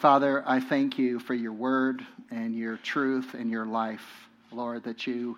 Father, 0.00 0.44
I 0.46 0.60
thank 0.60 0.96
you 0.96 1.18
for 1.18 1.34
your 1.34 1.52
word 1.52 2.06
and 2.30 2.54
your 2.54 2.76
truth 2.76 3.34
and 3.34 3.50
your 3.50 3.66
life, 3.66 4.28
Lord, 4.52 4.84
that 4.84 5.08
you, 5.08 5.36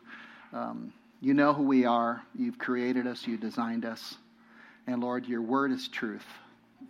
um, 0.52 0.92
you 1.22 1.32
know 1.32 1.54
who 1.54 1.62
we 1.62 1.86
are. 1.86 2.22
You've 2.38 2.58
created 2.58 3.06
us, 3.06 3.26
you 3.26 3.38
designed 3.38 3.86
us. 3.86 4.16
And 4.86 5.00
Lord, 5.00 5.24
your 5.24 5.40
word 5.40 5.72
is 5.72 5.88
truth. 5.88 6.26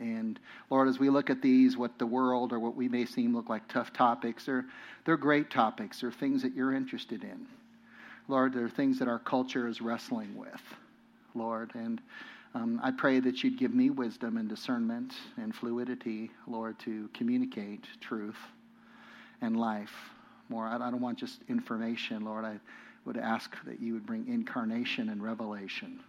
And 0.01 0.41
Lord, 0.69 0.89
as 0.89 0.99
we 0.99 1.11
look 1.11 1.31
at 1.31 1.43
these, 1.43 1.77
what 1.77 1.97
the 1.97 2.07
world 2.07 2.53
or 2.53 2.59
what 2.59 2.75
we 2.75 2.89
may 2.89 3.07
seem 3.07 3.37
look 3.37 3.49
like 3.49 3.69
tough 3.69 3.93
topics, 3.93 4.47
they're, 4.47 4.65
they're 5.05 5.17
great 5.17 5.49
topics. 5.49 6.01
They're 6.01 6.11
things 6.11 6.43
that 6.43 6.57
you're 6.57 6.75
interested 6.75 7.23
in. 7.23 7.47
Lord, 8.27 8.53
they're 8.53 8.69
things 8.69 8.99
that 8.99 9.07
our 9.07 9.21
culture 9.21 9.69
is 9.69 9.81
wrestling 9.81 10.37
with, 10.37 10.63
Lord. 11.37 11.71
And 11.75 12.01
um, 12.55 12.81
I 12.83 12.91
pray 12.91 13.21
that 13.21 13.45
you'd 13.45 13.59
give 13.59 13.75
me 13.75 13.91
wisdom 13.91 14.37
and 14.37 14.49
discernment 14.49 15.15
and 15.37 15.55
fluidity, 15.55 16.31
Lord, 16.49 16.79
to 16.81 17.09
communicate 17.15 17.85
truth 18.01 18.39
and 19.41 19.57
life 19.57 19.93
more. 20.49 20.67
I, 20.67 20.79
don't 20.79 21.01
want 21.01 21.19
just 21.19 21.41
information, 21.49 22.25
Lord. 22.25 22.45
I 22.45 22.59
would 23.05 23.17
ask 23.17 23.55
that 23.65 23.81
you 23.81 23.95
would 23.95 24.05
bring 24.05 24.27
incarnation 24.27 25.11
and 25.11 25.23
revelation, 25.23 26.01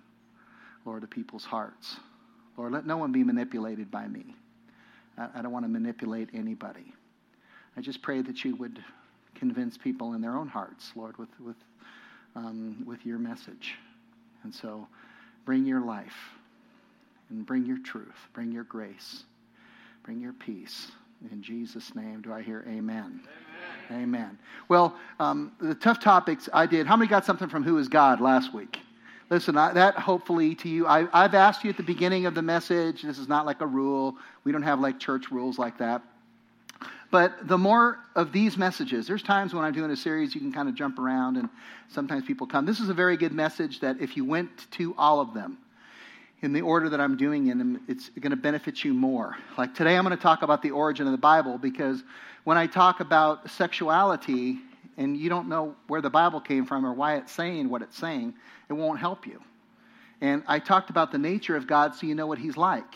Lord, 0.84 1.02
to 1.02 1.08
people's 1.08 1.46
hearts. 1.46 1.98
Lord, 2.58 2.72
let 2.72 2.88
no 2.88 2.98
one 2.98 3.12
be 3.12 3.24
manipulated 3.24 3.92
by 3.92 4.08
me. 4.08 4.36
I, 5.20 5.28
I 5.36 5.42
don't 5.44 5.52
want 5.52 5.66
to 5.66 5.70
manipulate 5.70 6.30
anybody. 6.34 6.92
I 7.78 7.82
just 7.82 8.02
pray 8.02 8.24
that 8.24 8.44
you 8.44 8.56
would 8.56 8.84
convince 9.36 9.78
people 9.78 10.14
in 10.14 10.22
their 10.22 10.36
own 10.36 10.48
hearts, 10.48 10.92
Lord, 10.96 11.18
with, 11.18 11.30
with, 11.40 11.56
um, 12.36 12.84
with 12.86 13.06
your 13.06 13.20
message. 13.20 13.76
And 14.44 14.54
so 14.54 14.88
bring 15.46 15.66
your 15.66 15.82
life 15.82 16.16
and 17.32 17.46
bring 17.46 17.66
your 17.66 17.80
truth, 17.80 18.28
bring 18.34 18.52
your 18.52 18.66
grace, 18.66 19.24
bring 20.04 20.20
your 20.20 20.34
peace. 20.34 20.92
In 21.32 21.42
Jesus' 21.42 21.96
name, 21.96 22.22
do 22.22 22.34
I 22.34 22.42
hear 22.42 22.66
amen? 22.68 23.22
Amen. 23.92 24.04
amen. 24.04 24.40
Well, 24.68 24.96
um, 25.20 25.52
the 25.60 25.76
tough 25.76 26.00
topics 26.00 26.50
I 26.52 26.66
did. 26.66 26.88
How 26.88 26.98
many 26.98 27.10
got 27.10 27.26
something 27.26 27.48
from 27.48 27.64
Who 27.64 27.78
is 27.78 27.88
God 27.88 28.22
last 28.22 28.54
week? 28.54 28.80
Listen, 29.30 29.56
I, 29.56 29.72
that 29.74 29.96
hopefully 29.96 30.56
to 30.56 30.68
you, 30.68 30.88
I, 30.88 31.08
I've 31.14 31.36
asked 31.36 31.64
you 31.64 31.70
at 31.70 31.78
the 31.78 31.84
beginning 31.84 32.26
of 32.26 32.36
the 32.36 32.42
message. 32.42 33.04
This 33.04 33.18
is 33.18 33.30
not 33.30 33.46
like 33.46 33.62
a 33.62 33.68
rule. 33.68 34.18
We 34.44 34.52
don't 34.52 34.64
have 34.64 34.80
like 34.80 35.00
church 35.00 35.32
rules 35.32 35.58
like 35.58 35.78
that. 35.78 36.02
But 37.12 37.48
the 37.48 37.58
more 37.58 38.00
of 38.16 38.32
these 38.32 38.58
messages, 38.58 39.06
there's 39.06 39.24
times 39.24 39.54
when 39.54 39.64
I'm 39.64 39.74
doing 39.74 39.92
a 39.92 39.96
series, 39.96 40.34
you 40.34 40.42
can 40.42 40.52
kind 40.52 40.68
of 40.68 40.76
jump 40.76 40.98
around 40.98 41.38
and 41.38 41.50
sometimes 41.90 42.26
people 42.26 42.48
come. 42.48 42.66
This 42.66 42.80
is 42.80 42.90
a 42.90 42.94
very 42.94 43.16
good 43.16 43.32
message 43.32 43.80
that 43.82 44.02
if 44.02 44.18
you 44.18 44.26
went 44.26 44.50
to 44.72 44.96
all 44.98 45.20
of 45.20 45.34
them 45.34 45.58
in 46.42 46.54
the 46.54 46.62
order 46.62 46.90
that 46.90 47.00
I'm 47.00 47.18
doing 47.18 47.48
in 47.48 47.80
it's 47.88 48.10
going 48.20 48.32
to 48.32 48.38
benefit 48.38 48.84
you 48.84 48.94
more. 48.94 49.38
Like 49.58 49.76
today, 49.76 49.96
I'm 49.96 50.04
going 50.04 50.16
to 50.16 50.22
talk 50.22 50.42
about 50.42 50.62
the 50.62 50.72
origin 50.72 51.06
of 51.06 51.12
the 51.12 51.18
Bible 51.18 51.58
because 51.58 52.04
when 52.44 52.58
I 52.58 52.68
talk 52.68 53.00
about 53.00 53.50
sexuality, 53.50 54.58
and 54.98 55.16
you 55.18 55.30
don't 55.30 55.48
know 55.48 55.76
where 55.88 56.02
the 56.02 56.10
Bible 56.10 56.42
came 56.42 56.66
from 56.66 56.86
or 56.86 56.94
why 56.94 57.16
it's 57.16 57.32
saying 57.32 57.70
what 57.70 57.82
it's 57.82 57.98
saying, 57.98 58.34
it 58.70 58.74
won't 58.74 59.00
help 59.00 59.26
you. 59.26 59.42
And 60.20 60.44
I 60.48 60.60
talked 60.60 60.90
about 60.90 61.12
the 61.12 61.18
nature 61.18 61.56
of 61.56 61.68
God 61.68 61.96
so 61.96 62.06
you 62.06 62.16
know 62.16 62.28
what 62.28 62.38
He's 62.38 62.58
like. 62.58 62.94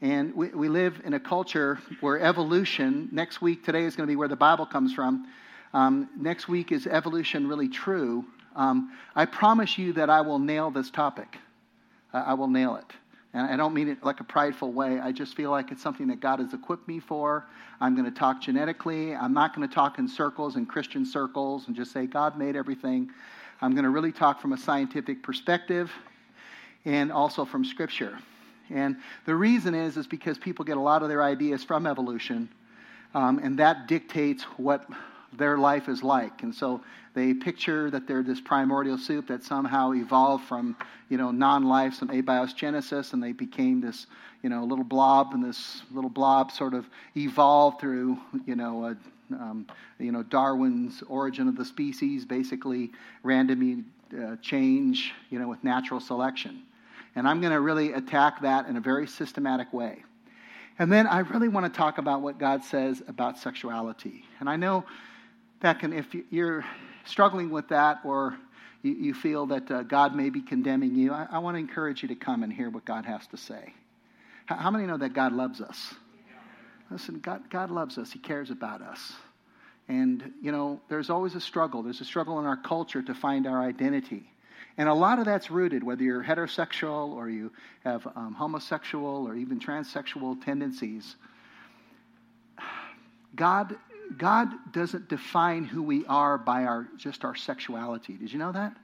And 0.00 0.34
we, 0.34 0.48
we 0.48 0.68
live 0.68 1.00
in 1.04 1.14
a 1.14 1.20
culture 1.20 1.78
where 2.00 2.20
evolution, 2.20 3.08
next 3.12 3.42
week, 3.42 3.64
today 3.64 3.84
is 3.84 3.96
going 3.96 4.06
to 4.06 4.10
be 4.10 4.16
where 4.16 4.28
the 4.28 4.36
Bible 4.36 4.64
comes 4.64 4.94
from. 4.94 5.26
Um, 5.74 6.08
next 6.16 6.48
week 6.48 6.70
is 6.70 6.86
evolution 6.86 7.48
really 7.48 7.68
true? 7.68 8.24
Um, 8.54 8.92
I 9.14 9.26
promise 9.26 9.76
you 9.76 9.92
that 9.94 10.08
I 10.08 10.20
will 10.20 10.38
nail 10.38 10.70
this 10.70 10.90
topic. 10.90 11.36
I, 12.12 12.34
will 12.34 12.48
nail 12.48 12.76
it. 12.76 12.86
And 13.34 13.50
I 13.50 13.56
don't 13.56 13.74
mean 13.74 13.88
it 13.88 14.02
like 14.02 14.20
a 14.20 14.24
prideful 14.24 14.72
way. 14.72 14.98
I 15.00 15.12
just 15.12 15.34
feel 15.34 15.50
like 15.50 15.70
it's 15.70 15.82
something 15.82 16.06
that 16.08 16.20
God 16.20 16.38
has 16.40 16.54
equipped 16.54 16.88
me 16.88 16.98
for. 16.98 17.46
I'm 17.80 17.94
going 17.94 18.06
to 18.06 18.16
talk 18.16 18.40
genetically. 18.40 19.14
I'm 19.14 19.34
not 19.34 19.54
going 19.54 19.68
to 19.68 19.74
talk 19.74 19.98
in 19.98 20.08
circles, 20.08 20.56
in 20.56 20.66
Christian 20.66 21.04
circles, 21.04 21.66
and 21.66 21.76
just 21.76 21.92
say 21.92 22.06
God 22.06 22.38
made 22.38 22.56
everything. 22.56 23.10
I'm 23.60 23.72
going 23.72 23.84
to 23.84 23.90
really 23.90 24.12
talk 24.12 24.40
from 24.40 24.52
a 24.52 24.58
scientific 24.58 25.22
perspective 25.22 25.92
and 26.84 27.12
also 27.12 27.44
from 27.44 27.64
Scripture. 27.64 28.18
And 28.70 28.96
the 29.26 29.34
reason 29.34 29.74
is, 29.74 29.96
is 29.96 30.06
because 30.06 30.38
people 30.38 30.64
get 30.64 30.76
a 30.76 30.80
lot 30.80 31.02
of 31.02 31.08
their 31.08 31.22
ideas 31.22 31.64
from 31.64 31.86
evolution, 31.86 32.48
um, 33.14 33.38
and 33.38 33.58
that 33.58 33.88
dictates 33.88 34.42
what 34.58 34.86
their 35.32 35.58
life 35.58 35.88
is 35.88 36.02
like. 36.02 36.42
And 36.42 36.54
so 36.54 36.82
they 37.14 37.34
picture 37.34 37.90
that 37.90 38.06
they're 38.06 38.22
this 38.22 38.40
primordial 38.40 38.98
soup 38.98 39.28
that 39.28 39.42
somehow 39.42 39.92
evolved 39.92 40.44
from, 40.44 40.76
you 41.08 41.18
know, 41.18 41.30
non-life, 41.30 41.94
some 41.94 42.08
abiogenesis, 42.08 43.12
and 43.12 43.22
they 43.22 43.32
became 43.32 43.80
this, 43.80 44.06
you 44.42 44.50
know, 44.50 44.64
little 44.64 44.84
blob, 44.84 45.34
and 45.34 45.44
this 45.44 45.82
little 45.90 46.10
blob 46.10 46.52
sort 46.52 46.74
of 46.74 46.88
evolved 47.16 47.80
through, 47.80 48.18
you 48.46 48.56
know, 48.56 48.84
a, 48.84 48.96
um, 49.34 49.66
you 49.98 50.12
know, 50.12 50.22
Darwin's 50.22 51.02
origin 51.08 51.48
of 51.48 51.56
the 51.56 51.64
species, 51.64 52.24
basically 52.24 52.90
random 53.22 53.84
uh, 54.18 54.36
change, 54.40 55.12
you 55.30 55.38
know, 55.38 55.48
with 55.48 55.62
natural 55.62 56.00
selection. 56.00 56.62
And 57.14 57.26
I'm 57.26 57.40
going 57.40 57.52
to 57.52 57.60
really 57.60 57.92
attack 57.92 58.42
that 58.42 58.68
in 58.68 58.76
a 58.76 58.80
very 58.80 59.06
systematic 59.06 59.72
way. 59.72 60.04
And 60.78 60.92
then 60.92 61.08
I 61.08 61.20
really 61.20 61.48
want 61.48 61.66
to 61.66 61.76
talk 61.76 61.98
about 61.98 62.22
what 62.22 62.38
God 62.38 62.62
says 62.62 63.02
about 63.08 63.38
sexuality. 63.38 64.24
And 64.38 64.48
I 64.48 64.54
know 64.54 64.84
can, 65.60 65.92
if 65.92 66.06
you're 66.30 66.64
struggling 67.04 67.50
with 67.50 67.68
that 67.68 68.00
or 68.04 68.36
you, 68.82 69.12
feel 69.12 69.46
that 69.46 69.70
uh, 69.70 69.82
God 69.82 70.14
may 70.14 70.30
be 70.30 70.40
condemning 70.40 70.94
you, 70.94 71.12
I, 71.12 71.26
I 71.32 71.38
want 71.38 71.56
to 71.56 71.58
encourage 71.58 72.02
you 72.02 72.08
to 72.08 72.14
come 72.14 72.42
and 72.42 72.52
hear 72.52 72.70
what 72.70 72.84
God 72.84 73.04
has 73.04 73.26
to 73.28 73.36
say. 73.36 73.74
How, 74.46 74.56
how 74.56 74.70
many 74.70 74.86
know 74.86 74.96
that 74.98 75.14
God 75.14 75.32
loves 75.32 75.60
us? 75.60 75.94
Listen, 76.90 77.18
God, 77.18 77.50
God 77.50 77.70
loves 77.70 77.98
us, 77.98 78.12
He 78.12 78.18
cares 78.18 78.50
about 78.50 78.80
us. 78.80 79.12
And, 79.88 80.32
you 80.42 80.52
know, 80.52 80.80
there's 80.88 81.10
always 81.10 81.34
a 81.34 81.40
struggle. 81.40 81.82
There's 81.82 82.00
a 82.00 82.04
struggle 82.04 82.38
in 82.38 82.46
our 82.46 82.56
culture 82.56 83.02
to 83.02 83.14
find 83.14 83.46
our 83.46 83.62
identity. 83.62 84.30
And 84.76 84.88
a 84.88 84.94
lot 84.94 85.18
of 85.18 85.24
that's 85.24 85.50
rooted, 85.50 85.82
whether 85.82 86.02
you're 86.02 86.22
heterosexual 86.22 87.10
or 87.10 87.28
you 87.28 87.50
have 87.84 88.06
um, 88.14 88.34
homosexual 88.34 89.26
or 89.26 89.34
even 89.34 89.58
transsexual 89.58 90.42
tendencies. 90.44 91.16
God 93.34 93.76
God 94.16 94.48
doesn't 94.72 95.08
define 95.08 95.64
who 95.64 95.82
we 95.82 96.06
are 96.06 96.38
by 96.38 96.64
our 96.64 96.88
just 96.96 97.24
our 97.24 97.34
sexuality. 97.34 98.14
Did 98.14 98.32
you 98.32 98.38
know 98.38 98.52
that? 98.52 98.74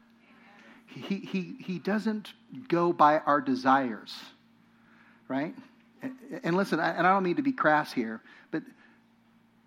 He, 0.87 1.17
he, 1.17 1.57
he 1.59 1.79
doesn't 1.79 2.33
go 2.69 2.93
by 2.93 3.19
our 3.19 3.41
desires, 3.41 4.15
right? 5.29 5.55
And 6.43 6.57
listen, 6.57 6.79
and 6.79 7.07
I 7.07 7.13
don't 7.13 7.23
mean 7.23 7.37
to 7.37 7.43
be 7.43 7.53
crass 7.53 7.93
here, 7.93 8.21
but 8.51 8.63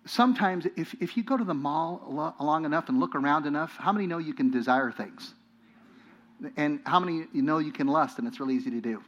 sometimes 0.06 0.66
if, 0.76 0.94
if 1.00 1.16
you 1.16 1.22
go 1.22 1.36
to 1.36 1.44
the 1.44 1.54
mall 1.54 2.34
long 2.40 2.64
enough 2.64 2.88
and 2.88 3.00
look 3.00 3.14
around 3.14 3.46
enough, 3.46 3.74
how 3.76 3.92
many 3.92 4.06
know 4.06 4.18
you 4.18 4.32
can 4.32 4.50
desire 4.50 4.90
things? 4.92 5.34
And 6.56 6.80
how 6.86 7.00
many 7.00 7.26
you 7.32 7.42
know 7.42 7.58
you 7.58 7.72
can 7.72 7.88
lust, 7.88 8.18
and 8.18 8.28
it's 8.28 8.38
really 8.38 8.54
easy 8.54 8.70
to 8.70 8.80
do, 8.80 9.02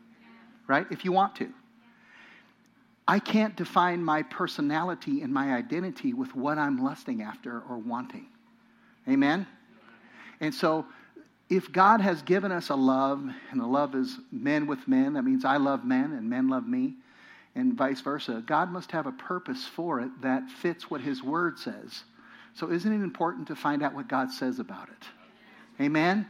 right? 0.67 0.87
If 0.91 1.05
you 1.05 1.13
want 1.13 1.37
to. 1.37 1.53
I 3.07 3.19
can't 3.19 3.57
define 3.57 4.05
my 4.05 4.23
personality 4.23 5.23
and 5.23 5.33
my 5.33 5.55
identity 5.55 6.13
with 6.13 6.35
what 6.35 6.59
I'm 6.59 6.83
lusting 6.83 7.23
after 7.23 7.61
or 7.69 7.79
wanting. 7.79 8.27
Amen? 9.09 9.47
And 10.41 10.55
so, 10.55 10.87
if 11.49 11.73
God 11.73 12.01
has 12.01 12.23
given 12.23 12.53
us 12.53 12.69
a 12.69 12.77
love, 12.77 13.29
and 13.51 13.61
the 13.61 13.67
love 13.67 13.97
is 13.97 14.19
men 14.31 14.67
with 14.67 14.87
men, 14.87 15.15
that 15.15 15.23
means 15.23 15.45
I 15.45 15.57
love 15.57 15.85
men 15.85 16.13
and 16.13 16.31
men 16.31 16.49
love 16.49 16.67
me, 16.67 16.95
and 17.57 17.75
vice 17.75 18.01
versa, 18.01 18.43
God 18.47 18.71
must 18.71 18.93
have 18.93 19.07
a 19.07 19.13
purpose 19.13 19.65
for 19.67 20.01
it 20.01 20.11
that 20.23 20.49
fits 20.49 20.89
what 20.89 21.01
His 21.01 21.23
Word 21.23 21.59
says. 21.59 22.05
So, 22.55 22.71
isn't 22.71 22.93
it 22.93 23.03
important 23.03 23.49
to 23.49 23.57
find 23.57 23.83
out 23.83 23.95
what 23.95 24.07
God 24.07 24.31
says 24.31 24.61
about 24.61 24.89
it? 24.89 25.83
Amen? 25.83 26.27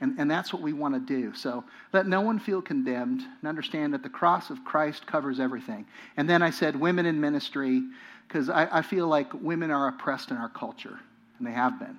And, 0.00 0.18
and 0.18 0.30
that's 0.30 0.52
what 0.52 0.62
we 0.62 0.72
want 0.72 0.94
to 0.94 1.00
do. 1.00 1.34
So 1.34 1.62
let 1.92 2.06
no 2.06 2.22
one 2.22 2.38
feel 2.38 2.62
condemned 2.62 3.20
and 3.20 3.48
understand 3.48 3.92
that 3.92 4.02
the 4.02 4.08
cross 4.08 4.48
of 4.48 4.64
Christ 4.64 5.06
covers 5.06 5.38
everything. 5.38 5.86
And 6.16 6.28
then 6.28 6.42
I 6.42 6.50
said 6.50 6.74
women 6.74 7.04
in 7.04 7.20
ministry, 7.20 7.82
because 8.26 8.48
I, 8.48 8.78
I 8.78 8.82
feel 8.82 9.08
like 9.08 9.32
women 9.34 9.70
are 9.70 9.88
oppressed 9.88 10.30
in 10.30 10.38
our 10.38 10.48
culture, 10.48 10.98
and 11.38 11.46
they 11.46 11.52
have 11.52 11.78
been. 11.78 11.98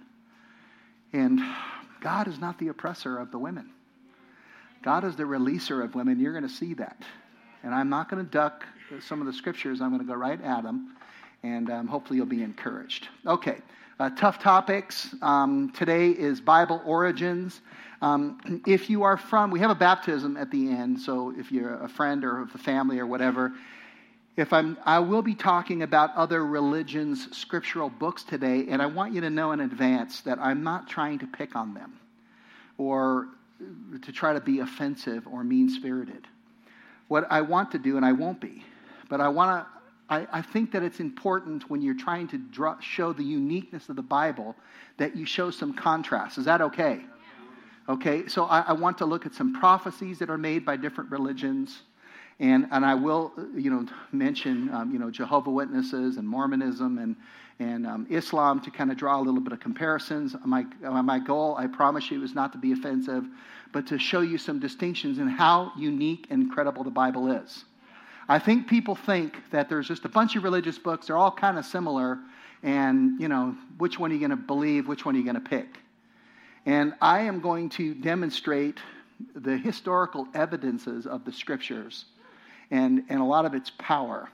And 1.14 1.42
God 2.00 2.28
is 2.28 2.40
not 2.40 2.58
the 2.58 2.70
oppressor 2.70 3.20
of 3.20 3.32
the 3.32 3.38
women. 3.38 3.70
God 4.82 5.04
is 5.04 5.16
the 5.16 5.24
releaser 5.24 5.84
of 5.84 5.94
women. 5.94 6.20
You're 6.20 6.34
going 6.34 6.48
to 6.48 6.50
see 6.50 6.74
that. 6.76 7.04
And 7.62 7.76
I'm 7.76 7.90
not 7.90 8.10
going 8.10 8.26
to 8.26 8.32
duck 8.32 8.66
some 9.00 9.22
of 9.22 9.28
the 9.28 9.34
scriptures. 9.34 9.80
I'm 9.80 9.90
going 9.90 10.02
to 10.02 10.08
go 10.08 10.16
right 10.16 10.42
at 10.42 10.64
them. 10.64 10.96
And 11.44 11.70
um, 11.70 11.88
hopefully 11.88 12.18
you'll 12.18 12.26
be 12.26 12.42
encouraged. 12.42 13.08
Okay, 13.28 13.58
uh, 14.00 14.10
tough 14.12 14.40
topics. 14.40 15.14
Um, 15.22 15.72
today 15.72 16.10
is 16.10 16.42
Bible 16.42 16.82
origins. 16.86 17.62
Um, 18.02 18.64
if 18.68 18.90
you 18.90 19.04
are 19.04 19.18
from, 19.18 19.52
we 19.52 19.60
have 19.60 19.72
a 19.72 19.76
baptism 19.76 20.38
at 20.38 20.52
the 20.52 20.70
end, 20.70 21.00
so 21.00 21.34
if 21.38 21.52
you're 21.52 21.76
a 21.76 21.90
friend 21.90 22.24
or 22.24 22.42
of 22.42 22.52
the 22.52 22.58
family 22.58 23.00
or 23.00 23.06
whatever, 23.06 23.54
if 24.38 24.54
I'm, 24.54 24.78
I 24.86 25.00
will 25.00 25.22
be 25.22 25.36
talking 25.36 25.84
about 25.84 26.16
other 26.16 26.46
religions' 26.46 27.36
scriptural 27.36 27.90
books 27.90 28.24
today, 28.24 28.68
and 28.70 28.82
I 28.82 28.86
want 28.86 29.14
you 29.14 29.22
to 29.22 29.30
know 29.30 29.52
in 29.52 29.60
advance 29.60 30.22
that 30.22 30.40
I'm 30.40 30.64
not 30.64 30.88
trying 30.88 31.20
to 31.20 31.28
pick 31.28 31.56
on 31.56 31.74
them 31.74 32.00
or 32.78 33.28
to 34.02 34.12
try 34.12 34.34
to 34.34 34.40
be 34.40 34.60
offensive 34.60 35.28
or 35.28 35.44
mean 35.44 35.70
spirited. 35.70 36.28
What 37.10 37.28
I 37.30 37.42
want 37.42 37.72
to 37.74 37.78
do, 37.78 37.98
and 37.98 38.06
I 38.06 38.14
won't 38.14 38.40
be, 38.40 38.64
but 39.10 39.20
I 39.20 39.28
want 39.28 39.66
to 39.66 39.82
I, 40.12 40.42
think 40.42 40.74
that 40.74 40.84
it's 40.84 41.00
important 41.00 41.70
when 41.70 41.82
you're 41.82 41.96
trying 41.96 42.28
to 42.30 42.38
draw, 42.38 42.78
show 42.82 43.14
the 43.14 43.24
uniqueness 43.24 43.88
of 43.88 43.96
the 43.96 44.02
Bible 44.02 44.58
that 44.98 45.16
you 45.16 45.26
show 45.26 45.52
some 45.52 45.74
contrast. 45.74 46.38
Is 46.38 46.44
that 46.46 46.60
okay? 46.60 47.00
Okay, 47.92 48.26
so 48.26 48.46
I, 48.46 48.62
I 48.62 48.72
want 48.72 48.98
to 49.00 49.06
look 49.06 49.26
at 49.26 49.34
some 49.34 49.54
prophecies 49.54 50.18
that 50.20 50.30
are 50.30 50.38
made 50.38 50.64
by 50.64 50.78
different 50.78 51.12
religions. 51.12 51.82
And, 52.40 52.68
and 52.72 52.86
I 52.86 52.96
will, 52.96 53.34
you 53.54 53.70
know, 53.70 53.86
mention, 54.14 54.74
um, 54.74 54.94
you 54.94 54.98
know, 54.98 55.12
Jehovah 55.12 55.52
Witnesses 55.52 56.16
and 56.16 56.26
Mormonism 56.26 57.00
and, 57.00 57.18
and 57.60 57.86
um, 57.86 58.08
Islam 58.10 58.62
to 58.62 58.72
kind 58.72 58.92
of 58.92 58.98
draw 58.98 59.20
a 59.20 59.22
little 59.22 59.42
bit 59.42 59.52
of 59.52 59.60
comparisons. 59.60 60.38
My, 60.46 60.64
my 61.02 61.20
goal, 61.20 61.58
I 61.58 61.68
promise 61.68 62.10
you, 62.10 62.24
is 62.24 62.34
not 62.34 62.54
to 62.54 62.58
be 62.58 62.72
offensive, 62.72 63.26
but 63.74 63.86
to 63.88 64.00
show 64.00 64.22
you 64.22 64.38
some 64.38 64.58
distinctions 64.58 65.20
in 65.20 65.28
how 65.28 65.74
unique 65.78 66.28
and 66.30 66.44
incredible 66.44 66.86
the 66.86 66.92
Bible 66.92 67.30
is. 67.30 67.66
I 68.30 68.40
think 68.40 68.70
people 68.70 68.96
think 68.96 69.36
that 69.52 69.68
there's 69.68 69.90
just 69.90 70.06
a 70.06 70.10
bunch 70.10 70.38
of 70.38 70.46
religious 70.46 70.80
books, 70.80 71.08
they're 71.08 71.18
all 71.18 71.30
kind 71.30 71.60
of 71.60 71.66
similar, 71.66 72.20
and, 72.64 73.20
you 73.20 73.28
know, 73.28 73.54
which 73.80 74.00
one 74.00 74.12
are 74.12 74.14
you 74.14 74.22
going 74.22 74.30
to 74.30 74.38
believe, 74.38 74.88
which 74.88 75.06
one 75.06 75.14
are 75.14 75.18
you 75.18 75.26
going 75.26 75.36
to 75.36 75.42
pick? 75.42 75.78
And 76.66 76.94
I 77.02 77.22
am 77.22 77.40
going 77.40 77.70
to 77.70 77.94
demonstrate 77.94 78.78
the 79.36 79.58
historical 79.58 80.28
evidences 80.34 81.08
of 81.08 81.26
the 81.26 81.32
scriptures 81.32 82.06
and, 82.70 83.04
and 83.10 83.20
a 83.20 83.24
lot 83.24 83.46
of 83.46 83.54
its 83.54 83.72
power. 83.78 84.30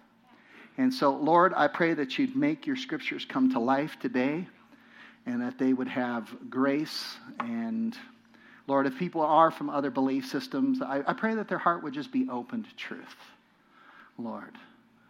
And 0.77 0.93
so, 0.93 1.15
Lord, 1.15 1.53
I 1.55 1.67
pray 1.67 1.93
that 1.93 2.17
you'd 2.17 2.35
make 2.35 2.67
your 2.67 2.75
scriptures 2.75 3.25
come 3.25 3.51
to 3.51 3.59
life 3.59 3.97
today 3.99 4.47
and 5.25 5.41
that 5.41 5.57
they 5.57 5.73
would 5.73 5.87
have 5.87 6.29
grace. 6.49 7.17
And, 7.39 7.97
Lord, 8.67 8.85
if 8.85 8.97
people 8.97 9.21
are 9.21 9.49
from 9.49 9.69
other 9.69 9.89
belief 9.89 10.27
systems, 10.27 10.81
I, 10.81 11.03
I 11.07 11.13
pray 11.13 11.35
that 11.35 11.47
their 11.47 11.57
heart 11.57 11.83
would 11.83 11.93
just 11.93 12.11
be 12.11 12.27
open 12.29 12.63
to 12.63 12.75
truth, 12.75 13.15
Lord. 14.17 14.53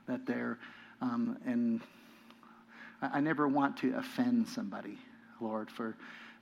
That 0.08 0.26
they're, 0.26 0.58
um, 1.02 1.38
and 1.46 1.82
I, 3.02 3.18
I, 3.18 3.20
never 3.20 3.48
want 3.48 3.78
to 3.78 3.96
offend 3.98 4.48
somebody, 4.48 4.98
Lord, 5.42 5.70
for, 5.70 5.96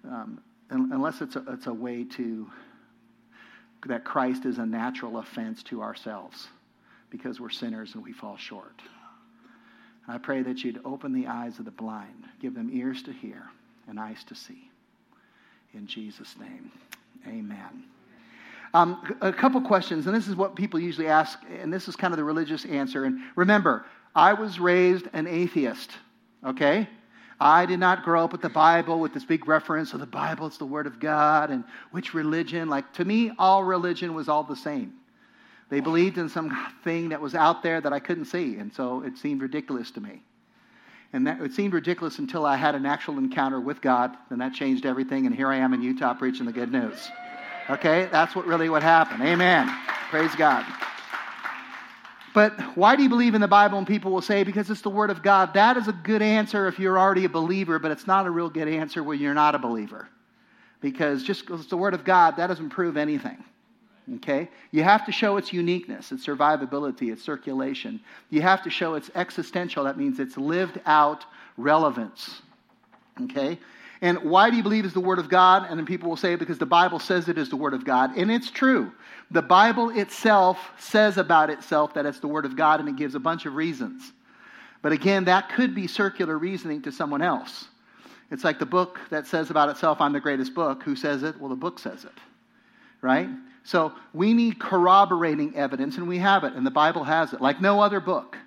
um, 0.05 0.39
unless 0.69 1.21
it's 1.21 1.35
a, 1.35 1.43
it's 1.49 1.67
a 1.67 1.73
way 1.73 2.03
to, 2.03 2.49
that 3.85 4.03
Christ 4.03 4.45
is 4.45 4.57
a 4.57 4.65
natural 4.65 5.19
offense 5.19 5.63
to 5.63 5.81
ourselves 5.81 6.47
because 7.09 7.39
we're 7.39 7.49
sinners 7.49 7.93
and 7.93 8.03
we 8.03 8.11
fall 8.11 8.37
short. 8.37 8.81
I 10.07 10.17
pray 10.17 10.41
that 10.43 10.63
you'd 10.63 10.81
open 10.85 11.13
the 11.13 11.27
eyes 11.27 11.59
of 11.59 11.65
the 11.65 11.71
blind, 11.71 12.25
give 12.39 12.53
them 12.53 12.69
ears 12.71 13.01
to 13.03 13.13
hear 13.13 13.43
and 13.87 13.99
eyes 13.99 14.23
to 14.25 14.35
see. 14.35 14.69
In 15.73 15.87
Jesus' 15.87 16.35
name, 16.39 16.71
amen. 17.27 17.83
Um, 18.73 19.17
a 19.21 19.31
couple 19.31 19.61
questions, 19.61 20.05
and 20.05 20.15
this 20.15 20.27
is 20.27 20.35
what 20.35 20.55
people 20.55 20.79
usually 20.79 21.07
ask, 21.07 21.39
and 21.61 21.73
this 21.73 21.87
is 21.87 21.95
kind 21.95 22.13
of 22.13 22.17
the 22.17 22.23
religious 22.23 22.65
answer. 22.65 23.05
And 23.05 23.19
remember, 23.35 23.85
I 24.13 24.33
was 24.33 24.59
raised 24.59 25.07
an 25.13 25.27
atheist, 25.27 25.91
okay? 26.45 26.87
I 27.39 27.65
did 27.65 27.79
not 27.79 28.03
grow 28.03 28.23
up 28.23 28.31
with 28.31 28.41
the 28.41 28.49
Bible 28.49 28.99
with 28.99 29.13
this 29.13 29.25
big 29.25 29.47
reference 29.47 29.93
of 29.93 29.99
the 29.99 30.05
Bible, 30.05 30.47
it's 30.47 30.57
the 30.57 30.65
Word 30.65 30.87
of 30.87 30.99
God, 30.99 31.49
and 31.49 31.63
which 31.91 32.13
religion. 32.13 32.69
Like, 32.69 32.93
to 32.93 33.05
me, 33.05 33.31
all 33.37 33.63
religion 33.63 34.13
was 34.13 34.29
all 34.29 34.43
the 34.43 34.55
same. 34.55 34.93
They 35.69 35.79
believed 35.79 36.17
in 36.17 36.29
something 36.29 37.09
that 37.09 37.19
was 37.19 37.35
out 37.35 37.63
there 37.63 37.81
that 37.81 37.91
I 37.91 37.99
couldn't 37.99 38.25
see, 38.25 38.55
and 38.57 38.73
so 38.73 39.01
it 39.01 39.17
seemed 39.17 39.41
ridiculous 39.41 39.91
to 39.91 40.01
me. 40.01 40.21
And 41.11 41.27
that, 41.27 41.41
it 41.41 41.53
seemed 41.53 41.73
ridiculous 41.73 42.19
until 42.19 42.45
I 42.45 42.55
had 42.55 42.75
an 42.75 42.85
actual 42.85 43.17
encounter 43.17 43.59
with 43.59 43.81
God, 43.81 44.15
and 44.29 44.39
that 44.41 44.53
changed 44.53 44.85
everything, 44.85 45.25
and 45.25 45.35
here 45.35 45.49
I 45.49 45.57
am 45.57 45.73
in 45.73 45.81
Utah 45.81 46.13
preaching 46.13 46.45
the 46.45 46.53
good 46.53 46.71
news. 46.71 47.09
Okay? 47.69 48.07
That's 48.11 48.35
what 48.35 48.45
really 48.45 48.69
what 48.69 48.83
happened. 48.83 49.23
Amen. 49.23 49.67
Praise 50.09 50.35
God. 50.35 50.65
But 52.35 52.59
why 52.75 52.97
do 52.97 53.03
you 53.03 53.07
believe 53.07 53.33
in 53.33 53.39
the 53.39 53.47
Bible? 53.47 53.77
And 53.77 53.87
people 53.87 54.11
will 54.11 54.21
say, 54.21 54.43
because 54.43 54.69
it's 54.69 54.81
the 54.81 54.89
Word 54.89 55.09
of 55.09 55.23
God. 55.23 55.53
That 55.53 55.77
is 55.77 55.87
a 55.87 55.93
good 55.93 56.21
answer 56.21 56.67
if 56.67 56.77
you're 56.77 56.99
already 56.99 57.23
a 57.23 57.29
believer, 57.29 57.79
but 57.79 57.91
it's 57.91 58.05
not 58.05 58.25
a 58.25 58.29
real 58.29 58.49
good 58.49 58.67
answer 58.67 59.01
when 59.01 59.19
you're 59.19 59.33
not 59.33 59.55
a 59.55 59.57
believer. 59.57 60.09
Because 60.81 61.23
just 61.23 61.45
because 61.45 61.61
it's 61.61 61.69
the 61.69 61.77
Word 61.77 61.93
of 61.93 62.03
God, 62.03 62.35
that 62.35 62.47
doesn't 62.47 62.71
prove 62.71 62.97
anything. 62.97 63.41
Okay? 64.15 64.49
You 64.71 64.83
have 64.83 65.05
to 65.05 65.13
show 65.13 65.37
its 65.37 65.53
uniqueness, 65.53 66.11
its 66.11 66.27
survivability, 66.27 67.09
its 67.09 67.23
circulation. 67.23 68.01
You 68.29 68.41
have 68.41 68.61
to 68.63 68.69
show 68.69 68.95
its 68.95 69.09
existential, 69.15 69.85
that 69.85 69.97
means 69.97 70.19
its 70.19 70.35
lived 70.35 70.81
out 70.85 71.23
relevance. 71.55 72.41
Okay? 73.23 73.57
And 74.05 74.19
why 74.19 74.51
do 74.51 74.55
you 74.55 74.61
believe 74.61 74.85
it's 74.85 74.93
the 74.93 74.99
Word 74.99 75.17
of 75.17 75.29
God? 75.29 75.65
And 75.67 75.79
then 75.79 75.87
people 75.87 76.09
will 76.09 76.15
say, 76.15 76.35
because 76.35 76.59
the 76.59 76.65
Bible 76.67 76.99
says 76.99 77.27
it 77.27 77.39
is 77.39 77.49
the 77.49 77.55
Word 77.55 77.73
of 77.73 77.83
God. 77.83 78.15
And 78.15 78.29
it's 78.29 78.51
true. 78.51 78.91
The 79.31 79.41
Bible 79.41 79.89
itself 79.89 80.59
says 80.77 81.17
about 81.17 81.49
itself 81.49 81.95
that 81.95 82.05
it's 82.05 82.19
the 82.19 82.27
Word 82.27 82.45
of 82.45 82.55
God, 82.55 82.79
and 82.79 82.87
it 82.87 82.97
gives 82.97 83.15
a 83.15 83.19
bunch 83.19 83.47
of 83.47 83.55
reasons. 83.55 84.13
But 84.83 84.91
again, 84.91 85.25
that 85.25 85.49
could 85.49 85.73
be 85.73 85.87
circular 85.87 86.37
reasoning 86.37 86.83
to 86.83 86.91
someone 86.91 87.23
else. 87.23 87.67
It's 88.29 88.43
like 88.43 88.59
the 88.59 88.65
book 88.67 88.99
that 89.09 89.25
says 89.25 89.49
about 89.49 89.69
itself, 89.69 89.99
I'm 89.99 90.13
the 90.13 90.19
greatest 90.19 90.53
book. 90.53 90.83
Who 90.83 90.95
says 90.95 91.23
it? 91.23 91.41
Well, 91.41 91.49
the 91.49 91.55
book 91.55 91.79
says 91.79 92.03
it. 92.05 92.19
Right? 93.01 93.29
So 93.63 93.91
we 94.13 94.35
need 94.35 94.59
corroborating 94.59 95.55
evidence, 95.55 95.97
and 95.97 96.07
we 96.07 96.19
have 96.19 96.43
it, 96.43 96.53
and 96.53 96.63
the 96.63 96.69
Bible 96.69 97.05
has 97.05 97.33
it, 97.33 97.41
like 97.41 97.59
no 97.59 97.81
other 97.81 97.99
book. 97.99 98.37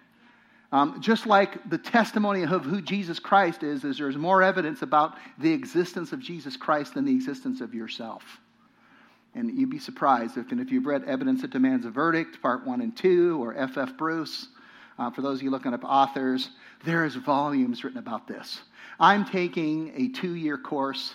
Um, 0.71 1.01
just 1.01 1.27
like 1.27 1.71
the 1.71 1.79
testimony 1.79 2.43
of 2.43 2.65
who 2.65 2.83
Jesus 2.83 3.19
Christ 3.19 3.63
is, 3.63 3.85
is 3.85 3.97
there's 3.99 4.17
more 4.17 4.43
evidence 4.43 4.83
about 4.83 5.17
the 5.39 5.51
existence 5.51 6.13
of 6.13 6.21
Jesus 6.21 6.57
Christ 6.57 6.95
than 6.95 7.07
the 7.07 7.15
existence 7.15 7.63
of 7.63 7.75
yourself. 7.75 8.23
And 9.35 9.59
you'd 9.59 9.71
be 9.71 9.79
surprised 9.79 10.37
if, 10.37 10.51
and 10.53 10.61
if 10.61 10.71
you've 10.71 10.87
read 10.87 11.05
Evidence 11.05 11.43
That 11.43 11.51
Demands 11.51 11.87
a 11.87 11.91
Verdict, 11.91 12.43
Part 12.43 12.67
1 12.67 12.81
and 12.83 12.95
2, 12.97 13.43
or 13.43 13.57
F.F. 13.57 13.89
F. 13.91 13.97
Bruce, 13.97 14.49
uh, 14.99 15.11
for 15.11 15.23
those 15.23 15.39
of 15.39 15.45
you 15.45 15.51
looking 15.51 15.73
up 15.73 15.85
authors, 15.85 16.51
there 16.85 17.05
is 17.05 17.15
volumes 17.15 17.85
written 17.85 17.99
about 17.99 18.27
this. 18.27 18.61
I'm 19.01 19.25
taking 19.25 19.93
a 19.95 20.09
two 20.09 20.35
year 20.35 20.59
course 20.59 21.15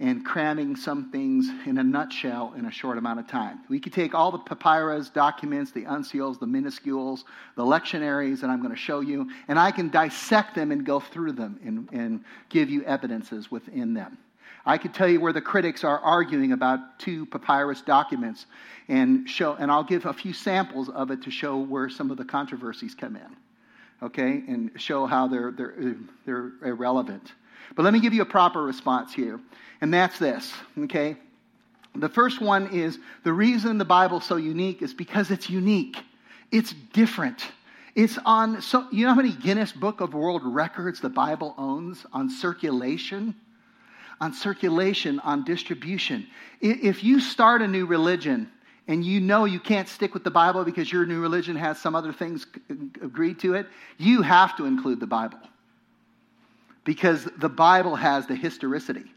and 0.00 0.24
cramming 0.24 0.74
some 0.74 1.10
things 1.10 1.48
in 1.66 1.78
a 1.78 1.82
nutshell 1.82 2.52
in 2.56 2.66
a 2.66 2.70
short 2.70 2.98
amount 2.98 3.20
of 3.20 3.28
time. 3.28 3.60
We 3.68 3.78
could 3.78 3.92
take 3.92 4.14
all 4.14 4.32
the 4.32 4.38
papyrus 4.38 5.08
documents, 5.08 5.70
the 5.70 5.84
uncials, 5.84 6.40
the 6.40 6.46
minuscules, 6.46 7.24
the 7.56 7.62
lectionaries 7.62 8.40
that 8.40 8.50
I'm 8.50 8.60
going 8.60 8.74
to 8.74 8.76
show 8.76 9.00
you, 9.00 9.30
and 9.46 9.58
I 9.58 9.70
can 9.70 9.90
dissect 9.90 10.54
them 10.54 10.72
and 10.72 10.84
go 10.84 10.98
through 10.98 11.32
them 11.32 11.60
and, 11.64 11.88
and 11.92 12.24
give 12.48 12.70
you 12.70 12.82
evidences 12.84 13.50
within 13.50 13.94
them. 13.94 14.18
I 14.66 14.78
could 14.78 14.94
tell 14.94 15.08
you 15.08 15.20
where 15.20 15.32
the 15.32 15.42
critics 15.42 15.84
are 15.84 15.98
arguing 15.98 16.52
about 16.52 16.98
two 16.98 17.26
papyrus 17.26 17.82
documents 17.82 18.46
and 18.88 19.28
show, 19.28 19.54
and 19.54 19.70
I'll 19.70 19.84
give 19.84 20.06
a 20.06 20.12
few 20.12 20.32
samples 20.32 20.88
of 20.88 21.10
it 21.10 21.22
to 21.22 21.30
show 21.30 21.58
where 21.58 21.88
some 21.88 22.10
of 22.10 22.16
the 22.16 22.24
controversies 22.24 22.94
come 22.94 23.16
in, 23.16 23.36
okay, 24.02 24.42
and 24.48 24.70
show 24.76 25.06
how 25.06 25.28
they're, 25.28 25.52
they're, 25.52 25.96
they're 26.24 26.52
irrelevant. 26.64 27.32
But 27.74 27.84
let 27.84 27.92
me 27.92 28.00
give 28.00 28.14
you 28.14 28.22
a 28.22 28.26
proper 28.26 28.62
response 28.62 29.12
here, 29.12 29.40
and 29.80 29.92
that's 29.92 30.18
this, 30.18 30.52
okay? 30.78 31.16
The 31.96 32.08
first 32.08 32.40
one 32.40 32.68
is 32.74 32.98
the 33.22 33.32
reason 33.32 33.78
the 33.78 33.84
Bible's 33.84 34.24
so 34.24 34.36
unique 34.36 34.82
is 34.82 34.92
because 34.92 35.30
it's 35.30 35.48
unique. 35.48 35.96
It's 36.50 36.72
different. 36.92 37.44
It's 37.94 38.18
on, 38.24 38.60
so, 38.60 38.86
you 38.90 39.04
know 39.04 39.10
how 39.10 39.16
many 39.16 39.32
Guinness 39.32 39.70
Book 39.70 40.00
of 40.00 40.14
World 40.14 40.42
Records 40.44 41.00
the 41.00 41.08
Bible 41.08 41.54
owns 41.56 42.04
on 42.12 42.28
circulation? 42.28 43.34
On 44.20 44.32
circulation, 44.32 45.20
on 45.20 45.44
distribution. 45.44 46.26
If 46.60 47.04
you 47.04 47.20
start 47.20 47.62
a 47.62 47.68
new 47.68 47.86
religion 47.86 48.50
and 48.88 49.04
you 49.04 49.20
know 49.20 49.44
you 49.44 49.60
can't 49.60 49.88
stick 49.88 50.14
with 50.14 50.24
the 50.24 50.30
Bible 50.30 50.64
because 50.64 50.90
your 50.90 51.06
new 51.06 51.20
religion 51.20 51.56
has 51.56 51.78
some 51.78 51.94
other 51.94 52.12
things 52.12 52.46
agreed 53.02 53.38
to 53.40 53.54
it, 53.54 53.66
you 53.98 54.22
have 54.22 54.56
to 54.56 54.66
include 54.66 54.98
the 54.98 55.06
Bible 55.06 55.38
because 56.84 57.24
the 57.38 57.48
Bible 57.48 57.96
has 57.96 58.26
the 58.26 58.34
historicity. 58.34 59.10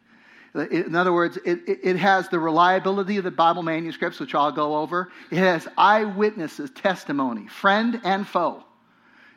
In 0.55 0.95
other 0.95 1.13
words, 1.13 1.37
it, 1.45 1.61
it, 1.67 1.97
has 1.97 2.29
the 2.29 2.39
reliability 2.39 3.17
of 3.17 3.23
the 3.23 3.31
Bible 3.31 3.61
manuscripts, 3.61 4.19
which 4.19 4.33
I'll 4.33 4.51
go 4.51 4.77
over. 4.77 5.11
It 5.29 5.37
has 5.37 5.67
eyewitnesses' 5.77 6.71
testimony, 6.71 7.47
friend 7.47 8.01
and 8.03 8.25
foe. 8.25 8.63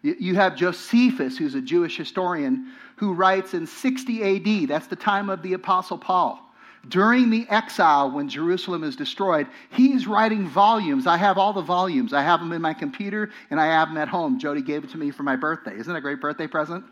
You 0.02 0.36
have 0.36 0.56
Josephus, 0.56 1.36
who's 1.36 1.54
a 1.54 1.60
Jewish 1.60 1.98
historian, 1.98 2.72
who 2.96 3.12
writes 3.12 3.52
in 3.52 3.66
60 3.66 4.62
AD, 4.62 4.68
that's 4.68 4.86
the 4.86 4.96
time 4.96 5.28
of 5.28 5.42
the 5.42 5.52
Apostle 5.52 5.98
Paul. 5.98 6.40
During 6.88 7.28
the 7.28 7.46
exile, 7.50 8.10
when 8.10 8.28
Jerusalem 8.30 8.82
is 8.82 8.96
destroyed, 8.96 9.46
he's 9.70 10.06
writing 10.06 10.48
volumes. 10.48 11.06
I 11.06 11.18
have 11.18 11.36
all 11.36 11.52
the 11.52 11.60
volumes. 11.60 12.14
I 12.14 12.22
have 12.22 12.40
them 12.40 12.52
in 12.52 12.62
my 12.62 12.72
computer 12.72 13.30
and 13.50 13.60
I 13.60 13.66
have 13.66 13.88
them 13.88 13.98
at 13.98 14.08
home. 14.08 14.38
Jody 14.38 14.62
gave 14.62 14.84
it 14.84 14.90
to 14.90 14.98
me 14.98 15.10
for 15.10 15.22
my 15.22 15.36
birthday. 15.36 15.76
Isn't 15.76 15.92
that 15.92 15.98
a 15.98 16.00
great 16.00 16.22
birthday 16.22 16.46
present? 16.46 16.84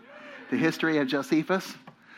The 0.51 0.57
history 0.57 0.99
of 0.99 1.09
Josephus. 1.09 1.75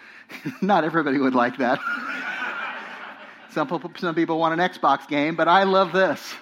Not 0.62 0.84
everybody 0.84 1.18
would 1.18 1.34
like 1.34 1.58
that. 1.58 1.80
some, 3.52 3.68
people, 3.68 3.90
some 3.96 4.14
people 4.14 4.38
want 4.38 4.58
an 4.58 4.70
Xbox 4.70 5.08
game, 5.08 5.36
but 5.36 5.48
I 5.48 5.64
love 5.64 5.92
this. 5.92 6.34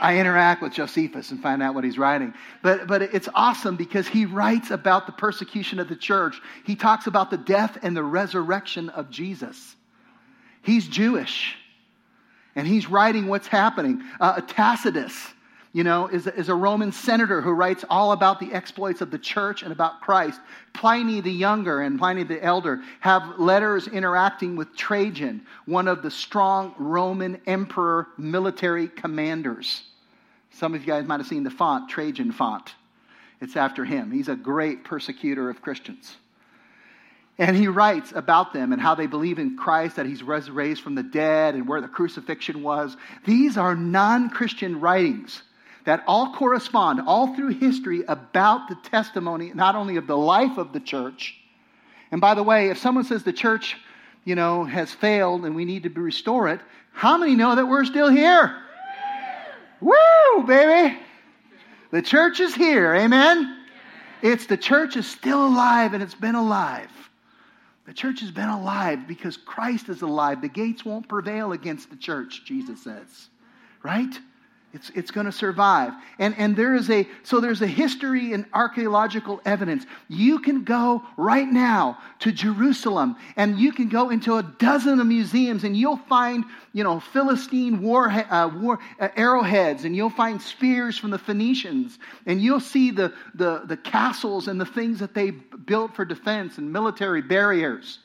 I 0.00 0.18
interact 0.18 0.62
with 0.62 0.72
Josephus 0.72 1.30
and 1.30 1.42
find 1.42 1.62
out 1.62 1.74
what 1.74 1.84
he's 1.84 1.98
writing. 1.98 2.32
But, 2.62 2.86
but 2.86 3.02
it's 3.02 3.28
awesome 3.34 3.76
because 3.76 4.08
he 4.08 4.24
writes 4.24 4.70
about 4.70 5.06
the 5.06 5.12
persecution 5.12 5.78
of 5.78 5.88
the 5.88 5.96
church. 5.96 6.40
He 6.64 6.74
talks 6.74 7.06
about 7.06 7.30
the 7.30 7.36
death 7.36 7.78
and 7.82 7.94
the 7.94 8.02
resurrection 8.02 8.88
of 8.88 9.10
Jesus. 9.10 9.76
He's 10.62 10.86
Jewish, 10.88 11.56
and 12.54 12.66
he's 12.66 12.88
writing 12.88 13.26
what's 13.26 13.46
happening. 13.46 14.02
Uh, 14.18 14.40
Tacitus, 14.40 15.14
you 15.72 15.84
know, 15.84 16.08
is, 16.08 16.26
is 16.26 16.48
a 16.48 16.54
Roman 16.54 16.90
senator 16.90 17.40
who 17.40 17.52
writes 17.52 17.84
all 17.88 18.10
about 18.10 18.40
the 18.40 18.52
exploits 18.52 19.00
of 19.00 19.12
the 19.12 19.18
church 19.18 19.62
and 19.62 19.70
about 19.70 20.00
Christ. 20.00 20.40
Pliny 20.72 21.20
the 21.20 21.30
Younger 21.30 21.82
and 21.82 21.96
Pliny 21.96 22.24
the 22.24 22.42
Elder 22.42 22.82
have 22.98 23.38
letters 23.38 23.86
interacting 23.86 24.56
with 24.56 24.74
Trajan, 24.76 25.46
one 25.66 25.86
of 25.86 26.02
the 26.02 26.10
strong 26.10 26.74
Roman 26.76 27.40
emperor 27.46 28.08
military 28.18 28.88
commanders. 28.88 29.82
Some 30.50 30.74
of 30.74 30.80
you 30.80 30.86
guys 30.88 31.06
might 31.06 31.20
have 31.20 31.28
seen 31.28 31.44
the 31.44 31.50
font, 31.50 31.88
Trajan 31.88 32.32
font. 32.32 32.74
It's 33.40 33.56
after 33.56 33.84
him. 33.84 34.10
He's 34.10 34.28
a 34.28 34.36
great 34.36 34.82
persecutor 34.82 35.48
of 35.48 35.62
Christians. 35.62 36.16
And 37.38 37.56
he 37.56 37.68
writes 37.68 38.12
about 38.14 38.52
them 38.52 38.72
and 38.72 38.82
how 38.82 38.96
they 38.96 39.06
believe 39.06 39.38
in 39.38 39.56
Christ, 39.56 39.96
that 39.96 40.04
he's 40.04 40.22
raised 40.22 40.82
from 40.82 40.96
the 40.96 41.02
dead, 41.02 41.54
and 41.54 41.66
where 41.66 41.80
the 41.80 41.88
crucifixion 41.88 42.62
was. 42.62 42.96
These 43.24 43.56
are 43.56 43.74
non 43.76 44.28
Christian 44.30 44.80
writings 44.80 45.42
that 45.84 46.04
all 46.06 46.34
correspond 46.34 47.00
all 47.06 47.34
through 47.34 47.48
history 47.48 48.02
about 48.06 48.68
the 48.68 48.76
testimony, 48.88 49.52
not 49.54 49.74
only 49.74 49.96
of 49.96 50.06
the 50.06 50.16
life 50.16 50.58
of 50.58 50.72
the 50.72 50.80
church. 50.80 51.36
And 52.12 52.20
by 52.20 52.34
the 52.34 52.42
way, 52.42 52.70
if 52.70 52.78
someone 52.78 53.04
says 53.04 53.22
the 53.22 53.32
church, 53.32 53.76
you 54.24 54.34
know, 54.34 54.64
has 54.64 54.92
failed 54.92 55.44
and 55.44 55.54
we 55.54 55.64
need 55.64 55.84
to 55.84 55.90
restore 55.90 56.48
it, 56.48 56.60
how 56.92 57.16
many 57.16 57.36
know 57.36 57.56
that 57.56 57.66
we're 57.66 57.84
still 57.84 58.10
here? 58.10 58.56
Woo, 59.80 60.44
baby! 60.46 60.98
The 61.90 62.02
church 62.02 62.40
is 62.40 62.54
here, 62.54 62.94
amen? 62.94 63.56
It's 64.22 64.46
the 64.46 64.56
church 64.56 64.96
is 64.96 65.06
still 65.06 65.46
alive 65.46 65.94
and 65.94 66.02
it's 66.02 66.14
been 66.14 66.34
alive. 66.34 66.90
The 67.86 67.94
church 67.94 68.20
has 68.20 68.30
been 68.30 68.48
alive 68.48 69.08
because 69.08 69.36
Christ 69.36 69.88
is 69.88 70.02
alive. 70.02 70.42
The 70.42 70.48
gates 70.48 70.84
won't 70.84 71.08
prevail 71.08 71.52
against 71.52 71.90
the 71.90 71.96
church, 71.96 72.44
Jesus 72.44 72.84
says. 72.84 73.28
Right? 73.82 74.16
It's, 74.72 74.90
it's 74.94 75.10
going 75.10 75.26
to 75.26 75.32
survive. 75.32 75.92
And, 76.20 76.34
and 76.38 76.54
there 76.54 76.76
is 76.76 76.90
a, 76.90 77.08
so 77.24 77.40
there's 77.40 77.60
a 77.60 77.66
history 77.66 78.32
and 78.32 78.46
archaeological 78.52 79.40
evidence. 79.44 79.84
You 80.08 80.38
can 80.38 80.62
go 80.62 81.02
right 81.16 81.48
now 81.48 81.98
to 82.20 82.30
Jerusalem 82.30 83.16
and 83.34 83.58
you 83.58 83.72
can 83.72 83.88
go 83.88 84.10
into 84.10 84.36
a 84.36 84.44
dozen 84.44 85.00
of 85.00 85.06
museums 85.08 85.64
and 85.64 85.76
you'll 85.76 85.96
find, 85.96 86.44
you 86.72 86.84
know, 86.84 87.00
Philistine 87.00 87.82
war, 87.82 88.08
uh, 88.10 88.48
war 88.48 88.78
uh, 89.00 89.08
arrowheads 89.16 89.84
and 89.84 89.96
you'll 89.96 90.08
find 90.08 90.40
spears 90.40 90.96
from 90.96 91.10
the 91.10 91.18
Phoenicians 91.18 91.98
and 92.26 92.40
you'll 92.40 92.60
see 92.60 92.92
the, 92.92 93.12
the, 93.34 93.62
the 93.64 93.76
castles 93.76 94.46
and 94.46 94.60
the 94.60 94.66
things 94.66 95.00
that 95.00 95.14
they 95.14 95.30
built 95.30 95.96
for 95.96 96.04
defense 96.04 96.58
and 96.58 96.72
military 96.72 97.22
barriers. 97.22 97.98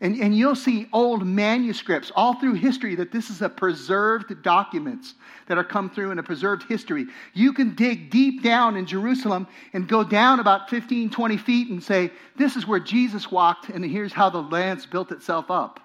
And, 0.00 0.20
and 0.20 0.36
you'll 0.36 0.56
see 0.56 0.88
old 0.92 1.24
manuscripts 1.24 2.10
all 2.16 2.34
through 2.34 2.54
history 2.54 2.96
that 2.96 3.12
this 3.12 3.30
is 3.30 3.42
a 3.42 3.48
preserved 3.48 4.42
documents 4.42 5.14
that 5.46 5.56
are 5.56 5.64
come 5.64 5.88
through 5.88 6.10
in 6.10 6.18
a 6.18 6.22
preserved 6.22 6.64
history. 6.64 7.06
You 7.32 7.52
can 7.52 7.74
dig 7.74 8.10
deep 8.10 8.42
down 8.42 8.76
in 8.76 8.86
Jerusalem 8.86 9.46
and 9.72 9.86
go 9.86 10.02
down 10.02 10.40
about 10.40 10.68
15, 10.68 11.10
20 11.10 11.36
feet 11.36 11.70
and 11.70 11.82
say, 11.82 12.10
This 12.36 12.56
is 12.56 12.66
where 12.66 12.80
Jesus 12.80 13.30
walked, 13.30 13.68
and 13.68 13.84
here's 13.84 14.12
how 14.12 14.30
the 14.30 14.42
land's 14.42 14.84
built 14.84 15.12
itself 15.12 15.50
up. 15.50 15.80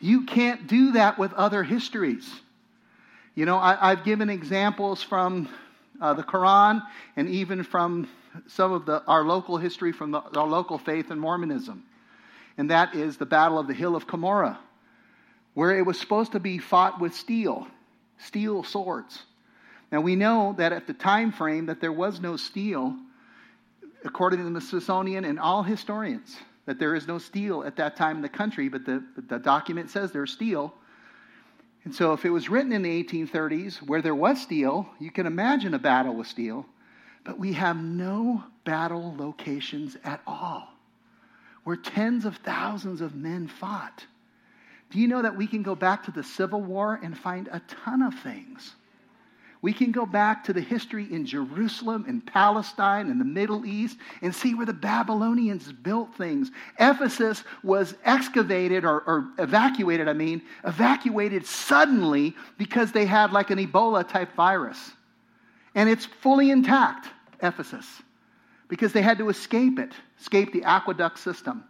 You 0.00 0.24
can't 0.24 0.66
do 0.66 0.92
that 0.92 1.18
with 1.18 1.32
other 1.32 1.62
histories. 1.62 2.30
You 3.34 3.46
know, 3.46 3.56
I, 3.56 3.90
have 3.90 4.04
given 4.04 4.28
examples 4.28 5.02
from 5.02 5.48
uh, 6.00 6.14
the 6.14 6.22
Quran 6.22 6.82
and 7.16 7.28
even 7.28 7.62
from 7.62 8.08
some 8.46 8.72
of 8.72 8.86
the, 8.86 9.02
our 9.06 9.24
local 9.24 9.56
history 9.56 9.92
from 9.92 10.10
the, 10.10 10.20
our 10.20 10.46
local 10.46 10.78
faith 10.78 11.10
and 11.10 11.20
Mormonism 11.20 11.84
and 12.60 12.68
that 12.68 12.94
is 12.94 13.16
the 13.16 13.24
Battle 13.24 13.58
of 13.58 13.68
the 13.68 13.72
Hill 13.72 13.96
of 13.96 14.06
Cumorah, 14.06 14.58
where 15.54 15.78
it 15.78 15.86
was 15.86 15.98
supposed 15.98 16.32
to 16.32 16.40
be 16.40 16.58
fought 16.58 17.00
with 17.00 17.14
steel, 17.14 17.66
steel 18.18 18.62
swords. 18.64 19.22
Now 19.90 20.02
we 20.02 20.14
know 20.14 20.54
that 20.58 20.70
at 20.70 20.86
the 20.86 20.92
time 20.92 21.32
frame 21.32 21.64
that 21.66 21.80
there 21.80 21.90
was 21.90 22.20
no 22.20 22.36
steel, 22.36 22.94
according 24.04 24.44
to 24.44 24.50
the 24.50 24.60
Smithsonian 24.60 25.24
and 25.24 25.40
all 25.40 25.62
historians, 25.62 26.36
that 26.66 26.78
there 26.78 26.94
is 26.94 27.08
no 27.08 27.16
steel 27.16 27.64
at 27.64 27.76
that 27.76 27.96
time 27.96 28.16
in 28.16 28.22
the 28.22 28.28
country, 28.28 28.68
but 28.68 28.84
the, 28.84 29.02
the 29.16 29.38
document 29.38 29.88
says 29.88 30.12
there's 30.12 30.30
steel. 30.30 30.74
And 31.84 31.94
so 31.94 32.12
if 32.12 32.26
it 32.26 32.30
was 32.30 32.50
written 32.50 32.72
in 32.72 32.82
the 32.82 33.04
1830s 33.04 33.78
where 33.78 34.02
there 34.02 34.14
was 34.14 34.38
steel, 34.38 34.86
you 34.98 35.10
can 35.10 35.24
imagine 35.24 35.72
a 35.72 35.78
battle 35.78 36.14
with 36.14 36.26
steel, 36.26 36.66
but 37.24 37.38
we 37.38 37.54
have 37.54 37.82
no 37.82 38.44
battle 38.64 39.14
locations 39.16 39.96
at 40.04 40.20
all 40.26 40.68
where 41.70 41.76
tens 41.76 42.24
of 42.24 42.36
thousands 42.38 43.00
of 43.00 43.14
men 43.14 43.46
fought. 43.46 44.04
Do 44.90 44.98
you 44.98 45.06
know 45.06 45.22
that 45.22 45.36
we 45.36 45.46
can 45.46 45.62
go 45.62 45.76
back 45.76 46.02
to 46.06 46.10
the 46.10 46.24
Civil 46.24 46.60
War 46.60 46.98
and 47.00 47.16
find 47.16 47.46
a 47.46 47.62
ton 47.68 48.02
of 48.02 48.12
things? 48.12 48.74
We 49.62 49.72
can 49.72 49.92
go 49.92 50.04
back 50.04 50.42
to 50.46 50.52
the 50.52 50.60
history 50.60 51.06
in 51.12 51.24
Jerusalem 51.24 52.06
and 52.08 52.26
Palestine 52.26 53.08
and 53.08 53.20
the 53.20 53.24
Middle 53.24 53.64
East 53.64 53.98
and 54.20 54.34
see 54.34 54.56
where 54.56 54.66
the 54.66 54.72
Babylonians 54.72 55.70
built 55.70 56.12
things. 56.16 56.50
Ephesus 56.80 57.44
was 57.62 57.94
excavated 58.04 58.84
or, 58.84 59.02
or, 59.02 59.28
evacuated, 59.38 60.08
I 60.08 60.12
mean, 60.12 60.42
evacuated 60.64 61.46
suddenly 61.46 62.34
because 62.58 62.90
they 62.90 63.06
had 63.06 63.30
like 63.30 63.50
an 63.50 63.64
Ebola 63.64 64.08
type 64.08 64.34
virus. 64.34 64.90
And 65.76 65.88
it's 65.88 66.04
fully 66.04 66.50
intact, 66.50 67.06
Ephesus 67.40 68.02
because 68.70 68.92
they 68.92 69.02
had 69.02 69.18
to 69.18 69.28
escape 69.28 69.78
it, 69.78 69.92
escape 70.18 70.52
the 70.52 70.64
aqueduct 70.64 71.18
system. 71.18 71.64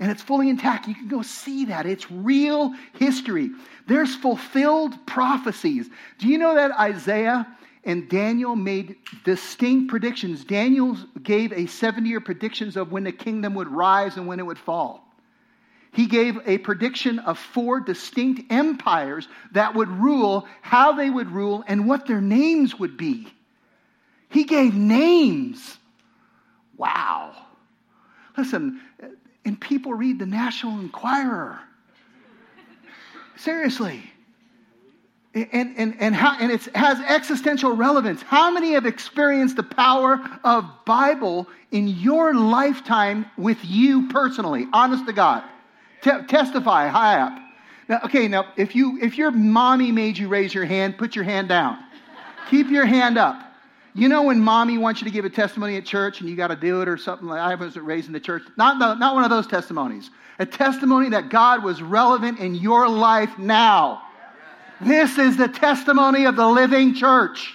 And 0.00 0.10
it's 0.10 0.22
fully 0.22 0.48
intact. 0.48 0.88
You 0.88 0.94
can 0.94 1.08
go 1.08 1.22
see 1.22 1.66
that. 1.66 1.86
It's 1.86 2.10
real 2.10 2.72
history. 2.94 3.50
There's 3.86 4.14
fulfilled 4.14 5.06
prophecies. 5.06 5.88
Do 6.18 6.28
you 6.28 6.38
know 6.38 6.54
that 6.54 6.70
Isaiah 6.72 7.46
and 7.84 8.08
Daniel 8.08 8.54
made 8.56 8.96
distinct 9.24 9.90
predictions? 9.90 10.44
Daniel 10.44 10.96
gave 11.22 11.52
a 11.52 11.66
70 11.66 12.08
year 12.08 12.20
predictions 12.20 12.76
of 12.76 12.92
when 12.92 13.04
the 13.04 13.12
kingdom 13.12 13.54
would 13.54 13.68
rise 13.68 14.16
and 14.16 14.26
when 14.26 14.38
it 14.38 14.46
would 14.46 14.58
fall. 14.58 15.04
He 15.92 16.06
gave 16.06 16.38
a 16.46 16.58
prediction 16.58 17.18
of 17.18 17.38
four 17.38 17.80
distinct 17.80 18.52
empires 18.52 19.26
that 19.52 19.74
would 19.74 19.88
rule, 19.88 20.46
how 20.62 20.92
they 20.92 21.10
would 21.10 21.30
rule, 21.30 21.64
and 21.66 21.88
what 21.88 22.06
their 22.06 22.20
names 22.20 22.78
would 22.78 22.96
be. 22.96 23.26
He 24.28 24.44
gave 24.44 24.74
names. 24.74 25.76
Wow. 26.78 27.34
Listen, 28.36 28.80
and 29.44 29.60
people 29.60 29.92
read 29.92 30.18
the 30.18 30.26
National 30.26 30.78
Enquirer. 30.80 31.58
Seriously. 33.36 34.02
And, 35.34 35.76
and, 35.76 35.96
and, 36.00 36.14
how, 36.14 36.36
and 36.40 36.50
it 36.50 36.64
has 36.74 36.98
existential 37.00 37.76
relevance. 37.76 38.22
How 38.22 38.50
many 38.50 38.72
have 38.72 38.86
experienced 38.86 39.56
the 39.56 39.62
power 39.62 40.20
of 40.42 40.64
Bible 40.86 41.46
in 41.70 41.88
your 41.88 42.34
lifetime 42.34 43.26
with 43.36 43.58
you 43.62 44.08
personally? 44.08 44.66
Honest 44.72 45.06
to 45.06 45.12
God. 45.12 45.44
Te- 46.02 46.22
testify 46.28 46.88
high 46.88 47.20
up. 47.20 47.38
Now, 47.88 48.00
okay, 48.04 48.28
now 48.28 48.52
if 48.56 48.74
you 48.74 48.98
if 49.00 49.16
your 49.16 49.30
mommy 49.30 49.92
made 49.92 50.18
you 50.18 50.28
raise 50.28 50.52
your 50.52 50.64
hand, 50.64 50.98
put 50.98 51.14
your 51.14 51.24
hand 51.24 51.48
down. 51.48 51.78
Keep 52.50 52.68
your 52.70 52.86
hand 52.86 53.18
up. 53.18 53.47
You 53.98 54.08
know 54.08 54.22
when 54.22 54.38
mommy 54.38 54.78
wants 54.78 55.00
you 55.00 55.06
to 55.06 55.10
give 55.10 55.24
a 55.24 55.30
testimony 55.30 55.76
at 55.76 55.84
church 55.84 56.20
and 56.20 56.30
you 56.30 56.36
got 56.36 56.48
to 56.48 56.56
do 56.56 56.82
it 56.82 56.88
or 56.88 56.96
something 56.96 57.26
like 57.26 57.40
I 57.40 57.56
wasn't 57.56 57.84
raised 57.84 58.06
in 58.06 58.12
the 58.12 58.20
church? 58.20 58.44
Not, 58.56 58.78
not 58.78 59.14
one 59.16 59.24
of 59.24 59.30
those 59.30 59.48
testimonies. 59.48 60.08
A 60.38 60.46
testimony 60.46 61.08
that 61.10 61.30
God 61.30 61.64
was 61.64 61.82
relevant 61.82 62.38
in 62.38 62.54
your 62.54 62.88
life 62.88 63.36
now. 63.38 64.02
This 64.80 65.18
is 65.18 65.36
the 65.36 65.48
testimony 65.48 66.26
of 66.26 66.36
the 66.36 66.46
living 66.46 66.94
church. 66.94 67.52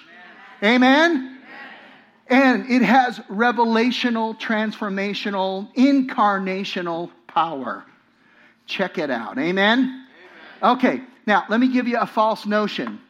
Amen? 0.62 1.38
And 2.26 2.70
it 2.70 2.82
has 2.82 3.18
revelational, 3.30 4.38
transformational, 4.38 5.74
incarnational 5.74 7.10
power. 7.26 7.86
Check 8.66 8.98
it 8.98 9.10
out. 9.10 9.38
Amen? 9.38 10.06
Okay, 10.62 11.00
now 11.26 11.46
let 11.48 11.58
me 11.58 11.68
give 11.68 11.88
you 11.88 11.96
a 11.96 12.06
false 12.06 12.44
notion. 12.44 13.00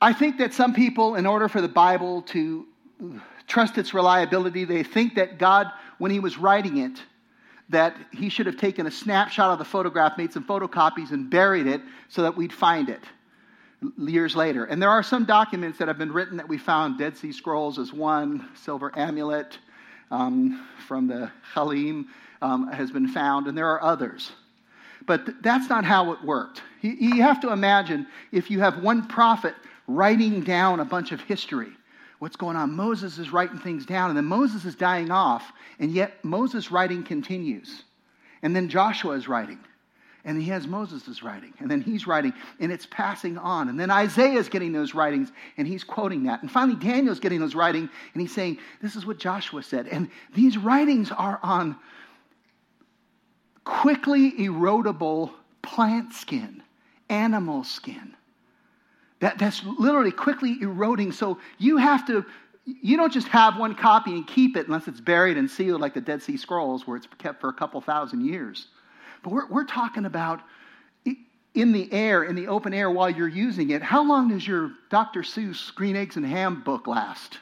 I 0.00 0.12
think 0.12 0.38
that 0.38 0.52
some 0.52 0.74
people, 0.74 1.14
in 1.14 1.26
order 1.26 1.48
for 1.48 1.60
the 1.60 1.68
Bible 1.68 2.22
to 2.22 2.66
trust 3.46 3.78
its 3.78 3.94
reliability, 3.94 4.64
they 4.64 4.82
think 4.82 5.14
that 5.14 5.38
God, 5.38 5.68
when 5.98 6.10
He 6.10 6.20
was 6.20 6.38
writing 6.38 6.78
it, 6.78 7.00
that 7.70 7.96
He 8.12 8.28
should 8.28 8.46
have 8.46 8.56
taken 8.56 8.86
a 8.86 8.90
snapshot 8.90 9.50
of 9.50 9.58
the 9.58 9.64
photograph, 9.64 10.18
made 10.18 10.32
some 10.32 10.44
photocopies, 10.44 11.10
and 11.10 11.30
buried 11.30 11.66
it 11.66 11.80
so 12.08 12.22
that 12.22 12.36
we'd 12.36 12.52
find 12.52 12.88
it 12.88 13.00
years 13.98 14.34
later. 14.34 14.64
And 14.64 14.80
there 14.80 14.90
are 14.90 15.02
some 15.02 15.24
documents 15.24 15.78
that 15.78 15.88
have 15.88 15.98
been 15.98 16.12
written 16.12 16.36
that 16.36 16.48
we 16.48 16.58
found. 16.58 16.98
Dead 16.98 17.16
Sea 17.16 17.32
Scrolls 17.32 17.78
is 17.78 17.92
one, 17.92 18.48
silver 18.54 18.90
amulet 18.96 19.58
um, 20.10 20.66
from 20.86 21.06
the 21.06 21.30
Halim 21.52 22.08
um, 22.42 22.70
has 22.70 22.90
been 22.90 23.08
found, 23.08 23.46
and 23.46 23.56
there 23.56 23.68
are 23.68 23.82
others. 23.82 24.32
But 25.06 25.26
th- 25.26 25.38
that's 25.42 25.68
not 25.68 25.84
how 25.84 26.12
it 26.12 26.22
worked. 26.22 26.62
You, 26.80 26.92
you 26.92 27.22
have 27.22 27.40
to 27.40 27.52
imagine 27.52 28.06
if 28.32 28.50
you 28.50 28.60
have 28.60 28.82
one 28.82 29.06
prophet 29.06 29.54
writing 29.86 30.42
down 30.42 30.80
a 30.80 30.84
bunch 30.84 31.12
of 31.12 31.20
history. 31.20 31.72
What's 32.18 32.36
going 32.36 32.56
on? 32.56 32.72
Moses 32.72 33.18
is 33.18 33.32
writing 33.32 33.58
things 33.58 33.84
down, 33.84 34.10
and 34.10 34.16
then 34.16 34.24
Moses 34.24 34.64
is 34.64 34.74
dying 34.74 35.10
off, 35.10 35.52
and 35.78 35.90
yet 35.90 36.24
Moses' 36.24 36.70
writing 36.70 37.02
continues. 37.02 37.82
And 38.42 38.54
then 38.54 38.68
Joshua 38.68 39.12
is 39.14 39.28
writing. 39.28 39.58
And 40.26 40.40
he 40.40 40.48
has 40.48 40.66
Moses' 40.66 41.22
writing, 41.22 41.52
and 41.58 41.70
then 41.70 41.82
he's 41.82 42.06
writing, 42.06 42.32
and 42.58 42.72
it's 42.72 42.86
passing 42.86 43.36
on. 43.36 43.68
And 43.68 43.78
then 43.78 43.90
Isaiah 43.90 44.38
is 44.38 44.48
getting 44.48 44.72
those 44.72 44.94
writings, 44.94 45.30
and 45.58 45.68
he's 45.68 45.84
quoting 45.84 46.22
that. 46.24 46.40
And 46.40 46.50
finally, 46.50 46.78
Daniel's 46.78 47.20
getting 47.20 47.40
those 47.40 47.54
writings, 47.54 47.90
and 48.14 48.22
he's 48.22 48.34
saying, 48.34 48.56
This 48.80 48.96
is 48.96 49.04
what 49.04 49.18
Joshua 49.18 49.62
said. 49.62 49.86
And 49.86 50.08
these 50.34 50.56
writings 50.56 51.12
are 51.12 51.38
on 51.42 51.76
quickly 53.64 54.32
erodible 54.32 55.30
plant 55.60 56.14
skin, 56.14 56.62
animal 57.10 57.62
skin. 57.62 58.14
That, 59.20 59.38
that's 59.38 59.62
literally 59.64 60.10
quickly 60.10 60.58
eroding. 60.60 61.12
So 61.12 61.38
you 61.58 61.76
have 61.76 62.06
to, 62.06 62.24
you 62.64 62.96
don't 62.96 63.12
just 63.12 63.28
have 63.28 63.56
one 63.56 63.74
copy 63.74 64.12
and 64.12 64.26
keep 64.26 64.56
it 64.56 64.66
unless 64.66 64.88
it's 64.88 65.00
buried 65.00 65.36
and 65.36 65.50
sealed 65.50 65.80
like 65.80 65.94
the 65.94 66.00
Dead 66.00 66.22
Sea 66.22 66.36
Scrolls, 66.36 66.86
where 66.86 66.96
it's 66.96 67.08
kept 67.18 67.40
for 67.40 67.48
a 67.48 67.52
couple 67.52 67.80
thousand 67.80 68.24
years. 68.24 68.66
But 69.22 69.32
we're, 69.32 69.46
we're 69.48 69.64
talking 69.64 70.04
about 70.04 70.40
in 71.54 71.72
the 71.72 71.90
air, 71.92 72.24
in 72.24 72.34
the 72.34 72.48
open 72.48 72.74
air 72.74 72.90
while 72.90 73.08
you're 73.08 73.28
using 73.28 73.70
it. 73.70 73.80
How 73.80 74.04
long 74.04 74.28
does 74.28 74.46
your 74.46 74.72
Dr. 74.90 75.22
Seuss 75.22 75.72
Green 75.74 75.96
Eggs 75.96 76.16
and 76.16 76.26
Ham 76.26 76.62
book 76.62 76.86
last? 76.86 77.38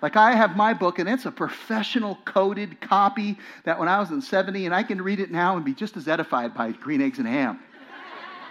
Like 0.00 0.16
I 0.16 0.34
have 0.34 0.56
my 0.56 0.74
book, 0.74 0.98
and 0.98 1.08
it's 1.08 1.24
a 1.24 1.30
professional 1.30 2.18
coded 2.24 2.80
copy 2.80 3.38
that 3.64 3.78
when 3.78 3.88
I 3.88 3.98
was 3.98 4.10
in 4.10 4.20
70, 4.20 4.66
and 4.66 4.74
I 4.74 4.82
can 4.82 5.00
read 5.00 5.20
it 5.20 5.30
now 5.30 5.56
and 5.56 5.64
be 5.64 5.74
just 5.74 5.96
as 5.96 6.08
edified 6.08 6.54
by 6.54 6.72
Green 6.72 7.00
Eggs 7.00 7.18
and 7.18 7.28
Ham. 7.28 7.60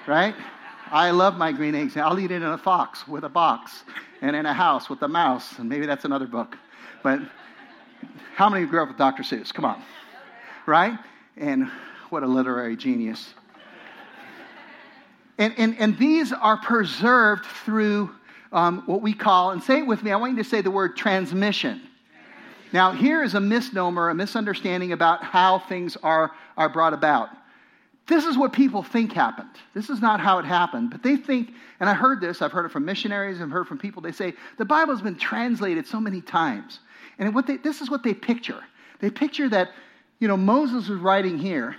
right? 0.07 0.35
I 0.93 1.09
love 1.09 1.37
my 1.37 1.51
green 1.51 1.73
eggs. 1.73 1.97
I'll 1.97 2.19
eat 2.19 2.29
it 2.29 2.35
in 2.35 2.43
a 2.43 2.57
fox 2.57 3.07
with 3.07 3.23
a 3.23 3.29
box 3.29 3.83
and 4.21 4.35
in 4.35 4.45
a 4.45 4.53
house 4.53 4.91
with 4.91 5.01
a 5.01 5.07
mouse, 5.07 5.57
and 5.57 5.67
maybe 5.67 5.87
that's 5.87 6.05
another 6.05 6.27
book. 6.27 6.55
But 7.01 7.19
how 8.35 8.47
many 8.47 8.67
grew 8.67 8.83
up 8.83 8.89
with 8.89 8.97
Dr. 8.97 9.23
Seuss? 9.23 9.51
Come 9.51 9.65
on. 9.65 9.81
Right? 10.67 10.95
And 11.35 11.67
what 12.11 12.21
a 12.21 12.27
literary 12.27 12.77
genius. 12.77 13.33
And, 15.39 15.55
and, 15.57 15.75
and 15.79 15.97
these 15.97 16.31
are 16.31 16.57
preserved 16.57 17.47
through 17.65 18.11
um, 18.51 18.83
what 18.85 19.01
we 19.01 19.13
call, 19.13 19.49
and 19.49 19.63
say 19.63 19.79
it 19.79 19.87
with 19.87 20.03
me, 20.03 20.11
I 20.11 20.15
want 20.15 20.37
you 20.37 20.43
to 20.43 20.47
say 20.47 20.61
the 20.61 20.69
word 20.69 20.95
transmission. 20.95 21.81
Now, 22.71 22.91
here 22.91 23.23
is 23.23 23.33
a 23.33 23.39
misnomer, 23.39 24.09
a 24.09 24.13
misunderstanding 24.13 24.91
about 24.91 25.23
how 25.23 25.57
things 25.57 25.97
are, 26.03 26.33
are 26.55 26.69
brought 26.69 26.93
about. 26.93 27.29
This 28.07 28.25
is 28.25 28.37
what 28.37 28.51
people 28.51 28.83
think 28.83 29.13
happened. 29.13 29.49
This 29.73 29.89
is 29.89 30.01
not 30.01 30.19
how 30.19 30.39
it 30.39 30.45
happened. 30.45 30.89
But 30.89 31.03
they 31.03 31.15
think, 31.15 31.51
and 31.79 31.89
I 31.89 31.93
heard 31.93 32.19
this, 32.19 32.41
I've 32.41 32.51
heard 32.51 32.65
it 32.65 32.71
from 32.71 32.83
missionaries, 32.83 33.41
I've 33.41 33.49
heard 33.49 33.67
from 33.67 33.77
people, 33.77 34.01
they 34.01 34.11
say, 34.11 34.33
the 34.57 34.65
Bible's 34.65 35.01
been 35.01 35.17
translated 35.17 35.87
so 35.87 35.99
many 36.01 36.19
times. 36.19 36.79
And 37.17 37.33
what 37.33 37.47
they, 37.47 37.57
this 37.57 37.79
is 37.81 37.89
what 37.89 38.03
they 38.03 38.13
picture. 38.13 38.61
They 38.99 39.09
picture 39.09 39.47
that, 39.49 39.71
you 40.19 40.27
know, 40.27 40.37
Moses 40.37 40.89
was 40.89 40.99
writing 40.99 41.37
here, 41.37 41.77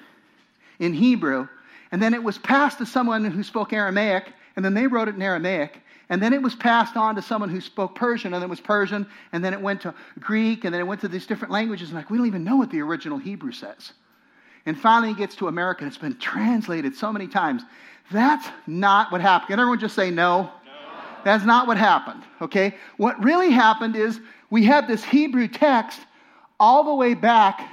in 0.78 0.92
Hebrew, 0.92 1.48
and 1.92 2.02
then 2.02 2.14
it 2.14 2.22
was 2.22 2.38
passed 2.38 2.78
to 2.78 2.86
someone 2.86 3.24
who 3.24 3.42
spoke 3.42 3.72
Aramaic, 3.72 4.32
and 4.56 4.64
then 4.64 4.74
they 4.74 4.86
wrote 4.86 5.08
it 5.08 5.14
in 5.14 5.22
Aramaic, 5.22 5.80
and 6.08 6.22
then 6.22 6.32
it 6.32 6.42
was 6.42 6.54
passed 6.54 6.96
on 6.96 7.14
to 7.14 7.22
someone 7.22 7.48
who 7.48 7.60
spoke 7.60 7.94
Persian, 7.94 8.34
and 8.34 8.42
then 8.42 8.48
it 8.48 8.50
was 8.50 8.60
Persian, 8.60 9.06
and 9.32 9.44
then 9.44 9.52
it 9.52 9.60
went 9.60 9.80
to 9.82 9.94
Greek, 10.20 10.64
and 10.64 10.74
then 10.74 10.80
it 10.80 10.86
went 10.86 11.00
to 11.00 11.08
these 11.08 11.26
different 11.26 11.52
languages, 11.52 11.88
and 11.88 11.96
like, 11.96 12.10
we 12.10 12.18
don't 12.18 12.26
even 12.26 12.44
know 12.44 12.56
what 12.56 12.70
the 12.70 12.80
original 12.80 13.18
Hebrew 13.18 13.52
says. 13.52 13.92
And 14.66 14.78
finally 14.78 15.12
it 15.12 15.18
gets 15.18 15.36
to 15.36 15.48
America, 15.48 15.82
and 15.82 15.88
it's 15.88 16.00
been 16.00 16.18
translated 16.18 16.94
so 16.96 17.12
many 17.12 17.26
times. 17.26 17.62
That's 18.10 18.46
not 18.66 19.12
what 19.12 19.20
happened. 19.20 19.48
Can 19.48 19.60
everyone 19.60 19.78
just 19.78 19.94
say 19.94 20.10
no? 20.10 20.42
no? 20.42 20.50
That's 21.24 21.44
not 21.44 21.66
what 21.66 21.76
happened, 21.76 22.22
okay? 22.40 22.74
What 22.96 23.22
really 23.22 23.50
happened 23.50 23.96
is 23.96 24.20
we 24.50 24.64
have 24.64 24.86
this 24.88 25.04
Hebrew 25.04 25.48
text 25.48 26.00
all 26.60 26.84
the 26.84 26.94
way 26.94 27.14
back 27.14 27.68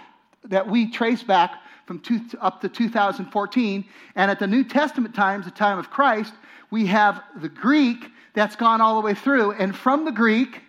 that 0.46 0.68
we 0.68 0.90
trace 0.90 1.24
back 1.24 1.62
from 1.86 2.00
two, 2.00 2.22
up 2.40 2.62
to 2.62 2.70
2014. 2.70 3.86
And 4.16 4.32
at 4.32 4.40
the 4.40 4.48
New 4.48 4.64
Testament 4.64 5.14
times, 5.14 5.46
the 5.46 5.52
time 5.52 5.78
of 5.78 5.90
Christ, 5.90 6.34
we 6.72 6.86
have 6.88 7.22
the 7.42 7.50
Greek 7.50 8.06
that's 8.34 8.56
gone 8.56 8.82
all 8.82 8.96
the 8.96 9.06
way 9.06 9.14
through. 9.14 9.52
And 9.52 9.76
from 9.76 10.06
the 10.06 10.12
Greek, 10.12 10.62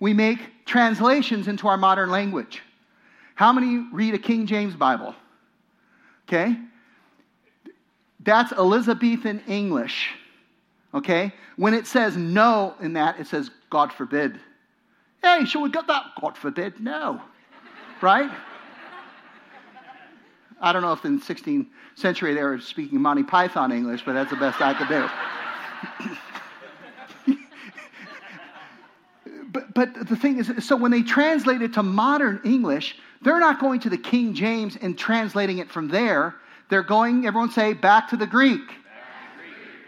we 0.00 0.12
make 0.12 0.66
translations 0.66 1.48
into 1.48 1.66
our 1.68 1.76
modern 1.76 2.10
language. 2.10 2.62
How 3.34 3.52
many 3.52 3.86
read 3.92 4.14
a 4.14 4.18
King 4.18 4.46
James 4.46 4.74
Bible? 4.74 5.14
Okay? 6.28 6.56
That's 8.20 8.52
Elizabethan 8.52 9.42
English. 9.46 10.10
Okay? 10.92 11.32
When 11.56 11.74
it 11.74 11.86
says 11.86 12.16
no 12.16 12.74
in 12.80 12.94
that, 12.94 13.20
it 13.20 13.26
says 13.26 13.50
God 13.70 13.92
forbid. 13.92 14.40
Hey, 15.22 15.44
should 15.44 15.62
we 15.62 15.70
get 15.70 15.86
that? 15.86 16.04
God 16.20 16.36
forbid. 16.36 16.80
No. 16.80 17.20
Right? 18.00 18.30
I 20.60 20.72
don't 20.72 20.82
know 20.82 20.92
if 20.92 21.04
in 21.04 21.18
the 21.18 21.24
16th 21.24 21.66
century 21.94 22.34
they 22.34 22.42
were 22.42 22.58
speaking 22.60 23.00
Monty 23.00 23.22
Python 23.22 23.72
English, 23.72 24.02
but 24.04 24.14
that's 24.14 24.30
the 24.30 24.36
best 24.36 24.60
I 24.60 24.74
could 24.74 24.88
do. 24.88 26.10
but, 29.56 29.94
but 29.94 30.08
the 30.08 30.16
thing 30.16 30.38
is, 30.38 30.52
so 30.66 30.76
when 30.76 30.90
they 30.90 31.02
translate 31.02 31.62
it 31.62 31.72
to 31.74 31.82
modern 31.82 32.40
English, 32.44 32.96
they're 33.22 33.40
not 33.40 33.60
going 33.60 33.80
to 33.80 33.90
the 33.90 33.98
King 33.98 34.34
James 34.34 34.76
and 34.80 34.98
translating 34.98 35.58
it 35.58 35.70
from 35.70 35.88
there. 35.88 36.34
They're 36.68 36.82
going, 36.82 37.26
everyone 37.26 37.50
say, 37.50 37.72
back 37.72 38.08
to 38.10 38.16
the 38.16 38.26
Greek. 38.26 38.66
Greek. 38.66 38.76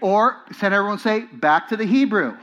Or, 0.00 0.42
said 0.52 0.72
everyone 0.72 0.98
say, 0.98 1.20
back 1.20 1.68
to 1.68 1.76
the 1.76 1.84
Hebrew. 1.84 2.36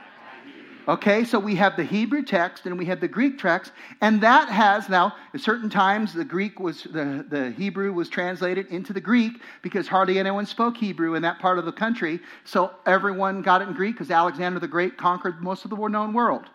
Okay, 0.87 1.23
so 1.23 1.39
we 1.39 1.55
have 1.55 1.75
the 1.75 1.83
Hebrew 1.83 2.21
text 2.21 2.67
and 2.67 2.77
we 2.77 2.85
have 2.85 3.01
the 3.01 3.07
Greek 3.07 3.39
text, 3.39 3.71
and 4.01 4.21
that 4.21 4.49
has 4.49 4.87
now, 4.87 5.15
at 5.33 5.39
certain 5.39 5.67
times, 5.67 6.13
the 6.13 6.23
Greek 6.23 6.59
was, 6.59 6.83
the, 6.83 7.25
the 7.27 7.49
Hebrew 7.57 7.91
was 7.91 8.07
translated 8.07 8.67
into 8.67 8.93
the 8.93 9.01
Greek 9.01 9.41
because 9.63 9.87
hardly 9.87 10.19
anyone 10.19 10.45
spoke 10.45 10.77
Hebrew 10.77 11.15
in 11.15 11.23
that 11.23 11.39
part 11.39 11.57
of 11.57 11.65
the 11.65 11.71
country. 11.71 12.19
So 12.43 12.71
everyone 12.85 13.41
got 13.41 13.63
it 13.63 13.67
in 13.67 13.73
Greek 13.73 13.95
because 13.95 14.11
Alexander 14.11 14.59
the 14.59 14.67
Great 14.67 14.95
conquered 14.95 15.41
most 15.41 15.65
of 15.65 15.71
the 15.71 15.87
known 15.87 16.13
world. 16.13 16.51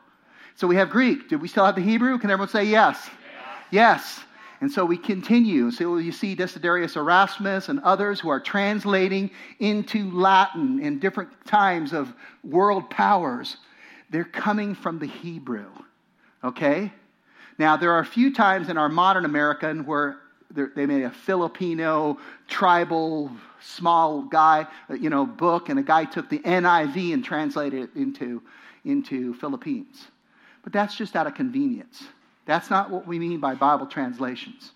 So 0.61 0.66
we 0.66 0.77
have 0.77 0.90
Greek. 0.90 1.31
Did 1.31 1.40
we 1.40 1.49
still 1.49 1.64
have 1.64 1.75
the 1.75 1.81
Hebrew? 1.81 2.18
Can 2.18 2.31
everyone 2.31 2.51
say 2.51 2.64
yes? 2.64 3.09
Yeah. 3.09 3.92
Yes. 3.94 4.20
And 4.61 4.70
so 4.70 4.85
we 4.85 4.99
continue. 4.99 5.70
So 5.70 5.96
you 5.96 6.12
see 6.12 6.37
Desiderius 6.37 6.96
Erasmus 6.96 7.70
and 7.70 7.81
others 7.81 8.20
who 8.20 8.29
are 8.29 8.38
translating 8.38 9.31
into 9.59 10.11
Latin 10.11 10.79
in 10.79 10.99
different 10.99 11.31
times 11.46 11.94
of 11.94 12.12
world 12.44 12.90
powers. 12.90 13.57
They're 14.11 14.23
coming 14.23 14.75
from 14.75 14.99
the 14.99 15.07
Hebrew. 15.07 15.70
Okay? 16.44 16.92
Now, 17.57 17.79
there 17.79 17.92
are 17.92 18.01
a 18.01 18.05
few 18.05 18.31
times 18.31 18.68
in 18.68 18.77
our 18.77 18.90
modern 18.90 19.25
American 19.25 19.87
where 19.87 20.18
they 20.51 20.85
made 20.85 21.05
a 21.05 21.11
Filipino 21.11 22.18
tribal 22.49 23.31
small 23.62 24.25
guy, 24.25 24.66
uh, 24.90 24.94
you 24.94 25.09
know, 25.09 25.25
book, 25.25 25.70
and 25.70 25.79
a 25.79 25.83
guy 25.83 26.05
took 26.05 26.29
the 26.29 26.40
NIV 26.40 27.14
and 27.14 27.25
translated 27.25 27.85
it 27.85 27.99
into, 27.99 28.42
into 28.85 29.33
Philippines. 29.33 30.09
But 30.62 30.73
that's 30.73 30.94
just 30.96 31.16
out 31.16 31.27
of 31.27 31.35
convenience. 31.35 32.03
That's 32.46 32.70
not 32.70 32.90
what 32.90 33.07
we 33.07 33.18
mean 33.18 33.40
by 33.40 33.55
Bible 33.55 33.87
translations. 33.87 34.73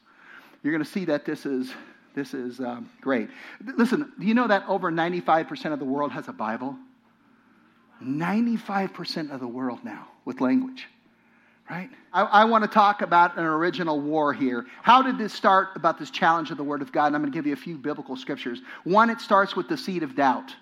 You're 0.62 0.72
going 0.72 0.84
to 0.84 0.90
see 0.90 1.04
that 1.06 1.24
this 1.24 1.44
is, 1.44 1.72
this 2.14 2.32
is 2.32 2.60
um, 2.60 2.88
great. 3.00 3.28
Listen, 3.76 4.12
do 4.18 4.26
you 4.26 4.34
know 4.34 4.48
that 4.48 4.64
over 4.68 4.90
95% 4.90 5.72
of 5.72 5.78
the 5.78 5.84
world 5.84 6.12
has 6.12 6.28
a 6.28 6.32
Bible? 6.32 6.76
95% 8.02 9.30
of 9.30 9.40
the 9.40 9.46
world 9.46 9.80
now 9.84 10.08
with 10.24 10.40
language, 10.40 10.86
right? 11.70 11.90
I, 12.12 12.22
I 12.22 12.44
want 12.44 12.64
to 12.64 12.68
talk 12.68 13.02
about 13.02 13.38
an 13.38 13.44
original 13.44 14.00
war 14.00 14.32
here. 14.32 14.66
How 14.82 15.02
did 15.02 15.18
this 15.18 15.32
start 15.32 15.68
about 15.74 15.98
this 15.98 16.10
challenge 16.10 16.50
of 16.50 16.56
the 16.56 16.64
Word 16.64 16.82
of 16.82 16.92
God? 16.92 17.06
And 17.06 17.16
I'm 17.16 17.22
going 17.22 17.32
to 17.32 17.36
give 17.36 17.46
you 17.46 17.52
a 17.52 17.56
few 17.56 17.76
biblical 17.76 18.16
scriptures. 18.16 18.60
One, 18.84 19.10
it 19.10 19.20
starts 19.20 19.54
with 19.54 19.68
the 19.68 19.76
seed 19.76 20.02
of 20.02 20.16
doubt. 20.16 20.54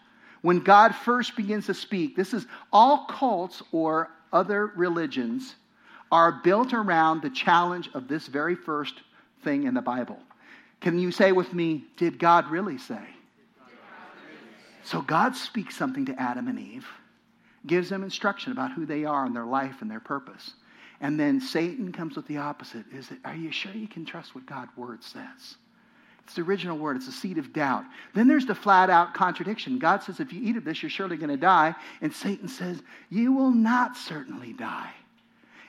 When 0.43 0.61
God 0.61 0.95
first 0.95 1.37
begins 1.37 1.67
to 1.67 1.75
speak, 1.75 2.17
this 2.17 2.35
is 2.35 2.47
all 2.73 3.07
cults 3.07 3.63
or 3.71 4.11
other 4.33 4.66
religions 4.77 5.55
are 6.11 6.40
built 6.45 6.73
around 6.75 7.23
the 7.23 7.31
challenge 7.31 7.90
of 7.95 8.09
this 8.09 8.27
very 8.27 8.55
first 8.55 8.95
thing 9.45 9.64
in 9.64 9.75
the 9.75 9.83
Bible. 9.83 10.18
Can 10.81 10.99
you 10.99 11.11
say 11.11 11.33
with 11.33 11.53
me, 11.55 11.85
did 11.97 12.18
God 12.18 12.51
really 12.51 12.79
say? 12.79 13.03
So 14.85 15.01
God 15.01 15.37
speaks 15.37 15.77
something 15.77 16.07
to 16.07 16.21
Adam 16.21 16.49
and 16.49 16.59
Eve 16.59 16.87
gives 17.66 17.88
them 17.88 18.03
instruction 18.03 18.53
about 18.53 18.73
who 18.73 18.87
they 18.87 19.05
are 19.05 19.25
and 19.25 19.35
their 19.35 19.47
life 19.47 19.77
and 19.83 19.90
their 19.90 20.01
purpose. 20.01 20.55
And 21.01 21.18
then 21.18 21.40
Satan 21.40 21.92
comes 21.92 22.16
with 22.16 22.27
the 22.27 22.38
opposite. 22.38 22.85
Is 22.92 23.11
it, 23.11 23.18
are 23.25 23.35
you 23.35 23.51
sure 23.51 23.73
you 23.73 23.88
can 23.88 24.05
trust 24.05 24.35
what 24.35 24.47
God's 24.47 24.77
word 24.77 25.03
says? 25.03 25.57
It's 26.33 26.37
the 26.38 26.42
original 26.45 26.79
word. 26.79 26.97
It's 26.97 27.09
a 27.09 27.12
seed 27.12 27.37
of 27.37 27.53
doubt. 27.53 27.85
Then 28.14 28.27
there's 28.27 28.47
the 28.47 28.55
flat 28.55 28.88
out 28.88 29.12
contradiction. 29.12 29.79
God 29.79 30.03
says, 30.03 30.18
if 30.18 30.33
you 30.33 30.40
eat 30.42 30.57
of 30.57 30.64
this, 30.64 30.83
you're 30.83 30.88
surely 30.88 31.18
going 31.18 31.29
to 31.29 31.37
die. 31.37 31.75
And 32.01 32.11
Satan 32.11 32.49
says, 32.49 32.83
you 33.11 33.35
will 33.35 33.51
not 33.51 33.99
certainly 33.99 34.55
die. 34.55 34.90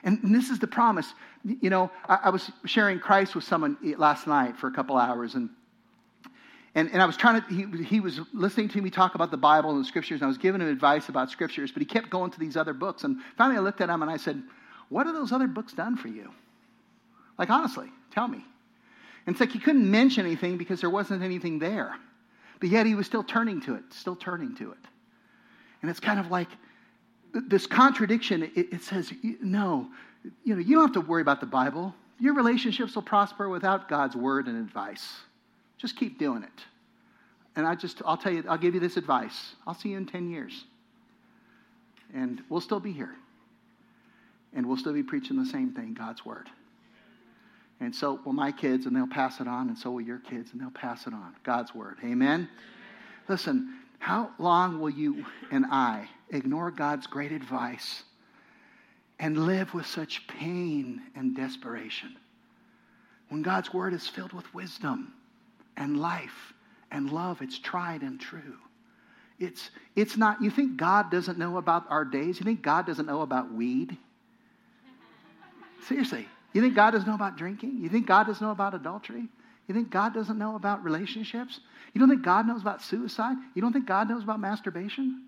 And, 0.04 0.22
and 0.22 0.34
this 0.34 0.48
is 0.48 0.58
the 0.60 0.66
promise. 0.66 1.12
You 1.44 1.68
know, 1.68 1.90
I, 2.08 2.20
I 2.24 2.30
was 2.30 2.50
sharing 2.64 2.98
Christ 2.98 3.34
with 3.34 3.44
someone 3.44 3.76
eh, 3.84 3.92
last 3.98 4.26
night 4.26 4.56
for 4.56 4.68
a 4.68 4.72
couple 4.72 4.96
hours, 4.96 5.34
and 5.34 5.50
and, 6.74 6.90
and 6.90 7.00
I 7.00 7.06
was 7.06 7.16
trying 7.16 7.40
to, 7.40 7.54
he, 7.54 7.84
he 7.84 8.00
was 8.00 8.18
listening 8.32 8.68
to 8.70 8.80
me 8.80 8.90
talk 8.90 9.14
about 9.14 9.30
the 9.30 9.36
Bible 9.36 9.70
and 9.70 9.80
the 9.80 9.86
scriptures, 9.86 10.20
and 10.20 10.24
I 10.24 10.26
was 10.26 10.38
giving 10.38 10.60
him 10.60 10.66
advice 10.66 11.08
about 11.08 11.30
scriptures, 11.30 11.70
but 11.70 11.80
he 11.80 11.86
kept 11.86 12.10
going 12.10 12.32
to 12.32 12.40
these 12.40 12.56
other 12.56 12.72
books. 12.72 13.04
And 13.04 13.18
finally 13.36 13.58
I 13.58 13.60
looked 13.60 13.80
at 13.80 13.88
him 13.88 14.02
and 14.02 14.10
I 14.10 14.16
said, 14.16 14.42
What 14.88 15.06
have 15.06 15.14
those 15.14 15.30
other 15.30 15.46
books 15.46 15.72
done 15.72 15.96
for 15.96 16.08
you? 16.08 16.32
Like, 17.38 17.50
honestly, 17.50 17.90
tell 18.10 18.26
me. 18.26 18.44
And 19.26 19.34
it's 19.34 19.40
like 19.40 19.52
he 19.52 19.58
couldn't 19.58 19.90
mention 19.90 20.26
anything 20.26 20.56
because 20.56 20.80
there 20.80 20.90
wasn't 20.90 21.22
anything 21.22 21.58
there. 21.58 21.96
But 22.60 22.68
yet 22.68 22.86
he 22.86 22.94
was 22.94 23.06
still 23.06 23.24
turning 23.24 23.60
to 23.62 23.74
it, 23.74 23.84
still 23.90 24.16
turning 24.16 24.54
to 24.56 24.72
it. 24.72 24.78
And 25.82 25.90
it's 25.90 26.00
kind 26.00 26.20
of 26.20 26.30
like 26.30 26.48
this 27.32 27.66
contradiction. 27.66 28.44
It, 28.54 28.72
it 28.72 28.82
says, 28.82 29.12
no, 29.42 29.88
you 30.44 30.54
know, 30.54 30.60
you 30.60 30.76
don't 30.76 30.94
have 30.94 31.04
to 31.04 31.08
worry 31.08 31.22
about 31.22 31.40
the 31.40 31.46
Bible. 31.46 31.94
Your 32.20 32.34
relationships 32.34 32.94
will 32.94 33.02
prosper 33.02 33.48
without 33.48 33.88
God's 33.88 34.16
word 34.16 34.46
and 34.46 34.56
advice. 34.56 35.12
Just 35.78 35.96
keep 35.96 36.18
doing 36.18 36.42
it. 36.42 36.64
And 37.56 37.66
I 37.66 37.74
just, 37.74 38.02
I'll 38.04 38.16
tell 38.16 38.32
you, 38.32 38.44
I'll 38.48 38.58
give 38.58 38.74
you 38.74 38.80
this 38.80 38.96
advice. 38.96 39.54
I'll 39.66 39.74
see 39.74 39.90
you 39.90 39.96
in 39.96 40.06
10 40.06 40.30
years. 40.30 40.64
And 42.14 42.42
we'll 42.48 42.60
still 42.60 42.80
be 42.80 42.92
here. 42.92 43.14
And 44.54 44.66
we'll 44.66 44.76
still 44.76 44.92
be 44.92 45.02
preaching 45.02 45.36
the 45.36 45.48
same 45.48 45.72
thing 45.72 45.94
God's 45.94 46.24
word. 46.24 46.48
And 47.80 47.94
so 47.94 48.20
will 48.24 48.32
my 48.32 48.52
kids, 48.52 48.86
and 48.86 48.94
they'll 48.94 49.06
pass 49.06 49.40
it 49.40 49.48
on, 49.48 49.68
and 49.68 49.76
so 49.76 49.90
will 49.90 50.00
your 50.00 50.18
kids, 50.18 50.52
and 50.52 50.60
they'll 50.60 50.70
pass 50.70 51.06
it 51.06 51.12
on. 51.12 51.34
God's 51.42 51.74
word. 51.74 51.98
Amen? 52.04 52.48
Listen, 53.28 53.74
how 53.98 54.30
long 54.38 54.80
will 54.80 54.90
you 54.90 55.24
and 55.50 55.66
I 55.66 56.08
ignore 56.30 56.70
God's 56.70 57.06
great 57.06 57.32
advice 57.32 58.02
and 59.18 59.46
live 59.46 59.74
with 59.74 59.86
such 59.86 60.26
pain 60.28 61.02
and 61.14 61.34
desperation? 61.34 62.16
When 63.28 63.42
God's 63.42 63.72
word 63.72 63.94
is 63.94 64.06
filled 64.06 64.32
with 64.32 64.52
wisdom 64.54 65.14
and 65.76 65.98
life 65.98 66.52
and 66.90 67.10
love, 67.10 67.42
it's 67.42 67.58
tried 67.58 68.02
and 68.02 68.20
true. 68.20 68.58
It's, 69.38 69.70
it's 69.96 70.16
not, 70.16 70.42
you 70.42 70.50
think 70.50 70.76
God 70.76 71.10
doesn't 71.10 71.38
know 71.38 71.56
about 71.56 71.86
our 71.90 72.04
days? 72.04 72.38
You 72.38 72.44
think 72.44 72.62
God 72.62 72.86
doesn't 72.86 73.06
know 73.06 73.22
about 73.22 73.52
weed? 73.52 73.96
Seriously. 75.88 76.28
You 76.54 76.62
think 76.62 76.74
God 76.74 76.92
doesn't 76.92 77.06
know 77.06 77.16
about 77.16 77.36
drinking? 77.36 77.80
You 77.82 77.90
think 77.90 78.06
God 78.06 78.26
doesn't 78.26 78.44
know 78.44 78.52
about 78.52 78.74
adultery? 78.74 79.28
You 79.66 79.74
think 79.74 79.90
God 79.90 80.14
doesn't 80.14 80.38
know 80.38 80.56
about 80.56 80.84
relationships? 80.84 81.60
You 81.92 81.98
don't 81.98 82.08
think 82.08 82.22
God 82.22 82.46
knows 82.46 82.62
about 82.62 82.80
suicide? 82.80 83.36
You 83.54 83.60
don't 83.60 83.72
think 83.72 83.86
God 83.86 84.08
knows 84.08 84.22
about 84.22 84.40
masturbation? 84.40 85.24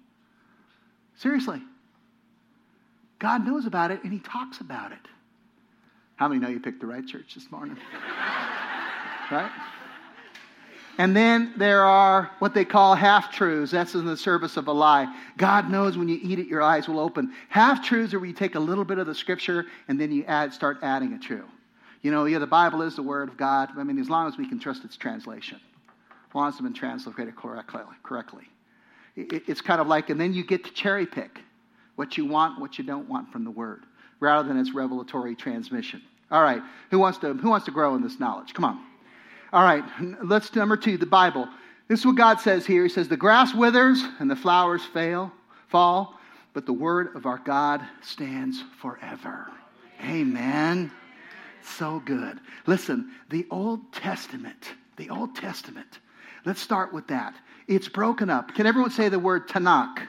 Seriously. 1.17 1.61
God 3.19 3.45
knows 3.45 3.67
about 3.67 3.91
it 3.91 4.05
and 4.05 4.13
He 4.13 4.21
talks 4.21 4.61
about 4.61 4.93
it. 4.93 4.99
How 6.15 6.29
many 6.29 6.41
know 6.41 6.49
you 6.49 6.61
picked 6.61 6.81
the 6.81 6.87
right 6.87 7.07
church 7.07 7.35
this 7.35 7.51
morning? 7.51 7.77
right? 9.31 9.51
And 10.99 11.15
then 11.15 11.53
there 11.57 11.83
are 11.83 12.31
what 12.39 12.55
they 12.55 12.65
call 12.65 12.95
half 12.95 13.31
truths. 13.31 13.71
That's 13.71 13.95
in 13.95 14.07
the 14.07 14.17
service 14.17 14.57
of 14.57 14.67
a 14.69 14.73
lie. 14.73 15.15
God 15.37 15.71
knows 15.71 15.99
when 15.99 16.09
you 16.09 16.19
eat 16.23 16.39
it, 16.39 16.47
your 16.47 16.63
eyes 16.63 16.89
will 16.89 17.01
open. 17.01 17.33
Half 17.49 17.85
truths 17.85 18.15
are 18.15 18.19
where 18.19 18.29
you 18.29 18.35
take 18.35 18.55
a 18.55 18.61
little 18.61 18.85
bit 18.85 18.99
of 18.99 19.07
the 19.07 19.15
scripture 19.15 19.67
and 19.89 20.01
then 20.01 20.11
you 20.11 20.25
add, 20.25 20.55
start 20.55 20.79
adding 20.83 21.13
a 21.13 21.19
true. 21.19 21.45
You 22.03 22.11
know, 22.11 22.25
yeah, 22.25 22.39
the 22.39 22.47
Bible 22.47 22.83
is 22.83 22.97
the 22.97 23.03
Word 23.03 23.29
of 23.29 23.37
God. 23.37 23.71
I 23.77 23.83
mean, 23.83 23.99
as 23.99 24.09
long 24.09 24.29
as 24.29 24.39
we 24.39 24.49
can 24.49 24.59
trust 24.59 24.85
its 24.85 24.97
translation, 24.97 25.61
as 26.29 26.35
long 26.35 26.49
as 26.49 26.55
it's 26.55 26.63
been 26.63 26.73
translated 26.73 27.37
correctly. 27.37 27.83
correctly. 28.03 28.45
It's 29.17 29.61
kind 29.61 29.81
of 29.81 29.87
like, 29.87 30.09
and 30.09 30.21
then 30.21 30.33
you 30.33 30.45
get 30.45 30.65
to 30.65 30.73
cherry 30.73 31.07
pick 31.07 31.41
what 31.97 32.17
you 32.17 32.27
want, 32.27 32.61
what 32.61 32.79
you 32.79 32.85
don't 32.85 33.09
want 33.09 33.33
from 33.33 33.45
the 33.45 33.51
Word, 33.51 33.83
rather 34.21 34.47
than 34.47 34.59
its 34.59 34.73
revelatory 34.73 35.35
transmission. 35.35 36.03
All 36.31 36.43
right, 36.43 36.63
who 36.91 36.99
wants 36.99 37.19
to, 37.19 37.35
who 37.35 37.51
wants 37.51 37.67
to 37.67 37.73
grow 37.73 37.95
in 37.97 38.03
this 38.03 38.21
knowledge? 38.21 38.55
Come 38.55 38.65
on. 38.65 38.81
All 39.53 39.63
right, 39.63 39.85
let's 40.23 40.55
number 40.55 40.77
two, 40.77 40.99
the 40.99 41.07
Bible. 41.07 41.49
This 41.89 42.01
is 42.01 42.07
what 42.07 42.17
God 42.17 42.41
says 42.41 42.67
here. 42.67 42.83
He 42.83 42.89
says, 42.89 43.09
The 43.09 43.17
grass 43.17 43.55
withers 43.55 44.03
and 44.19 44.29
the 44.29 44.37
flowers 44.37 44.85
fail, 44.85 45.31
fall, 45.69 46.19
but 46.53 46.67
the 46.67 46.73
word 46.73 47.15
of 47.15 47.27
our 47.27 47.39
God 47.39 47.81
stands 48.03 48.63
forever. 48.81 49.47
Amen. 50.03 50.91
So 51.63 52.03
good. 52.05 52.41
Listen, 52.67 53.13
the 53.31 53.47
Old 53.51 53.93
Testament, 53.93 54.75
the 54.97 55.11
Old 55.11 55.37
Testament, 55.37 56.01
let's 56.45 56.61
start 56.61 56.93
with 56.93 57.07
that. 57.09 57.35
It's 57.69 57.89
broken 57.89 58.31
up. 58.31 58.55
Can 58.55 58.67
everyone 58.67 58.91
say 58.91 59.09
the 59.09 59.19
word 59.19 59.49
Tanakh? 59.49 60.07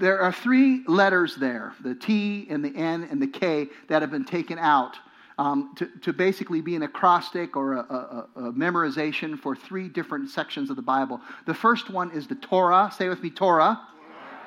There 0.00 0.20
are 0.20 0.32
three 0.32 0.84
letters 0.86 1.36
there 1.36 1.74
the 1.80 1.94
T 1.94 2.46
and 2.50 2.64
the 2.64 2.74
N 2.76 3.06
and 3.10 3.22
the 3.22 3.26
K 3.26 3.68
that 3.88 4.02
have 4.02 4.10
been 4.10 4.24
taken 4.24 4.58
out 4.58 4.96
um, 5.38 5.74
to, 5.76 5.86
to 6.02 6.12
basically 6.12 6.60
be 6.60 6.76
an 6.76 6.82
acrostic 6.82 7.56
or 7.56 7.74
a, 7.74 7.78
a, 7.78 8.28
a, 8.36 8.52
memorization 8.52 9.38
for 9.38 9.56
three 9.56 9.88
different 9.88 10.28
sections 10.28 10.70
of 10.70 10.76
the 10.76 10.82
Bible. 10.82 11.20
The 11.46 11.54
first 11.54 11.90
one 11.90 12.10
is 12.12 12.26
the 12.26 12.34
Torah. 12.34 12.92
Say 12.96 13.08
with 13.08 13.22
me, 13.22 13.30
Torah. 13.30 13.80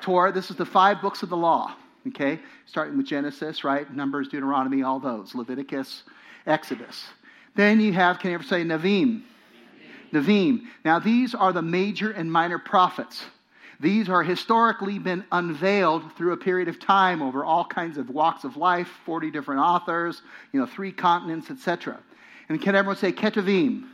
Torah. 0.00 0.32
This 0.32 0.50
is 0.50 0.56
the 0.56 0.66
five 0.66 1.00
books 1.02 1.22
of 1.22 1.28
the 1.28 1.36
law. 1.36 1.74
Okay, 2.08 2.38
starting 2.66 2.96
with 2.96 3.06
Genesis, 3.06 3.64
right? 3.64 3.92
Numbers, 3.92 4.28
Deuteronomy, 4.28 4.84
all 4.84 5.00
those. 5.00 5.34
Leviticus, 5.34 6.04
Exodus. 6.46 7.04
Then 7.56 7.80
you 7.80 7.92
have, 7.94 8.20
can 8.20 8.30
you 8.30 8.36
ever 8.36 8.44
say 8.44 8.62
Nevi'im? 8.62 9.22
Nevi'im. 10.12 10.60
Now 10.84 11.00
these 11.00 11.34
are 11.34 11.52
the 11.52 11.62
major 11.62 12.12
and 12.12 12.30
minor 12.30 12.58
prophets. 12.58 13.24
These 13.78 14.08
are 14.08 14.22
historically 14.22 14.98
been 14.98 15.24
unveiled 15.30 16.12
through 16.16 16.32
a 16.32 16.36
period 16.36 16.68
of 16.68 16.80
time 16.80 17.20
over 17.20 17.44
all 17.44 17.64
kinds 17.64 17.98
of 17.98 18.08
walks 18.08 18.44
of 18.44 18.56
life, 18.56 18.88
40 19.04 19.30
different 19.30 19.60
authors, 19.60 20.22
you 20.52 20.60
know, 20.60 20.66
three 20.66 20.92
continents, 20.92 21.50
etc. 21.50 21.98
And 22.48 22.60
can 22.60 22.74
everyone 22.74 22.96
say 22.96 23.12
Ketuvim? 23.12 23.88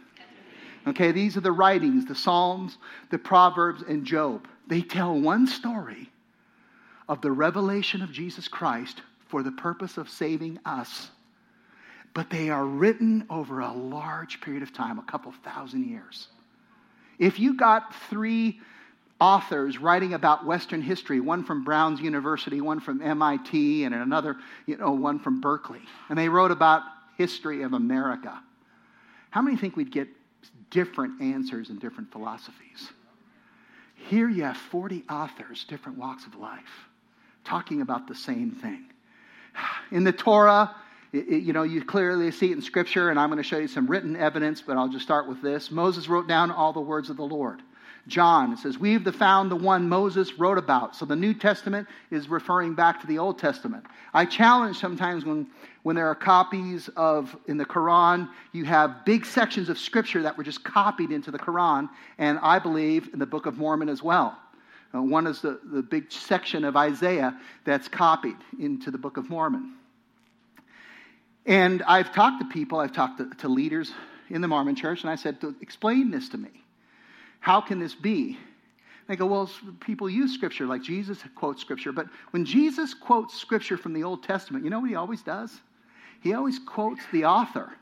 Okay, 0.86 1.12
these 1.12 1.36
are 1.36 1.40
the 1.40 1.52
writings, 1.52 2.06
the 2.06 2.14
Psalms, 2.14 2.78
the 3.10 3.18
Proverbs, 3.18 3.82
and 3.88 4.04
Job. 4.04 4.46
They 4.66 4.82
tell 4.82 5.18
one 5.18 5.46
story 5.46 6.10
of 7.08 7.20
the 7.20 7.32
revelation 7.32 8.02
of 8.02 8.12
Jesus 8.12 8.48
Christ 8.48 9.02
for 9.28 9.42
the 9.42 9.52
purpose 9.52 9.96
of 9.96 10.08
saving 10.08 10.58
us. 10.64 11.10
But 12.14 12.30
they 12.30 12.50
are 12.50 12.64
written 12.64 13.26
over 13.30 13.60
a 13.60 13.72
large 13.72 14.40
period 14.40 14.62
of 14.62 14.72
time, 14.72 14.98
a 14.98 15.02
couple 15.02 15.32
thousand 15.44 15.88
years. 15.88 16.28
If 17.18 17.38
you 17.38 17.54
got 17.54 17.94
three 18.10 18.60
authors 19.22 19.78
writing 19.78 20.14
about 20.14 20.44
Western 20.44 20.82
history, 20.82 21.20
one 21.20 21.44
from 21.44 21.62
Brown's 21.62 22.00
University, 22.00 22.60
one 22.60 22.80
from 22.80 23.00
MIT, 23.00 23.84
and 23.84 23.94
another, 23.94 24.36
you 24.66 24.76
know, 24.76 24.90
one 24.90 25.20
from 25.20 25.40
Berkeley. 25.40 25.78
And 26.08 26.18
they 26.18 26.28
wrote 26.28 26.50
about 26.50 26.82
history 27.16 27.62
of 27.62 27.72
America. 27.72 28.42
How 29.30 29.40
many 29.40 29.56
think 29.56 29.76
we'd 29.76 29.92
get 29.92 30.08
different 30.70 31.22
answers 31.22 31.70
and 31.70 31.80
different 31.80 32.10
philosophies? 32.10 32.90
Here 33.94 34.28
you 34.28 34.42
have 34.42 34.56
40 34.56 35.04
authors, 35.08 35.66
different 35.68 35.98
walks 35.98 36.26
of 36.26 36.34
life, 36.34 36.88
talking 37.44 37.80
about 37.80 38.08
the 38.08 38.16
same 38.16 38.50
thing. 38.50 38.86
In 39.92 40.02
the 40.02 40.10
Torah, 40.10 40.74
it, 41.12 41.28
it, 41.28 41.42
you 41.44 41.52
know, 41.52 41.62
you 41.62 41.84
clearly 41.84 42.32
see 42.32 42.50
it 42.50 42.56
in 42.56 42.62
Scripture, 42.62 43.10
and 43.10 43.20
I'm 43.20 43.28
going 43.28 43.40
to 43.40 43.48
show 43.48 43.58
you 43.58 43.68
some 43.68 43.86
written 43.86 44.16
evidence, 44.16 44.60
but 44.60 44.76
I'll 44.76 44.88
just 44.88 45.04
start 45.04 45.28
with 45.28 45.40
this. 45.42 45.70
Moses 45.70 46.08
wrote 46.08 46.26
down 46.26 46.50
all 46.50 46.72
the 46.72 46.80
words 46.80 47.08
of 47.08 47.16
the 47.16 47.22
Lord. 47.22 47.62
John. 48.08 48.52
It 48.52 48.58
says, 48.58 48.78
We've 48.78 49.02
found 49.14 49.50
the 49.50 49.56
one 49.56 49.88
Moses 49.88 50.38
wrote 50.38 50.58
about. 50.58 50.96
So 50.96 51.06
the 51.06 51.16
New 51.16 51.34
Testament 51.34 51.88
is 52.10 52.28
referring 52.28 52.74
back 52.74 53.00
to 53.00 53.06
the 53.06 53.18
Old 53.18 53.38
Testament. 53.38 53.84
I 54.12 54.24
challenge 54.24 54.78
sometimes 54.78 55.24
when, 55.24 55.46
when 55.82 55.94
there 55.96 56.08
are 56.08 56.14
copies 56.14 56.88
of, 56.96 57.36
in 57.46 57.56
the 57.56 57.64
Quran, 57.64 58.28
you 58.52 58.64
have 58.64 59.04
big 59.04 59.24
sections 59.24 59.68
of 59.68 59.78
Scripture 59.78 60.22
that 60.22 60.36
were 60.36 60.44
just 60.44 60.64
copied 60.64 61.10
into 61.10 61.30
the 61.30 61.38
Quran, 61.38 61.88
and 62.18 62.38
I 62.42 62.58
believe 62.58 63.10
in 63.12 63.18
the 63.18 63.26
Book 63.26 63.46
of 63.46 63.56
Mormon 63.56 63.88
as 63.88 64.02
well. 64.02 64.36
Uh, 64.94 65.00
one 65.00 65.26
is 65.26 65.40
the, 65.40 65.58
the 65.64 65.82
big 65.82 66.10
section 66.12 66.64
of 66.64 66.76
Isaiah 66.76 67.38
that's 67.64 67.88
copied 67.88 68.36
into 68.58 68.90
the 68.90 68.98
Book 68.98 69.16
of 69.16 69.30
Mormon. 69.30 69.74
And 71.46 71.82
I've 71.82 72.12
talked 72.12 72.40
to 72.40 72.46
people, 72.46 72.78
I've 72.78 72.92
talked 72.92 73.18
to, 73.18 73.30
to 73.38 73.48
leaders 73.48 73.92
in 74.28 74.40
the 74.42 74.48
Mormon 74.48 74.74
church, 74.74 75.02
and 75.02 75.10
I 75.10 75.16
said, 75.16 75.38
Explain 75.60 76.10
this 76.10 76.28
to 76.30 76.38
me. 76.38 76.61
How 77.42 77.60
can 77.60 77.80
this 77.80 77.94
be? 77.94 78.38
They 79.08 79.16
go, 79.16 79.26
well, 79.26 79.50
people 79.80 80.08
use 80.08 80.32
scripture 80.32 80.64
like 80.64 80.80
Jesus 80.80 81.18
quotes 81.34 81.60
scripture. 81.60 81.90
But 81.90 82.06
when 82.30 82.44
Jesus 82.44 82.94
quotes 82.94 83.36
scripture 83.36 83.76
from 83.76 83.92
the 83.92 84.04
Old 84.04 84.22
Testament, 84.22 84.62
you 84.64 84.70
know 84.70 84.78
what 84.78 84.88
he 84.88 84.94
always 84.94 85.22
does? 85.22 85.60
He 86.20 86.34
always 86.34 86.60
quotes 86.60 87.02
the 87.12 87.24
author. 87.24 87.72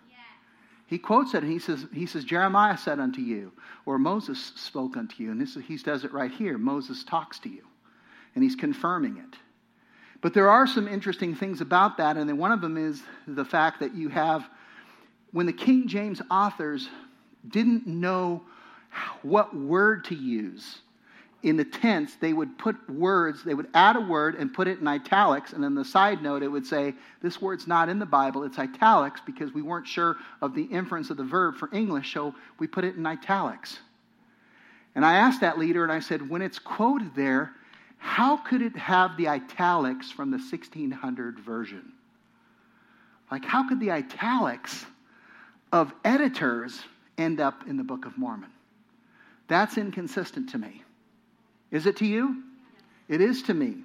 He 0.87 0.97
quotes 0.97 1.35
it 1.35 1.43
and 1.43 1.53
he 1.53 1.59
says, 1.59 1.85
he 1.93 2.07
says, 2.07 2.25
Jeremiah 2.25 2.79
said 2.79 2.99
unto 2.99 3.21
you, 3.21 3.53
or 3.85 3.99
Moses 3.99 4.53
spoke 4.57 4.97
unto 4.97 5.23
you. 5.23 5.31
And 5.31 5.39
this, 5.39 5.57
he 5.69 5.77
does 5.77 6.05
it 6.05 6.13
right 6.13 6.33
here. 6.33 6.57
Moses 6.57 7.05
talks 7.05 7.39
to 7.41 7.51
you. 7.51 7.65
And 8.35 8.43
he's 8.43 8.57
confirming 8.57 9.19
it. 9.19 9.39
But 10.23 10.33
there 10.33 10.49
are 10.49 10.67
some 10.67 10.89
interesting 10.89 11.35
things 11.35 11.61
about 11.61 11.99
that. 11.99 12.17
And 12.17 12.27
then 12.27 12.39
one 12.39 12.51
of 12.51 12.63
them 12.63 12.79
is 12.79 13.03
the 13.29 13.45
fact 13.45 13.81
that 13.81 13.95
you 13.95 14.09
have, 14.09 14.49
when 15.33 15.45
the 15.45 15.53
King 15.53 15.87
James 15.87 16.23
authors 16.31 16.89
didn't 17.47 17.87
know 17.87 18.43
what 19.23 19.57
word 19.57 20.05
to 20.07 20.15
use. 20.15 20.79
In 21.43 21.57
the 21.57 21.65
tense, 21.65 22.17
they 22.17 22.35
would 22.35 22.59
put 22.59 22.91
words, 22.91 23.43
they 23.43 23.55
would 23.55 23.69
add 23.73 23.97
a 23.97 24.01
word 24.01 24.35
and 24.35 24.53
put 24.53 24.69
it 24.69 24.79
in 24.79 24.87
italics, 24.87 25.55
and 25.55 25.65
then 25.65 25.75
the 25.75 25.85
side 25.85 26.23
note, 26.23 26.43
it 26.43 26.49
would 26.49 26.67
say, 26.67 26.95
This 27.23 27.41
word's 27.41 27.67
not 27.67 27.89
in 27.89 27.99
the 27.99 28.07
Bible, 28.07 28.45
it's 28.45 28.59
italics 28.59 29.23
because 29.25 29.55
we 29.55 29.63
weren't 29.63 29.87
sure 29.87 30.17
of 30.43 30.55
the 30.55 30.65
inference 30.65 31.09
of 31.09 31.17
the 31.17 31.25
verb 31.25 31.57
for 31.57 31.71
English, 31.73 32.13
so 32.13 32.35
we 32.59 32.67
put 32.67 32.85
it 32.85 32.97
in 32.97 33.07
italics. 33.07 33.79
And 34.95 35.05
I 35.05 35.15
asked 35.15 35.41
that 35.41 35.59
leader, 35.59 35.83
and 35.83 35.93
I 35.93 36.01
said, 36.01 36.29
When 36.29 36.43
it's 36.43 36.59
quoted 36.59 37.15
there, 37.15 37.53
how 37.97 38.37
could 38.37 38.61
it 38.61 38.77
have 38.77 39.17
the 39.17 39.29
italics 39.29 40.11
from 40.11 40.31
the 40.31 40.39
1600 40.39 41.39
version? 41.39 41.93
Like, 43.31 43.45
how 43.45 43.69
could 43.69 43.79
the 43.81 43.93
italics 43.93 44.85
of 45.73 45.93
editors 46.05 46.83
end 47.17 47.41
up 47.41 47.69
in 47.69 47.77
the 47.77 47.85
Book 47.85 48.07
of 48.07 48.19
Mormon? 48.19 48.51
That's 49.51 49.77
inconsistent 49.77 50.51
to 50.51 50.59
me. 50.59 50.85
Is 51.73 51.87
it 51.87 51.97
to 51.97 52.07
you? 52.07 52.45
It 53.09 53.21
is 53.21 53.43
to 53.43 53.55
me. 53.55 53.79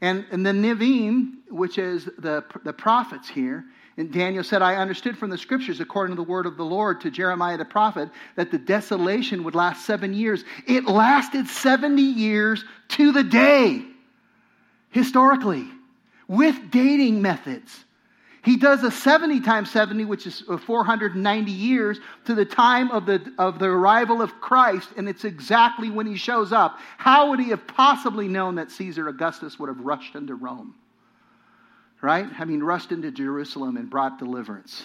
And, 0.00 0.26
and 0.32 0.44
the 0.44 0.50
Nevi'im, 0.50 1.34
which 1.48 1.78
is 1.78 2.04
the, 2.18 2.44
the 2.64 2.72
prophets 2.72 3.28
here, 3.28 3.64
and 3.96 4.12
Daniel 4.12 4.42
said, 4.42 4.60
I 4.60 4.74
understood 4.74 5.16
from 5.16 5.30
the 5.30 5.38
scriptures, 5.38 5.78
according 5.78 6.16
to 6.16 6.22
the 6.22 6.28
word 6.28 6.46
of 6.46 6.56
the 6.56 6.64
Lord 6.64 7.00
to 7.02 7.12
Jeremiah 7.12 7.56
the 7.56 7.64
prophet, 7.64 8.10
that 8.34 8.50
the 8.50 8.58
desolation 8.58 9.44
would 9.44 9.54
last 9.54 9.86
seven 9.86 10.14
years. 10.14 10.44
It 10.66 10.84
lasted 10.86 11.46
70 11.46 12.02
years 12.02 12.64
to 12.90 13.12
the 13.12 13.22
day, 13.22 13.84
historically, 14.90 15.66
with 16.26 16.72
dating 16.72 17.22
methods. 17.22 17.84
He 18.48 18.56
does 18.56 18.82
a 18.82 18.90
70 18.90 19.42
times 19.42 19.70
70, 19.72 20.06
which 20.06 20.26
is 20.26 20.40
490 20.40 21.52
years, 21.52 22.00
to 22.24 22.34
the 22.34 22.46
time 22.46 22.90
of 22.90 23.04
the, 23.04 23.30
of 23.36 23.58
the 23.58 23.66
arrival 23.66 24.22
of 24.22 24.40
Christ, 24.40 24.88
and 24.96 25.06
it's 25.06 25.26
exactly 25.26 25.90
when 25.90 26.06
he 26.06 26.16
shows 26.16 26.50
up. 26.50 26.78
How 26.96 27.28
would 27.28 27.40
he 27.40 27.50
have 27.50 27.66
possibly 27.66 28.26
known 28.26 28.54
that 28.54 28.70
Caesar 28.70 29.06
Augustus 29.06 29.58
would 29.58 29.68
have 29.68 29.80
rushed 29.80 30.14
into 30.14 30.34
Rome? 30.34 30.74
Right? 32.00 32.26
I 32.38 32.46
mean, 32.46 32.62
rushed 32.62 32.90
into 32.90 33.10
Jerusalem 33.10 33.76
and 33.76 33.90
brought 33.90 34.18
deliverance 34.18 34.82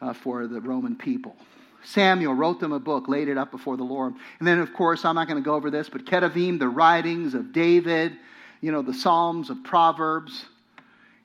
uh, 0.00 0.12
for 0.12 0.46
the 0.46 0.60
Roman 0.60 0.94
people. 0.94 1.34
Samuel 1.82 2.34
wrote 2.34 2.60
them 2.60 2.70
a 2.70 2.78
book, 2.78 3.08
laid 3.08 3.26
it 3.26 3.36
up 3.36 3.50
before 3.50 3.76
the 3.76 3.82
Lord. 3.82 4.14
And 4.38 4.46
then, 4.46 4.60
of 4.60 4.72
course, 4.72 5.04
I'm 5.04 5.16
not 5.16 5.26
going 5.26 5.42
to 5.42 5.44
go 5.44 5.56
over 5.56 5.72
this, 5.72 5.88
but 5.88 6.06
Ketuvim, 6.06 6.60
the 6.60 6.68
writings 6.68 7.34
of 7.34 7.52
David, 7.52 8.12
you 8.60 8.70
know, 8.70 8.82
the 8.82 8.94
Psalms 8.94 9.50
of 9.50 9.64
Proverbs. 9.64 10.44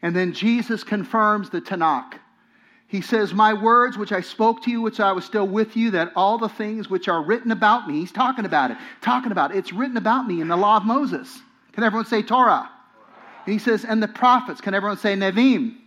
And 0.04 0.13
then 0.16 0.34
Jesus 0.34 0.84
confirms 0.84 1.50
the 1.50 1.62
Tanakh. 1.62 2.20
He 2.88 3.02
says, 3.02 3.34
My 3.34 3.54
words 3.54 3.98
which 3.98 4.12
I 4.12 4.22
spoke 4.22 4.62
to 4.63 4.70
you, 4.70 4.82
which 4.82 5.00
I 5.00 5.13
was 5.13 5.26
still 5.26 5.48
with 5.48 5.76
you, 5.76 5.92
that 5.92 6.12
all 6.16 6.38
the 6.38 6.50
things 6.50 6.89
which 6.89 7.08
are 7.08 7.24
written 7.24 7.52
about 7.52 7.88
me, 7.88 8.02
he's 8.02 8.12
talking 8.12 8.46
about 8.46 8.70
it, 8.70 8.78
talking 9.02 9.32
about 9.32 9.52
it. 9.52 9.58
It's 9.58 9.74
written 9.74 9.98
about 9.98 10.28
me 10.28 10.42
in 10.42 10.50
the 10.50 10.58
law 10.58 10.78
of 10.78 10.84
Moses. 10.84 11.42
Can 11.72 11.84
everyone 11.84 12.06
say 12.06 12.22
Torah? 12.22 12.70
And 13.46 13.54
he 13.54 13.60
says, 13.60 13.86
and 13.86 14.04
the 14.04 14.08
prophets. 14.08 14.62
Can 14.62 14.74
everyone 14.74 14.98
say 14.98 15.16
Nevi'im? 15.16 15.78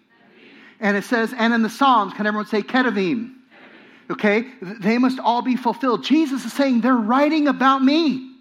And 0.81 0.97
it 0.97 1.05
says, 1.05 1.33
and 1.37 1.55
in 1.55 1.63
the 1.63 1.71
Psalms, 1.71 2.15
can 2.15 2.27
everyone 2.27 2.47
say 2.47 2.63
Ketuvim? 2.63 3.35
Okay? 4.11 4.47
They 4.61 4.99
must 4.99 5.19
all 5.21 5.43
be 5.43 5.57
fulfilled. 5.57 6.05
Jesus 6.05 6.45
is 6.45 6.53
saying, 6.53 6.81
they're 6.81 6.95
writing 6.95 7.49
about 7.49 7.85
me. 7.85 8.36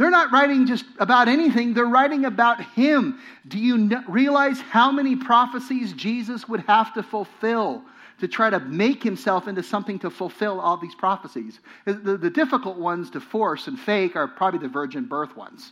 They're 0.00 0.08
not 0.08 0.32
writing 0.32 0.64
just 0.64 0.86
about 0.98 1.28
anything, 1.28 1.74
they're 1.74 1.84
writing 1.84 2.24
about 2.24 2.58
Him. 2.72 3.18
Do 3.46 3.58
you 3.58 4.02
realize 4.08 4.58
how 4.58 4.90
many 4.90 5.14
prophecies 5.14 5.92
Jesus 5.92 6.48
would 6.48 6.60
have 6.60 6.94
to 6.94 7.02
fulfill 7.02 7.82
to 8.20 8.26
try 8.26 8.48
to 8.48 8.60
make 8.60 9.02
Himself 9.02 9.46
into 9.46 9.62
something 9.62 9.98
to 9.98 10.08
fulfill 10.08 10.58
all 10.58 10.78
these 10.78 10.94
prophecies? 10.94 11.60
The, 11.84 12.16
the 12.16 12.30
difficult 12.30 12.78
ones 12.78 13.10
to 13.10 13.20
force 13.20 13.66
and 13.66 13.78
fake 13.78 14.16
are 14.16 14.26
probably 14.26 14.60
the 14.60 14.68
virgin 14.68 15.04
birth 15.04 15.36
ones. 15.36 15.70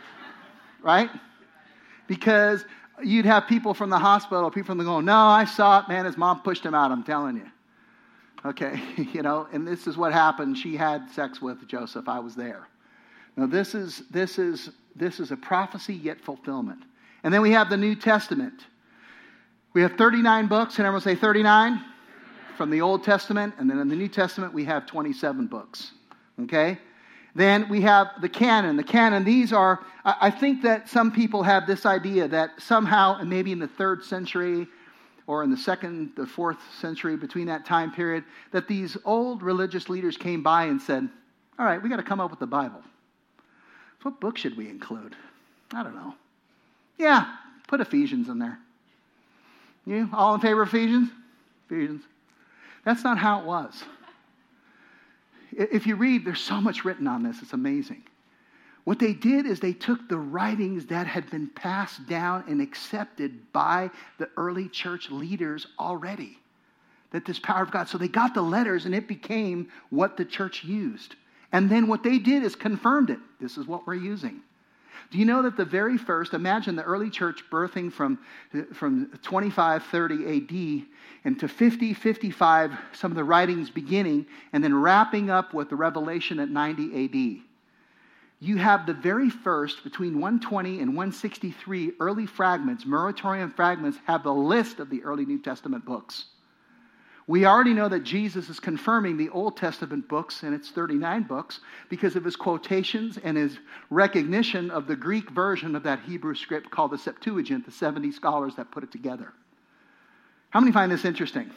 right? 0.82 1.08
Because 2.08 2.62
you'd 3.02 3.24
have 3.24 3.46
people 3.46 3.72
from 3.72 3.88
the 3.88 3.98
hospital, 3.98 4.50
people 4.50 4.66
from 4.66 4.76
the 4.76 4.84
going, 4.84 5.06
No, 5.06 5.16
I 5.16 5.46
saw 5.46 5.80
it, 5.80 5.88
man. 5.88 6.04
His 6.04 6.18
mom 6.18 6.42
pushed 6.42 6.66
him 6.66 6.74
out, 6.74 6.92
I'm 6.92 7.04
telling 7.04 7.36
you. 7.36 7.50
Okay, 8.44 8.78
you 9.14 9.22
know, 9.22 9.48
and 9.50 9.66
this 9.66 9.86
is 9.86 9.96
what 9.96 10.12
happened. 10.12 10.58
She 10.58 10.76
had 10.76 11.10
sex 11.10 11.40
with 11.40 11.66
Joseph. 11.66 12.06
I 12.06 12.18
was 12.18 12.34
there. 12.34 12.66
Now, 13.36 13.46
this 13.46 13.74
is, 13.74 14.02
this 14.10 14.38
is, 14.38 14.70
this 14.96 15.20
is 15.20 15.30
a 15.30 15.36
prophecy 15.36 15.94
yet 15.94 16.20
fulfillment. 16.20 16.82
And 17.22 17.32
then 17.32 17.42
we 17.42 17.52
have 17.52 17.70
the 17.70 17.76
New 17.76 17.94
Testament. 17.94 18.64
We 19.72 19.82
have 19.82 19.92
39 19.92 20.48
books, 20.48 20.78
and 20.78 20.86
everyone 20.86 21.02
say 21.02 21.14
39 21.14 21.84
from 22.56 22.70
the 22.70 22.80
Old 22.80 23.04
Testament, 23.04 23.54
and 23.58 23.70
then 23.70 23.78
in 23.78 23.88
the 23.88 23.96
New 23.96 24.08
Testament 24.08 24.52
we 24.52 24.64
have 24.64 24.86
27 24.86 25.46
books. 25.46 25.92
Okay? 26.42 26.78
Then 27.34 27.68
we 27.68 27.80
have 27.82 28.08
the 28.20 28.28
canon. 28.28 28.76
The 28.76 28.84
canon, 28.84 29.24
these 29.24 29.52
are, 29.52 29.80
I 30.04 30.30
think 30.30 30.62
that 30.62 30.88
some 30.88 31.12
people 31.12 31.42
have 31.42 31.66
this 31.66 31.86
idea 31.86 32.26
that 32.28 32.50
somehow, 32.58 33.18
and 33.18 33.30
maybe 33.30 33.52
in 33.52 33.58
the 33.58 33.68
third 33.68 34.04
century 34.04 34.66
or 35.26 35.44
in 35.44 35.50
the 35.50 35.56
second, 35.56 36.10
the 36.16 36.26
fourth 36.26 36.58
century, 36.80 37.16
between 37.16 37.46
that 37.46 37.64
time 37.64 37.92
period, 37.92 38.24
that 38.50 38.66
these 38.66 38.96
old 39.04 39.42
religious 39.44 39.88
leaders 39.88 40.16
came 40.16 40.42
by 40.42 40.64
and 40.64 40.82
said, 40.82 41.08
All 41.56 41.64
right, 41.64 41.80
we 41.80 41.88
got 41.88 41.98
to 41.98 42.02
come 42.02 42.18
up 42.18 42.30
with 42.30 42.40
the 42.40 42.48
Bible. 42.48 42.82
What 44.02 44.20
book 44.20 44.38
should 44.38 44.56
we 44.56 44.68
include? 44.68 45.14
I 45.72 45.82
don't 45.82 45.94
know. 45.94 46.14
Yeah, 46.98 47.34
put 47.68 47.80
Ephesians 47.80 48.28
in 48.28 48.38
there. 48.38 48.58
You 49.86 50.08
all 50.12 50.34
in 50.34 50.40
favor 50.40 50.62
of 50.62 50.68
Ephesians? 50.68 51.10
Ephesians. 51.66 52.02
That's 52.84 53.04
not 53.04 53.18
how 53.18 53.40
it 53.40 53.46
was. 53.46 53.84
If 55.52 55.86
you 55.86 55.96
read, 55.96 56.24
there's 56.24 56.40
so 56.40 56.60
much 56.60 56.84
written 56.84 57.06
on 57.06 57.22
this, 57.22 57.42
it's 57.42 57.52
amazing. 57.52 58.02
What 58.84 58.98
they 58.98 59.12
did 59.12 59.46
is 59.46 59.60
they 59.60 59.72
took 59.72 60.08
the 60.08 60.18
writings 60.18 60.86
that 60.86 61.06
had 61.06 61.30
been 61.30 61.48
passed 61.48 62.06
down 62.06 62.44
and 62.48 62.62
accepted 62.62 63.52
by 63.52 63.90
the 64.18 64.30
early 64.36 64.68
church 64.68 65.10
leaders 65.10 65.66
already. 65.78 66.38
That 67.10 67.24
this 67.24 67.38
power 67.38 67.62
of 67.62 67.70
God. 67.70 67.88
So 67.88 67.98
they 67.98 68.08
got 68.08 68.34
the 68.34 68.42
letters 68.42 68.86
and 68.86 68.94
it 68.94 69.08
became 69.08 69.68
what 69.90 70.16
the 70.16 70.24
church 70.24 70.64
used. 70.64 71.16
And 71.52 71.68
then 71.68 71.88
what 71.88 72.02
they 72.02 72.18
did 72.18 72.44
is 72.44 72.54
confirmed 72.54 73.10
it. 73.10 73.18
This 73.40 73.58
is 73.58 73.66
what 73.66 73.86
we're 73.86 73.94
using. 73.94 74.40
Do 75.10 75.18
you 75.18 75.24
know 75.24 75.42
that 75.42 75.56
the 75.56 75.64
very 75.64 75.98
first, 75.98 76.34
imagine 76.34 76.76
the 76.76 76.84
early 76.84 77.10
church 77.10 77.42
birthing 77.50 77.92
from, 77.92 78.18
from 78.72 79.10
25, 79.22 79.84
30 79.84 80.36
AD 80.36 80.86
into 81.24 81.48
50, 81.48 81.94
55, 81.94 82.72
some 82.92 83.10
of 83.10 83.16
the 83.16 83.24
writings 83.24 83.70
beginning, 83.70 84.26
and 84.52 84.62
then 84.62 84.74
wrapping 84.74 85.28
up 85.28 85.52
with 85.52 85.68
the 85.68 85.76
revelation 85.76 86.38
at 86.38 86.48
90 86.48 87.04
AD. 87.04 87.42
You 88.38 88.56
have 88.56 88.86
the 88.86 88.94
very 88.94 89.28
first, 89.28 89.82
between 89.82 90.14
120 90.20 90.80
and 90.80 90.90
163 90.90 91.92
early 91.98 92.26
fragments, 92.26 92.84
Muratorian 92.84 93.54
fragments, 93.54 93.98
have 94.06 94.22
the 94.22 94.32
list 94.32 94.78
of 94.78 94.88
the 94.88 95.02
early 95.02 95.26
New 95.26 95.38
Testament 95.38 95.84
books. 95.84 96.26
We 97.30 97.46
already 97.46 97.74
know 97.74 97.88
that 97.88 98.02
Jesus 98.02 98.48
is 98.48 98.58
confirming 98.58 99.16
the 99.16 99.28
Old 99.28 99.56
Testament 99.56 100.08
books, 100.08 100.42
and 100.42 100.52
it's 100.52 100.68
39 100.70 101.22
books, 101.22 101.60
because 101.88 102.16
of 102.16 102.24
his 102.24 102.34
quotations 102.34 103.18
and 103.22 103.36
his 103.36 103.56
recognition 103.88 104.68
of 104.72 104.88
the 104.88 104.96
Greek 104.96 105.30
version 105.30 105.76
of 105.76 105.84
that 105.84 106.00
Hebrew 106.00 106.34
script 106.34 106.72
called 106.72 106.90
the 106.90 106.98
Septuagint, 106.98 107.66
the 107.66 107.70
70 107.70 108.10
scholars 108.10 108.56
that 108.56 108.72
put 108.72 108.82
it 108.82 108.90
together. 108.90 109.32
How 110.48 110.58
many 110.58 110.72
find 110.72 110.90
this 110.90 111.04
interesting? 111.04 111.52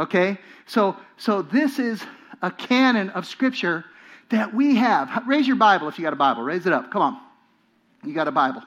Okay, 0.00 0.36
so, 0.66 0.96
so 1.16 1.42
this 1.42 1.78
is 1.78 2.02
a 2.42 2.50
canon 2.50 3.10
of 3.10 3.26
Scripture 3.26 3.84
that 4.30 4.52
we 4.52 4.74
have. 4.74 5.22
Raise 5.24 5.46
your 5.46 5.54
Bible 5.54 5.86
if 5.86 6.00
you 6.00 6.02
got 6.02 6.14
a 6.14 6.16
Bible. 6.16 6.42
Raise 6.42 6.66
it 6.66 6.72
up. 6.72 6.90
Come 6.90 7.02
on. 7.02 7.20
You 8.04 8.12
got 8.12 8.26
a 8.26 8.32
Bible. 8.32 8.64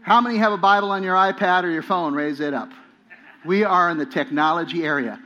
How 0.00 0.20
many 0.20 0.38
have 0.38 0.52
a 0.52 0.58
Bible 0.58 0.92
on 0.92 1.02
your 1.02 1.16
iPad 1.16 1.64
or 1.64 1.70
your 1.70 1.82
phone? 1.82 2.14
Raise 2.14 2.38
it 2.38 2.54
up. 2.54 2.70
We 3.44 3.64
are 3.64 3.90
in 3.90 3.98
the 3.98 4.06
technology 4.06 4.84
area. 4.84 5.20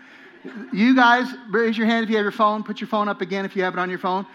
You 0.73 0.95
guys, 0.95 1.27
raise 1.51 1.77
your 1.77 1.87
hand 1.87 2.05
if 2.05 2.11
you 2.11 2.17
have 2.17 2.25
your 2.25 2.33
phone. 2.33 2.63
Put 2.63 2.81
your 2.81 2.89
phone 2.89 3.09
up 3.09 3.21
again 3.21 3.45
if 3.45 3.55
you 3.55 3.63
have 3.63 3.75
it 3.75 3.79
on 3.79 3.91
your 3.91 3.99
phone. 3.99 4.27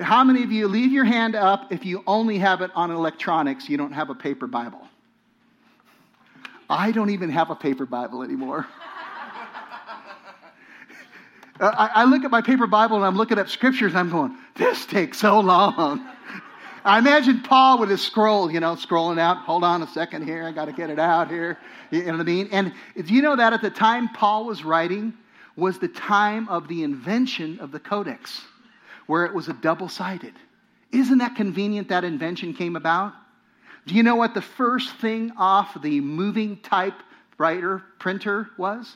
How 0.00 0.22
many 0.22 0.42
of 0.42 0.52
you 0.52 0.68
leave 0.68 0.92
your 0.92 1.04
hand 1.04 1.34
up 1.34 1.72
if 1.72 1.84
you 1.84 2.02
only 2.06 2.38
have 2.38 2.60
it 2.60 2.70
on 2.74 2.90
electronics, 2.90 3.68
you 3.68 3.76
don't 3.76 3.92
have 3.92 4.10
a 4.10 4.14
paper 4.14 4.46
Bible? 4.46 4.86
I 6.68 6.92
don't 6.92 7.10
even 7.10 7.30
have 7.30 7.50
a 7.50 7.54
paper 7.54 7.86
Bible 7.86 8.22
anymore. 8.22 8.66
Uh, 11.58 11.72
I, 11.74 12.02
I, 12.02 12.04
look 12.04 12.22
at 12.22 12.30
my 12.30 12.42
paper 12.42 12.66
Bible 12.66 12.96
and 12.96 13.06
I'm 13.06 13.16
looking 13.16 13.38
up 13.38 13.48
scriptures 13.48 13.92
and 13.92 13.98
I'm 13.98 14.10
going, 14.10 14.36
this 14.56 14.84
takes 14.84 15.18
so 15.18 15.40
long. 15.40 16.06
I 16.86 16.98
imagine 16.98 17.40
Paul 17.40 17.80
with 17.80 17.90
his 17.90 18.00
scroll, 18.00 18.48
you 18.50 18.60
know, 18.60 18.76
scrolling 18.76 19.18
out. 19.18 19.38
Hold 19.38 19.64
on 19.64 19.82
a 19.82 19.88
second 19.88 20.24
here. 20.24 20.44
I 20.44 20.52
got 20.52 20.66
to 20.66 20.72
get 20.72 20.88
it 20.88 21.00
out 21.00 21.28
here. 21.28 21.58
You 21.90 22.04
know 22.04 22.12
what 22.12 22.20
I 22.20 22.24
mean? 22.24 22.48
And 22.52 22.72
do 23.04 23.12
you 23.12 23.22
know 23.22 23.34
that 23.34 23.52
at 23.52 23.60
the 23.60 23.70
time 23.70 24.08
Paul 24.10 24.46
was 24.46 24.64
writing 24.64 25.12
was 25.56 25.78
the 25.80 25.88
time 25.88 26.48
of 26.48 26.68
the 26.68 26.84
invention 26.84 27.58
of 27.58 27.72
the 27.72 27.80
codex, 27.80 28.42
where 29.06 29.24
it 29.24 29.34
was 29.34 29.48
a 29.48 29.54
double 29.54 29.88
sided. 29.88 30.34
Isn't 30.92 31.18
that 31.18 31.34
convenient 31.34 31.88
that 31.88 32.04
invention 32.04 32.54
came 32.54 32.76
about? 32.76 33.14
Do 33.86 33.94
you 33.94 34.02
know 34.02 34.16
what 34.16 34.34
the 34.34 34.42
first 34.42 34.94
thing 34.96 35.32
off 35.36 35.80
the 35.82 36.00
moving 36.00 36.58
typewriter 36.58 37.82
printer 37.98 38.50
was? 38.58 38.94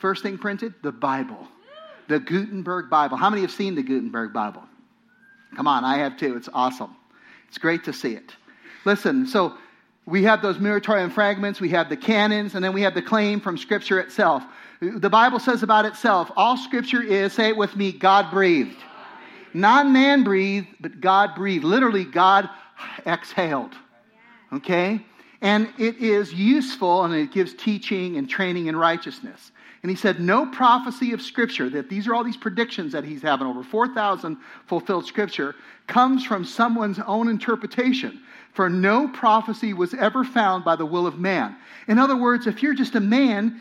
First 0.00 0.22
thing 0.22 0.36
printed? 0.36 0.74
The 0.82 0.92
Bible. 0.92 1.48
The 2.08 2.20
Gutenberg 2.20 2.90
Bible. 2.90 3.16
How 3.16 3.30
many 3.30 3.42
have 3.42 3.52
seen 3.52 3.74
the 3.74 3.82
Gutenberg 3.82 4.32
Bible? 4.32 4.64
Come 5.54 5.66
on, 5.66 5.84
I 5.84 5.98
have 5.98 6.16
too. 6.16 6.36
It's 6.36 6.48
awesome. 6.52 6.94
It's 7.48 7.58
great 7.58 7.84
to 7.84 7.92
see 7.92 8.12
it. 8.12 8.34
Listen, 8.84 9.26
so 9.26 9.54
we 10.06 10.24
have 10.24 10.42
those 10.42 10.58
Muratorian 10.58 11.12
fragments, 11.12 11.60
we 11.60 11.70
have 11.70 11.88
the 11.88 11.96
canons, 11.96 12.54
and 12.54 12.64
then 12.64 12.72
we 12.72 12.82
have 12.82 12.94
the 12.94 13.02
claim 13.02 13.40
from 13.40 13.56
Scripture 13.56 14.00
itself. 14.00 14.42
The 14.80 15.08
Bible 15.08 15.38
says 15.38 15.62
about 15.62 15.86
itself 15.86 16.30
all 16.36 16.56
Scripture 16.56 17.02
is, 17.02 17.32
say 17.32 17.48
it 17.48 17.56
with 17.56 17.76
me, 17.76 17.92
God 17.92 18.30
breathed. 18.30 18.76
Not 19.54 19.86
man 19.86 20.24
breathed, 20.24 20.66
but 20.80 21.00
God 21.00 21.34
breathed. 21.34 21.64
Literally, 21.64 22.04
God 22.04 22.50
exhaled. 23.06 23.72
Okay? 24.52 25.00
and 25.44 25.68
it 25.76 25.98
is 25.98 26.32
useful 26.32 27.04
and 27.04 27.12
it 27.12 27.30
gives 27.30 27.52
teaching 27.52 28.16
and 28.16 28.28
training 28.28 28.66
in 28.66 28.74
righteousness. 28.74 29.52
And 29.84 29.90
he 29.90 29.96
said, 29.96 30.18
No 30.18 30.46
prophecy 30.46 31.12
of 31.12 31.20
Scripture, 31.20 31.68
that 31.68 31.90
these 31.90 32.08
are 32.08 32.14
all 32.14 32.24
these 32.24 32.38
predictions 32.38 32.92
that 32.92 33.04
he's 33.04 33.20
having, 33.20 33.46
over 33.46 33.62
4,000 33.62 34.38
fulfilled 34.64 35.04
Scripture, 35.04 35.54
comes 35.86 36.24
from 36.24 36.46
someone's 36.46 36.98
own 37.00 37.28
interpretation. 37.28 38.22
For 38.54 38.70
no 38.70 39.08
prophecy 39.08 39.74
was 39.74 39.92
ever 39.92 40.24
found 40.24 40.64
by 40.64 40.74
the 40.76 40.86
will 40.86 41.06
of 41.06 41.18
man. 41.18 41.54
In 41.86 41.98
other 41.98 42.16
words, 42.16 42.46
if 42.46 42.62
you're 42.62 42.72
just 42.72 42.94
a 42.94 43.00
man, 43.00 43.60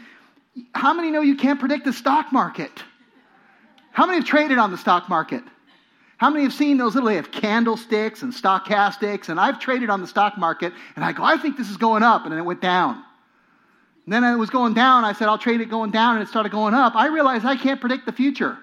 how 0.73 0.93
many 0.93 1.11
know 1.11 1.19
you 1.19 1.35
can't 1.35 1.59
predict 1.59 1.83
the 1.83 1.91
stock 1.91 2.31
market? 2.31 2.71
How 3.91 4.05
many 4.05 4.19
have 4.19 4.25
traded 4.25 4.59
on 4.59 4.71
the 4.71 4.77
stock 4.77 5.09
market? 5.09 5.43
How 6.15 6.29
many 6.29 6.43
have 6.43 6.53
seen 6.53 6.77
those 6.77 6.95
little, 6.95 7.09
they 7.09 7.17
have 7.17 7.31
candlesticks 7.31 8.21
and 8.21 8.31
stochastics, 8.31 9.27
and 9.27 9.41
I've 9.41 9.59
traded 9.59 9.89
on 9.89 9.99
the 9.99 10.07
stock 10.07 10.37
market, 10.37 10.71
and 10.95 11.03
I 11.03 11.11
go, 11.11 11.21
I 11.21 11.35
think 11.35 11.57
this 11.57 11.69
is 11.69 11.75
going 11.75 12.01
up, 12.01 12.23
and 12.23 12.31
then 12.31 12.39
it 12.39 12.45
went 12.45 12.61
down. 12.61 13.03
And 14.05 14.13
then 14.13 14.23
it 14.23 14.37
was 14.37 14.49
going 14.49 14.73
down. 14.73 15.05
I 15.05 15.13
said, 15.13 15.27
I'll 15.29 15.37
trade 15.37 15.61
it 15.61 15.69
going 15.69 15.91
down, 15.91 16.15
and 16.15 16.23
it 16.23 16.29
started 16.29 16.51
going 16.51 16.73
up. 16.73 16.95
I 16.95 17.07
realized 17.07 17.45
I 17.45 17.55
can't 17.55 17.79
predict 17.79 18.05
the 18.05 18.11
future. 18.11 18.57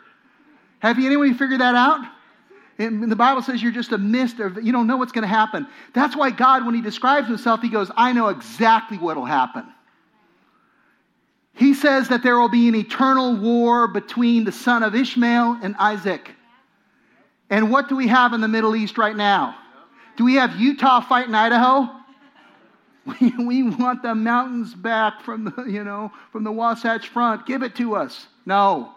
Have 0.80 0.98
you 0.98 1.06
anyone 1.06 1.34
figured 1.34 1.60
that 1.60 1.74
out? 1.74 2.04
And 2.78 3.10
the 3.10 3.16
Bible 3.16 3.42
says 3.42 3.62
you're 3.62 3.72
just 3.72 3.92
a 3.92 3.98
mist, 3.98 4.40
or 4.40 4.48
you 4.60 4.72
don't 4.72 4.86
know 4.86 4.96
what's 4.96 5.12
going 5.12 5.22
to 5.22 5.28
happen. 5.28 5.66
That's 5.94 6.16
why 6.16 6.30
God, 6.30 6.64
when 6.64 6.74
He 6.74 6.80
describes 6.80 7.28
Himself, 7.28 7.60
He 7.60 7.68
goes, 7.68 7.90
I 7.96 8.12
know 8.12 8.28
exactly 8.28 8.98
what 8.98 9.16
will 9.16 9.26
happen. 9.26 9.66
He 11.54 11.74
says 11.74 12.08
that 12.08 12.22
there 12.22 12.38
will 12.38 12.48
be 12.48 12.68
an 12.68 12.74
eternal 12.74 13.36
war 13.36 13.86
between 13.86 14.44
the 14.44 14.52
son 14.52 14.82
of 14.82 14.94
Ishmael 14.94 15.58
and 15.62 15.76
Isaac. 15.78 16.30
And 17.50 17.70
what 17.70 17.88
do 17.88 17.96
we 17.96 18.06
have 18.06 18.32
in 18.32 18.40
the 18.40 18.48
Middle 18.48 18.74
East 18.76 18.96
right 18.96 19.16
now? 19.16 19.56
Do 20.16 20.24
we 20.24 20.36
have 20.36 20.56
Utah 20.56 21.00
fighting 21.00 21.34
Idaho? 21.34 21.99
We, 23.06 23.30
we 23.44 23.62
want 23.62 24.02
the 24.02 24.14
mountains 24.14 24.74
back 24.74 25.22
from 25.22 25.44
the, 25.44 25.64
you 25.64 25.84
know, 25.84 26.12
from 26.32 26.44
the 26.44 26.52
Wasatch 26.52 27.08
Front. 27.08 27.46
Give 27.46 27.62
it 27.62 27.74
to 27.76 27.96
us. 27.96 28.26
No. 28.46 28.92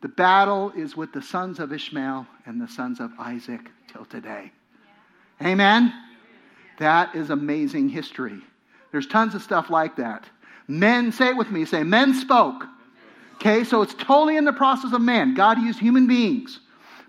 The 0.00 0.08
battle 0.08 0.72
is 0.74 0.96
with 0.96 1.12
the 1.12 1.20
sons 1.20 1.58
of 1.58 1.72
Ishmael 1.72 2.26
and 2.46 2.60
the 2.60 2.68
sons 2.68 3.00
of 3.00 3.12
Isaac 3.18 3.70
till 3.92 4.06
today. 4.06 4.50
Yeah. 5.40 5.48
Amen? 5.48 5.92
That 6.78 7.14
is 7.14 7.30
amazing 7.30 7.90
history. 7.90 8.40
There's 8.92 9.06
tons 9.06 9.34
of 9.34 9.42
stuff 9.42 9.68
like 9.68 9.96
that. 9.96 10.24
Men, 10.66 11.12
say 11.12 11.28
it 11.28 11.36
with 11.36 11.50
me, 11.50 11.64
say, 11.64 11.82
men 11.82 12.14
spoke. 12.14 12.64
Okay, 13.34 13.64
so 13.64 13.82
it's 13.82 13.94
totally 13.94 14.36
in 14.36 14.44
the 14.44 14.52
process 14.52 14.92
of 14.92 15.00
man. 15.00 15.34
God 15.34 15.58
used 15.58 15.78
human 15.78 16.06
beings 16.06 16.60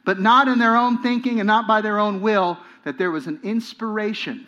but 0.04 0.20
not 0.20 0.48
in 0.48 0.60
their 0.60 0.76
own 0.76 1.02
thinking 1.02 1.40
and 1.40 1.48
not 1.48 1.68
by 1.68 1.82
their 1.82 2.00
own 2.00 2.22
will, 2.22 2.58
that 2.84 2.98
there 2.98 3.12
was 3.12 3.28
an 3.28 3.40
inspiration 3.44 4.48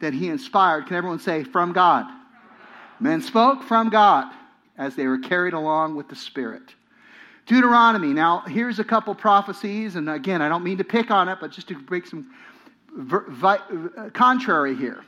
that 0.00 0.12
he 0.12 0.28
inspired. 0.28 0.86
Can 0.86 0.96
everyone 0.96 1.18
say, 1.18 1.44
from 1.44 1.72
God? 1.72 2.06
Men 3.00 3.20
spoke 3.22 3.62
from 3.62 3.90
God 3.90 4.32
as 4.78 4.94
they 4.94 5.06
were 5.06 5.18
carried 5.18 5.54
along 5.54 5.96
with 5.96 6.08
the 6.08 6.16
Spirit. 6.16 6.74
Deuteronomy. 7.46 8.12
Now, 8.12 8.40
here's 8.40 8.78
a 8.78 8.84
couple 8.84 9.14
prophecies, 9.14 9.96
and 9.96 10.10
again, 10.10 10.42
I 10.42 10.48
don't 10.48 10.64
mean 10.64 10.78
to 10.78 10.84
pick 10.84 11.10
on 11.10 11.28
it, 11.28 11.38
but 11.40 11.52
just 11.52 11.68
to 11.68 11.78
break 11.78 12.06
some 12.06 12.30
contrary 14.12 14.74
here. 14.74 15.04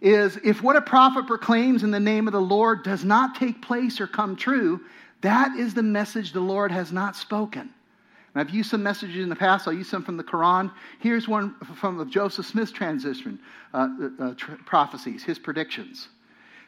Is 0.00 0.38
if 0.42 0.62
what 0.62 0.76
a 0.76 0.80
prophet 0.80 1.26
proclaims 1.26 1.82
in 1.82 1.90
the 1.90 2.00
name 2.00 2.26
of 2.26 2.32
the 2.32 2.40
Lord 2.40 2.82
does 2.84 3.04
not 3.04 3.34
take 3.34 3.60
place 3.60 4.00
or 4.00 4.06
come 4.06 4.34
true, 4.34 4.80
that 5.20 5.54
is 5.58 5.74
the 5.74 5.82
message 5.82 6.32
the 6.32 6.40
Lord 6.40 6.72
has 6.72 6.90
not 6.90 7.16
spoken. 7.16 7.68
And 8.34 8.40
I've 8.40 8.54
used 8.54 8.70
some 8.70 8.82
messages 8.82 9.22
in 9.22 9.28
the 9.28 9.36
past. 9.36 9.66
I'll 9.66 9.74
use 9.74 9.88
some 9.88 10.04
from 10.04 10.16
the 10.16 10.24
Quran. 10.24 10.70
Here's 11.00 11.26
one 11.26 11.54
from 11.76 12.08
Joseph 12.10 12.46
Smith's 12.46 12.72
transition 12.72 13.38
uh, 13.74 13.88
uh, 14.20 14.24
uh 14.24 14.34
prophecies, 14.64 15.24
his 15.24 15.38
predictions. 15.38 16.08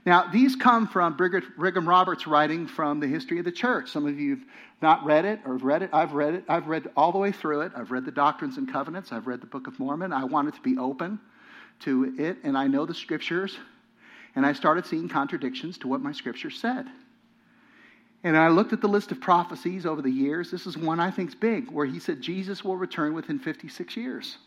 Now, 0.05 0.29
these 0.33 0.57
come 0.57 0.89
from 0.89 1.17
Brigham 1.17 1.89
Roberts' 1.89 2.27
writing 2.27 2.67
from 2.67 2.99
the 2.99 3.07
history 3.07 3.39
of 3.39 3.45
the 3.45 3.53
church. 3.53 3.89
Some 3.89 4.07
of 4.07 4.19
you 4.19 4.31
have 4.31 4.45
not 4.81 5.05
read 5.05 5.25
it 5.25 5.39
or 5.47 5.53
have 5.53 5.63
read 5.63 5.83
it. 5.83 5.91
I've 5.93 6.13
read 6.13 6.35
it. 6.35 6.45
I've 6.49 6.67
read 6.67 6.91
all 6.97 7.13
the 7.13 7.19
way 7.19 7.31
through 7.31 7.61
it. 7.61 7.73
I've 7.77 7.93
read 7.93 8.05
the 8.05 8.11
Doctrines 8.11 8.57
and 8.57 8.71
Covenants. 8.71 9.13
I've 9.13 9.29
read 9.29 9.41
the 9.41 9.47
Book 9.47 9.69
of 9.69 9.79
Mormon. 9.79 10.13
I 10.13 10.25
wanted 10.25 10.55
to 10.55 10.61
be 10.61 10.77
open 10.77 11.21
to 11.81 12.15
it, 12.19 12.39
and 12.43 12.59
I 12.59 12.67
know 12.67 12.85
the 12.85 12.95
scriptures. 12.95 13.59
And 14.35 14.45
I 14.45 14.55
started 14.55 14.87
seeing 14.87 15.09
contradictions 15.09 15.79
to 15.79 15.89
what 15.89 16.01
my 16.01 16.11
scripture 16.11 16.51
said. 16.51 16.87
And 18.25 18.37
I 18.37 18.49
looked 18.49 18.73
at 18.73 18.81
the 18.81 18.89
list 18.89 19.11
of 19.11 19.21
prophecies 19.21 19.85
over 19.85 20.01
the 20.01 20.11
years. 20.11 20.51
This 20.51 20.67
is 20.67 20.77
one 20.77 21.01
I 21.01 21.11
think 21.11 21.31
is 21.31 21.35
big, 21.35 21.71
where 21.71 21.87
he 21.87 21.99
said 21.99 22.21
Jesus 22.21 22.63
will 22.65 22.77
return 22.77 23.15
within 23.15 23.39
56 23.39 23.97
years. 23.97 24.39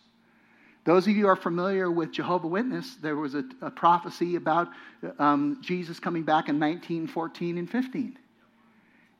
Those 0.85 1.07
of 1.07 1.15
you 1.15 1.27
are 1.27 1.35
familiar 1.35 1.89
with 1.91 2.11
Jehovah 2.11 2.47
Witness, 2.47 2.95
there 2.95 3.15
was 3.15 3.33
a, 3.33 3.43
a 3.61 3.71
prophecy 3.71 4.35
about 4.35 4.69
um, 5.17 5.59
Jesus 5.61 5.99
coming 5.99 6.23
back 6.23 6.47
in 6.47 6.59
1914 6.59 7.57
and 7.57 7.69
15. 7.69 8.17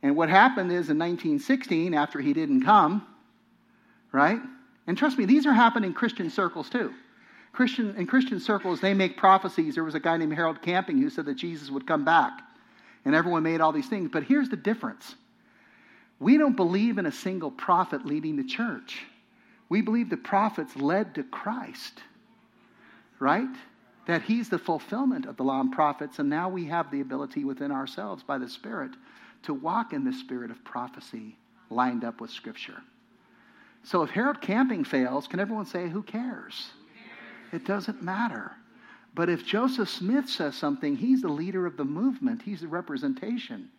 And 0.03 0.15
what 0.15 0.29
happened 0.29 0.71
is 0.71 0.89
in 0.89 0.99
1916, 0.99 1.95
after 1.95 2.21
he 2.21 2.33
didn't 2.33 2.63
come, 2.63 3.05
right? 4.11 4.39
And 4.85 4.95
trust 4.95 5.17
me, 5.17 5.25
these 5.25 5.47
are 5.47 5.53
happening 5.53 5.89
in 5.89 5.93
Christian 5.95 6.29
circles 6.29 6.69
too. 6.69 6.93
Christian, 7.51 7.95
in 7.95 8.05
Christian 8.05 8.39
circles, 8.39 8.79
they 8.79 8.93
make 8.93 9.17
prophecies. 9.17 9.75
There 9.75 9.83
was 9.83 9.95
a 9.95 9.99
guy 9.99 10.17
named 10.17 10.33
Harold 10.33 10.61
Camping 10.61 11.01
who 11.01 11.09
said 11.09 11.25
that 11.25 11.35
Jesus 11.35 11.71
would 11.71 11.87
come 11.87 12.05
back 12.05 12.41
and 13.05 13.15
everyone 13.15 13.43
made 13.43 13.61
all 13.61 13.71
these 13.71 13.87
things. 13.87 14.09
But 14.11 14.23
here's 14.23 14.49
the 14.49 14.57
difference 14.57 15.15
we 16.19 16.37
don't 16.37 16.55
believe 16.55 16.97
in 16.97 17.05
a 17.05 17.11
single 17.11 17.51
prophet 17.51 18.05
leading 18.05 18.35
the 18.35 18.43
church, 18.43 19.03
we 19.69 19.81
believe 19.81 20.09
the 20.09 20.17
prophets 20.17 20.75
led 20.75 21.15
to 21.15 21.23
Christ, 21.23 22.01
right? 23.19 23.49
That 24.07 24.21
he's 24.21 24.49
the 24.49 24.59
fulfillment 24.59 25.25
of 25.25 25.37
the 25.37 25.43
law 25.43 25.59
and 25.59 25.71
prophets, 25.71 26.19
and 26.19 26.29
now 26.29 26.47
we 26.49 26.65
have 26.65 26.91
the 26.91 27.01
ability 27.01 27.43
within 27.43 27.71
ourselves 27.71 28.23
by 28.23 28.37
the 28.37 28.49
Spirit 28.49 28.91
to 29.43 29.53
walk 29.53 29.93
in 29.93 30.03
the 30.03 30.13
spirit 30.13 30.51
of 30.51 30.63
prophecy 30.63 31.37
lined 31.69 32.03
up 32.03 32.21
with 32.21 32.29
Scripture. 32.29 32.81
So 33.83 34.01
if 34.01 34.09
Harold 34.09 34.41
Camping 34.41 34.83
fails, 34.83 35.27
can 35.27 35.39
everyone 35.39 35.65
say, 35.65 35.87
Who 35.89 36.01
cares? 36.01 36.69
It 37.51 37.65
doesn't 37.65 38.01
matter. 38.01 38.51
But 39.15 39.29
if 39.29 39.45
Joseph 39.45 39.89
Smith 39.89 40.29
says 40.29 40.55
something, 40.55 40.97
he's 40.97 41.21
the 41.21 41.29
leader 41.29 41.65
of 41.65 41.77
the 41.77 41.85
movement, 41.85 42.41
he's 42.41 42.61
the 42.61 42.67
representation. 42.67 43.69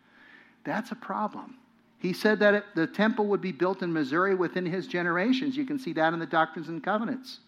That's 0.63 0.91
a 0.91 0.95
problem. 0.95 1.55
He 1.99 2.11
said 2.11 2.39
that 2.39 2.75
the 2.75 2.87
temple 2.87 3.27
would 3.27 3.41
be 3.41 3.51
built 3.51 3.81
in 3.81 3.93
Missouri 3.93 4.35
within 4.35 4.65
his 4.65 4.87
generations. 4.87 5.55
You 5.55 5.65
can 5.65 5.79
see 5.79 5.93
that 5.93 6.13
in 6.13 6.19
the 6.19 6.25
Doctrines 6.25 6.69
and 6.69 6.83
Covenants. 6.83 7.39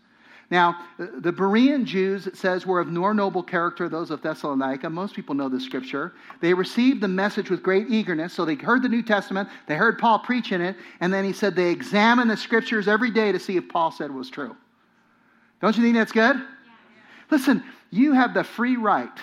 Now, 0.52 0.80
uh, 0.97 1.06
the 1.19 1.32
Berean 1.32 1.84
Jews, 1.86 2.25
it 2.25 2.36
says, 2.36 2.65
were 2.65 2.80
of 2.80 2.88
more 2.88 3.13
noble 3.13 3.43
character, 3.43 3.88
those 3.88 4.10
of 4.10 4.23
Thessalonica. 4.23 4.89
Most 4.89 5.15
people 5.15 5.36
know 5.36 5.49
the 5.49 5.60
scripture. 5.60 6.13
They 6.41 6.54
received 6.54 7.02
the 7.02 7.08
message 7.08 7.52
with 7.52 7.62
great 7.62 7.89
eagerness. 7.89 8.34
So 8.34 8.45
they 8.45 8.56
heard 8.56 8.82
the 8.82 8.89
New 8.89 9.04
Testament, 9.04 9.49
they 9.67 9.75
heard 9.75 9.99
Paul 9.99 10.19
preach 10.19 10.52
in 10.52 10.62
it, 10.62 10.75
and 11.02 11.13
then 11.13 11.23
he 11.23 11.34
said 11.34 11.56
they 11.56 11.69
examined 11.69 12.32
the 12.32 12.38
scriptures 12.38 12.88
every 12.88 13.12
day 13.12 13.32
to 13.32 13.39
see 13.39 13.58
if 13.58 13.69
Paul 13.69 13.91
said 13.91 14.10
was 14.10 14.30
true. 14.30 14.56
Don't 15.62 15.75
you 15.78 15.84
think 15.84 15.95
that's 15.95 16.12
good? 16.12 16.41
Listen, 17.29 17.63
you 17.91 18.13
have 18.13 18.33
the 18.33 18.43
free 18.43 18.75
right, 18.75 19.17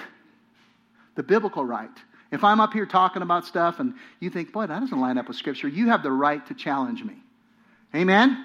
the 1.15 1.23
biblical 1.23 1.65
right. 1.65 1.91
If 2.33 2.43
I'm 2.45 2.61
up 2.61 2.73
here 2.73 2.87
talking 2.87 3.23
about 3.23 3.47
stuff 3.47 3.79
and 3.79 3.95
you 4.21 4.31
think, 4.31 4.53
boy, 4.53 4.67
that 4.67 4.81
doesn't 4.81 5.01
line 5.01 5.19
up 5.19 5.29
with 5.29 5.37
Scripture, 5.37 5.69
you 5.69 5.89
have 5.89 6.03
the 6.03 6.11
right 6.11 6.45
to 6.47 6.55
challenge 6.55 7.05
me. 7.05 7.15
Amen? 7.95 8.45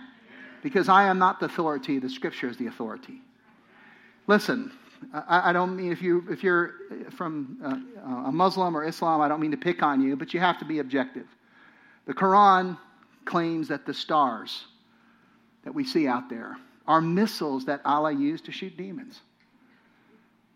Because 0.61 0.87
I 0.87 1.05
am 1.05 1.17
not 1.17 1.39
the 1.39 1.47
authority, 1.47 1.99
the 1.99 2.09
Scripture 2.09 2.47
is 2.47 2.57
the 2.57 2.67
authority. 2.67 3.21
Listen, 4.27 4.71
I, 5.13 5.49
I 5.49 5.53
don't 5.53 5.75
mean 5.75 5.91
if, 5.91 6.01
you, 6.01 6.23
if 6.29 6.43
you're 6.43 6.73
from 7.17 7.57
uh, 7.63 8.29
a 8.29 8.31
Muslim 8.31 8.77
or 8.77 8.85
Islam, 8.85 9.21
I 9.21 9.27
don't 9.27 9.39
mean 9.39 9.51
to 9.51 9.57
pick 9.57 9.81
on 9.81 10.01
you, 10.01 10.15
but 10.15 10.33
you 10.33 10.39
have 10.39 10.59
to 10.59 10.65
be 10.65 10.79
objective. 10.79 11.25
The 12.05 12.13
Quran 12.13 12.77
claims 13.25 13.67
that 13.69 13.85
the 13.85 13.93
stars 13.93 14.65
that 15.63 15.73
we 15.73 15.83
see 15.83 16.07
out 16.07 16.29
there 16.29 16.57
are 16.87 17.01
missiles 17.01 17.65
that 17.65 17.81
Allah 17.85 18.11
used 18.11 18.45
to 18.45 18.51
shoot 18.51 18.77
demons. 18.77 19.19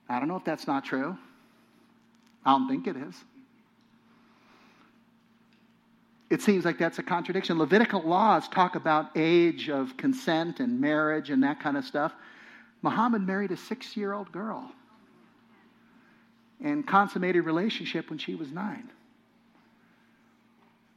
I 0.07 0.19
don't 0.19 0.27
know 0.27 0.35
if 0.35 0.43
that's 0.43 0.67
not 0.67 0.85
true. 0.85 1.17
I 2.45 2.51
don't 2.51 2.67
think 2.67 2.87
it 2.87 2.95
is. 2.95 3.15
It 6.29 6.41
seems 6.41 6.65
like 6.65 6.77
that's 6.77 6.99
a 6.99 7.03
contradiction. 7.03 7.57
Levitical 7.57 8.01
laws 8.01 8.47
talk 8.47 8.75
about 8.75 9.11
age 9.15 9.69
of 9.69 9.95
consent 9.97 10.59
and 10.59 10.79
marriage 10.79 11.29
and 11.29 11.43
that 11.43 11.59
kind 11.59 11.77
of 11.77 11.85
stuff. 11.85 12.13
Muhammad 12.81 13.25
married 13.25 13.51
a 13.51 13.58
six 13.58 13.95
year 13.95 14.13
old 14.13 14.31
girl 14.31 14.71
and 16.63 16.85
consummated 16.85 17.45
relationship 17.45 18.10
when 18.10 18.17
she 18.17 18.35
was 18.35 18.51
nine. 18.51 18.89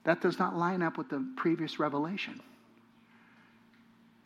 That 0.05 0.21
does 0.21 0.39
not 0.39 0.57
line 0.57 0.83
up 0.83 0.97
with 0.97 1.11
the 1.11 1.27
previous 1.37 1.79
revelation. 1.79 2.41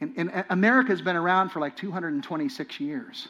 And, 0.01 0.15
and 0.17 0.45
America 0.51 0.91
has 0.91 1.03
been 1.03 1.17
around 1.17 1.51
for 1.51 1.61
like 1.61 1.77
226 1.77 2.81
years 2.81 3.29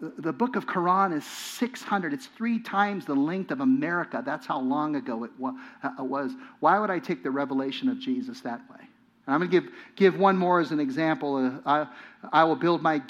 the 0.00 0.32
book 0.32 0.54
of 0.56 0.66
Quran 0.66 1.16
is 1.16 1.24
600. 1.24 2.12
It's 2.12 2.26
three 2.26 2.60
times 2.60 3.04
the 3.04 3.14
length 3.14 3.50
of 3.50 3.60
America. 3.60 4.22
That's 4.24 4.46
how 4.46 4.60
long 4.60 4.96
ago 4.96 5.24
it 5.24 5.30
uh, 5.42 6.04
was. 6.04 6.32
Why 6.60 6.78
would 6.78 6.90
I 6.90 6.98
take 6.98 7.22
the 7.22 7.30
revelation 7.30 7.88
of 7.88 7.98
Jesus 7.98 8.40
that 8.42 8.60
way? 8.70 8.78
And 9.26 9.34
I'm 9.34 9.40
going 9.40 9.50
to 9.50 9.60
give, 9.60 9.72
give 9.96 10.18
one 10.18 10.36
more 10.36 10.60
as 10.60 10.70
an 10.70 10.78
example. 10.78 11.36
Uh, 11.36 11.60
I, 11.66 11.86
I 12.32 12.44
will 12.44 12.56
build 12.56 12.80
my, 12.80 13.02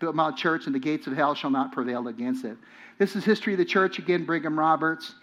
build 0.00 0.16
my 0.16 0.32
church, 0.32 0.66
and 0.66 0.74
the 0.74 0.80
gates 0.80 1.06
of 1.06 1.12
hell 1.12 1.34
shall 1.34 1.50
not 1.50 1.72
prevail 1.72 2.08
against 2.08 2.44
it. 2.44 2.56
This 2.98 3.14
is 3.14 3.24
history 3.24 3.54
of 3.54 3.58
the 3.58 3.64
church, 3.64 3.98
again, 3.98 4.24
Brigham 4.24 4.58
Roberts. 4.58 5.14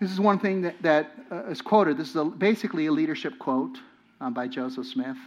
This 0.00 0.10
is 0.10 0.20
one 0.20 0.38
thing 0.38 0.62
that, 0.62 0.80
that 0.82 1.12
uh, 1.30 1.44
is 1.46 1.60
quoted. 1.60 1.96
This 1.98 2.10
is 2.10 2.16
a, 2.16 2.24
basically 2.24 2.86
a 2.86 2.92
leadership 2.92 3.38
quote 3.38 3.78
um, 4.20 4.32
by 4.32 4.48
Joseph 4.48 4.86
Smith. 4.86 5.18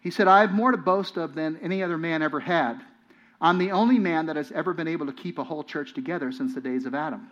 He 0.00 0.10
said, 0.10 0.28
I 0.28 0.40
have 0.40 0.52
more 0.52 0.70
to 0.70 0.78
boast 0.78 1.16
of 1.16 1.34
than 1.34 1.58
any 1.60 1.82
other 1.82 1.98
man 1.98 2.22
ever 2.22 2.40
had. 2.40 2.80
I'm 3.40 3.58
the 3.58 3.70
only 3.70 3.98
man 3.98 4.26
that 4.26 4.36
has 4.36 4.52
ever 4.52 4.74
been 4.74 4.88
able 4.88 5.06
to 5.06 5.12
keep 5.12 5.38
a 5.38 5.44
whole 5.44 5.64
church 5.64 5.94
together 5.94 6.30
since 6.30 6.54
the 6.54 6.60
days 6.60 6.84
of 6.84 6.94
Adam. 6.94 7.30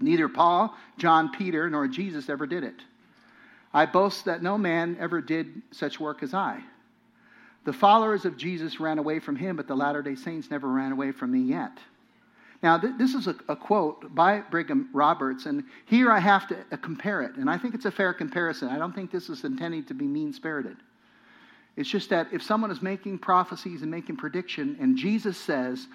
Neither 0.00 0.28
Paul, 0.28 0.74
John, 0.98 1.30
Peter, 1.30 1.68
nor 1.68 1.88
Jesus 1.88 2.28
ever 2.28 2.46
did 2.46 2.64
it. 2.64 2.76
I 3.72 3.86
boast 3.86 4.24
that 4.24 4.42
no 4.42 4.56
man 4.56 4.96
ever 5.00 5.20
did 5.20 5.62
such 5.72 6.00
work 6.00 6.22
as 6.22 6.34
I. 6.34 6.62
The 7.64 7.72
followers 7.72 8.24
of 8.24 8.36
Jesus 8.36 8.80
ran 8.80 8.98
away 8.98 9.20
from 9.20 9.36
him, 9.36 9.56
but 9.56 9.66
the 9.68 9.76
Latter 9.76 10.02
day 10.02 10.14
Saints 10.14 10.50
never 10.50 10.68
ran 10.68 10.92
away 10.92 11.12
from 11.12 11.32
me 11.32 11.40
yet. 11.40 11.78
Now, 12.62 12.78
th- 12.78 12.94
this 12.98 13.14
is 13.14 13.26
a, 13.26 13.34
a, 13.48 13.56
quote 13.56 14.14
by 14.14 14.40
Brigham 14.40 14.90
Roberts, 14.92 15.46
and 15.46 15.64
here 15.86 16.10
I 16.10 16.18
have 16.18 16.46
to 16.48 16.56
uh, 16.72 16.76
compare 16.76 17.22
it. 17.22 17.36
And 17.36 17.48
I 17.48 17.56
think 17.56 17.74
it's 17.74 17.86
a 17.86 17.90
fair 17.90 18.12
comparison. 18.12 18.68
I 18.68 18.78
don't 18.78 18.94
think 18.94 19.10
this 19.10 19.30
is 19.30 19.44
intended 19.44 19.88
to 19.88 19.94
be 19.94 20.06
mean 20.06 20.32
spirited. 20.32 20.76
It's 21.76 21.88
just 21.88 22.10
that 22.10 22.28
if 22.32 22.42
someone 22.42 22.70
is 22.70 22.82
making 22.82 23.18
prophecies 23.18 23.82
and 23.82 23.90
making 23.90 24.16
prediction, 24.16 24.76
and 24.80 24.96
Jesus 24.96 25.38
says, 25.38 25.86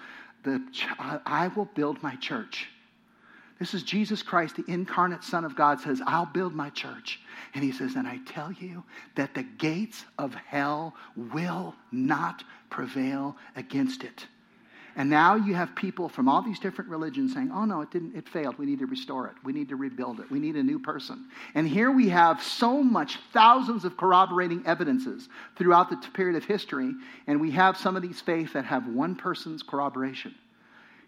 the 0.42 0.62
I 0.98 1.48
will 1.48 1.66
build 1.74 2.02
my 2.02 2.16
church. 2.16 2.68
This 3.58 3.72
is 3.72 3.82
Jesus 3.82 4.22
Christ, 4.22 4.56
the 4.56 4.70
incarnate 4.70 5.24
Son 5.24 5.44
of 5.44 5.56
God, 5.56 5.80
says, 5.80 6.02
I'll 6.06 6.26
build 6.26 6.54
my 6.54 6.68
church. 6.70 7.20
And 7.54 7.64
he 7.64 7.72
says, 7.72 7.94
And 7.94 8.06
I 8.06 8.18
tell 8.26 8.52
you 8.52 8.84
that 9.14 9.34
the 9.34 9.42
gates 9.42 10.04
of 10.18 10.34
hell 10.34 10.94
will 11.16 11.74
not 11.90 12.44
prevail 12.68 13.36
against 13.56 14.04
it. 14.04 14.26
And 14.98 15.10
now 15.10 15.34
you 15.34 15.54
have 15.54 15.74
people 15.74 16.08
from 16.08 16.26
all 16.26 16.40
these 16.40 16.58
different 16.58 16.90
religions 16.90 17.34
saying, 17.34 17.50
oh 17.52 17.66
no, 17.66 17.82
it 17.82 17.90
didn't, 17.90 18.16
it 18.16 18.26
failed. 18.26 18.58
We 18.58 18.64
need 18.64 18.78
to 18.78 18.86
restore 18.86 19.26
it. 19.26 19.34
We 19.44 19.52
need 19.52 19.68
to 19.68 19.76
rebuild 19.76 20.20
it. 20.20 20.30
We 20.30 20.38
need 20.38 20.56
a 20.56 20.62
new 20.62 20.78
person. 20.78 21.26
And 21.54 21.68
here 21.68 21.90
we 21.90 22.08
have 22.08 22.42
so 22.42 22.82
much, 22.82 23.18
thousands 23.34 23.84
of 23.84 23.98
corroborating 23.98 24.62
evidences 24.66 25.28
throughout 25.56 25.90
the 25.90 25.96
period 26.14 26.36
of 26.36 26.46
history. 26.46 26.92
And 27.26 27.42
we 27.42 27.50
have 27.50 27.76
some 27.76 27.94
of 27.94 28.00
these 28.00 28.22
faiths 28.22 28.54
that 28.54 28.64
have 28.64 28.88
one 28.88 29.16
person's 29.16 29.62
corroboration. 29.62 30.34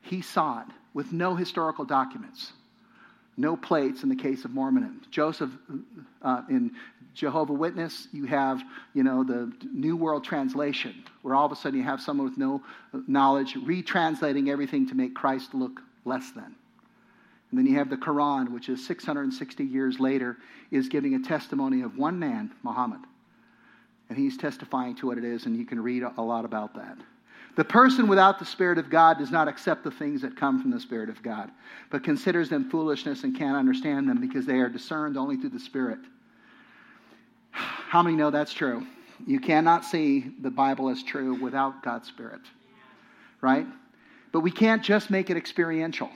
He 0.02 0.20
saw 0.20 0.60
it 0.60 0.68
with 0.92 1.12
no 1.12 1.34
historical 1.34 1.86
documents, 1.86 2.52
no 3.38 3.56
plates 3.56 4.02
in 4.02 4.10
the 4.10 4.16
case 4.16 4.44
of 4.44 4.50
Mormonism. 4.50 5.00
Joseph 5.10 5.50
uh, 6.20 6.42
in 6.50 6.72
Jehovah 7.18 7.52
Witness, 7.52 8.06
you 8.12 8.26
have, 8.26 8.62
you 8.94 9.02
know, 9.02 9.24
the 9.24 9.52
New 9.72 9.96
World 9.96 10.22
Translation, 10.22 11.02
where 11.22 11.34
all 11.34 11.44
of 11.44 11.50
a 11.50 11.56
sudden 11.56 11.80
you 11.80 11.84
have 11.84 12.00
someone 12.00 12.28
with 12.28 12.38
no 12.38 12.62
knowledge 13.08 13.54
retranslating 13.54 14.48
everything 14.48 14.88
to 14.88 14.94
make 14.94 15.16
Christ 15.16 15.52
look 15.52 15.80
less 16.04 16.30
than. 16.30 16.54
And 17.50 17.58
then 17.58 17.66
you 17.66 17.76
have 17.76 17.90
the 17.90 17.96
Quran, 17.96 18.52
which 18.52 18.68
is 18.68 18.86
660 18.86 19.64
years 19.64 19.98
later, 19.98 20.36
is 20.70 20.88
giving 20.88 21.14
a 21.14 21.18
testimony 21.18 21.82
of 21.82 21.98
one 21.98 22.20
man, 22.20 22.52
Muhammad. 22.62 23.00
And 24.08 24.16
he's 24.16 24.36
testifying 24.36 24.94
to 24.96 25.08
what 25.08 25.18
it 25.18 25.24
is, 25.24 25.46
and 25.46 25.56
you 25.56 25.66
can 25.66 25.82
read 25.82 26.04
a 26.04 26.22
lot 26.22 26.44
about 26.44 26.76
that. 26.76 26.98
The 27.56 27.64
person 27.64 28.06
without 28.06 28.38
the 28.38 28.44
Spirit 28.44 28.78
of 28.78 28.90
God 28.90 29.18
does 29.18 29.32
not 29.32 29.48
accept 29.48 29.82
the 29.82 29.90
things 29.90 30.22
that 30.22 30.36
come 30.36 30.62
from 30.62 30.70
the 30.70 30.78
Spirit 30.78 31.08
of 31.08 31.20
God, 31.24 31.50
but 31.90 32.04
considers 32.04 32.48
them 32.48 32.70
foolishness 32.70 33.24
and 33.24 33.36
can't 33.36 33.56
understand 33.56 34.08
them 34.08 34.20
because 34.20 34.46
they 34.46 34.60
are 34.60 34.68
discerned 34.68 35.16
only 35.16 35.36
through 35.36 35.50
the 35.50 35.58
Spirit. 35.58 35.98
How 37.88 38.02
many 38.02 38.16
know 38.16 38.30
that's 38.30 38.52
true? 38.52 38.86
You 39.26 39.40
cannot 39.40 39.82
see 39.82 40.30
the 40.42 40.50
Bible 40.50 40.90
as 40.90 41.02
true 41.02 41.40
without 41.40 41.82
God's 41.82 42.06
Spirit, 42.06 42.42
right? 43.40 43.66
But 44.30 44.40
we 44.40 44.50
can't 44.50 44.82
just 44.84 45.08
make 45.08 45.30
it 45.30 45.38
experiential. 45.38 46.10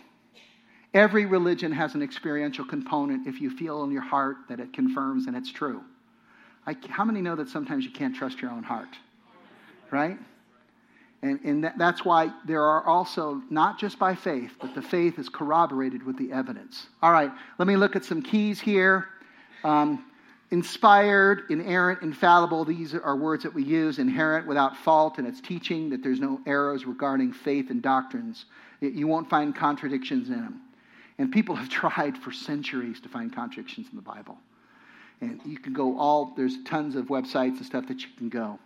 Every 0.92 1.24
religion 1.24 1.72
has 1.72 1.94
an 1.94 2.02
experiential 2.02 2.66
component 2.66 3.26
if 3.26 3.40
you 3.40 3.56
feel 3.56 3.84
in 3.84 3.90
your 3.90 4.02
heart 4.02 4.36
that 4.50 4.60
it 4.60 4.74
confirms 4.74 5.26
and 5.26 5.34
it's 5.34 5.50
true. 5.50 5.82
I, 6.66 6.76
how 6.90 7.06
many 7.06 7.22
know 7.22 7.36
that 7.36 7.48
sometimes 7.48 7.86
you 7.86 7.90
can't 7.90 8.14
trust 8.14 8.42
your 8.42 8.50
own 8.50 8.62
heart? 8.62 8.94
Right? 9.90 10.18
And, 11.22 11.40
and 11.42 11.64
that, 11.64 11.78
that's 11.78 12.04
why 12.04 12.32
there 12.44 12.62
are 12.62 12.86
also, 12.86 13.40
not 13.48 13.78
just 13.78 13.98
by 13.98 14.14
faith, 14.14 14.50
but 14.60 14.74
the 14.74 14.82
faith 14.82 15.18
is 15.18 15.30
corroborated 15.30 16.02
with 16.02 16.18
the 16.18 16.32
evidence. 16.32 16.86
All 17.00 17.12
right, 17.12 17.30
let 17.58 17.66
me 17.66 17.76
look 17.76 17.96
at 17.96 18.04
some 18.04 18.20
keys 18.20 18.60
here. 18.60 19.06
Um, 19.64 20.04
inspired, 20.52 21.44
inerrant, 21.48 22.02
infallible, 22.02 22.66
these 22.66 22.94
are 22.94 23.16
words 23.16 23.42
that 23.42 23.54
we 23.54 23.64
use. 23.64 23.98
Inherent, 23.98 24.46
without 24.46 24.76
fault, 24.76 25.16
and 25.16 25.26
it's 25.26 25.40
teaching 25.40 25.88
that 25.90 26.02
there's 26.02 26.20
no 26.20 26.40
errors 26.46 26.84
regarding 26.84 27.32
faith 27.32 27.70
and 27.70 27.82
doctrines. 27.82 28.44
You 28.80 29.08
won't 29.08 29.30
find 29.30 29.56
contradictions 29.56 30.28
in 30.28 30.36
them. 30.36 30.60
And 31.18 31.32
people 31.32 31.56
have 31.56 31.68
tried 31.82 32.18
for 32.18 32.30
centuries 32.30 33.00
to 33.00 33.08
find 33.08 33.34
contradictions 33.34 33.88
in 33.90 33.96
the 33.96 34.02
Bible. 34.02 34.36
And 35.22 35.40
you 35.46 35.58
can 35.58 35.72
go 35.72 35.98
all, 35.98 36.34
there's 36.36 36.62
tons 36.64 36.96
of 36.96 37.06
websites 37.06 37.56
and 37.56 37.64
stuff 37.64 37.88
that 37.88 38.02
you 38.02 38.08
can 38.18 38.28
go. 38.28 38.58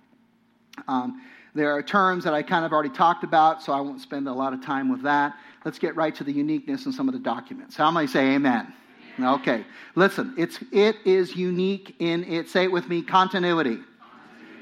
Um, 0.89 1.22
there 1.55 1.70
are 1.70 1.82
terms 1.82 2.24
that 2.24 2.34
I 2.34 2.43
kind 2.43 2.64
of 2.64 2.72
already 2.72 2.91
talked 2.91 3.22
about, 3.22 3.62
so 3.62 3.72
I 3.72 3.80
won't 3.80 4.01
spend 4.01 4.26
a 4.26 4.32
lot 4.32 4.53
of 4.53 4.62
time 4.62 4.91
with 4.91 5.03
that. 5.03 5.34
Let's 5.64 5.78
get 5.78 5.95
right 5.95 6.14
to 6.16 6.24
the 6.24 6.32
uniqueness 6.32 6.84
in 6.84 6.93
some 6.93 7.09
of 7.09 7.14
the 7.14 7.20
documents. 7.20 7.76
How 7.76 7.91
many 7.91 8.09
say 8.09 8.34
amen? 8.34 8.72
Okay. 9.20 9.64
Listen, 9.94 10.34
it's, 10.36 10.58
it 10.72 10.96
is 11.04 11.34
unique 11.34 11.96
in 11.98 12.24
it. 12.24 12.48
Say 12.48 12.64
it 12.64 12.72
with 12.72 12.88
me 12.88 13.02
continuity. 13.02 13.78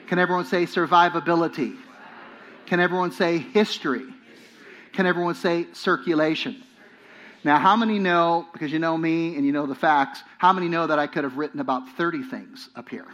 Can 0.06 0.18
everyone 0.18 0.44
say 0.44 0.64
survivability? 0.64 1.76
Can 2.66 2.80
everyone 2.80 3.12
say 3.12 3.38
history? 3.38 4.04
Can 4.92 5.06
everyone 5.06 5.34
say 5.34 5.66
circulation? 5.72 6.62
Now, 7.42 7.58
how 7.58 7.76
many 7.76 7.98
know, 7.98 8.46
because 8.52 8.72
you 8.72 8.78
know 8.78 8.96
me 8.96 9.36
and 9.36 9.44
you 9.44 9.52
know 9.52 9.66
the 9.66 9.74
facts, 9.74 10.22
how 10.38 10.52
many 10.52 10.68
know 10.68 10.86
that 10.86 10.98
I 10.98 11.06
could 11.06 11.24
have 11.24 11.36
written 11.36 11.60
about 11.60 11.88
30 11.96 12.22
things 12.22 12.70
up 12.74 12.88
here? 12.88 13.06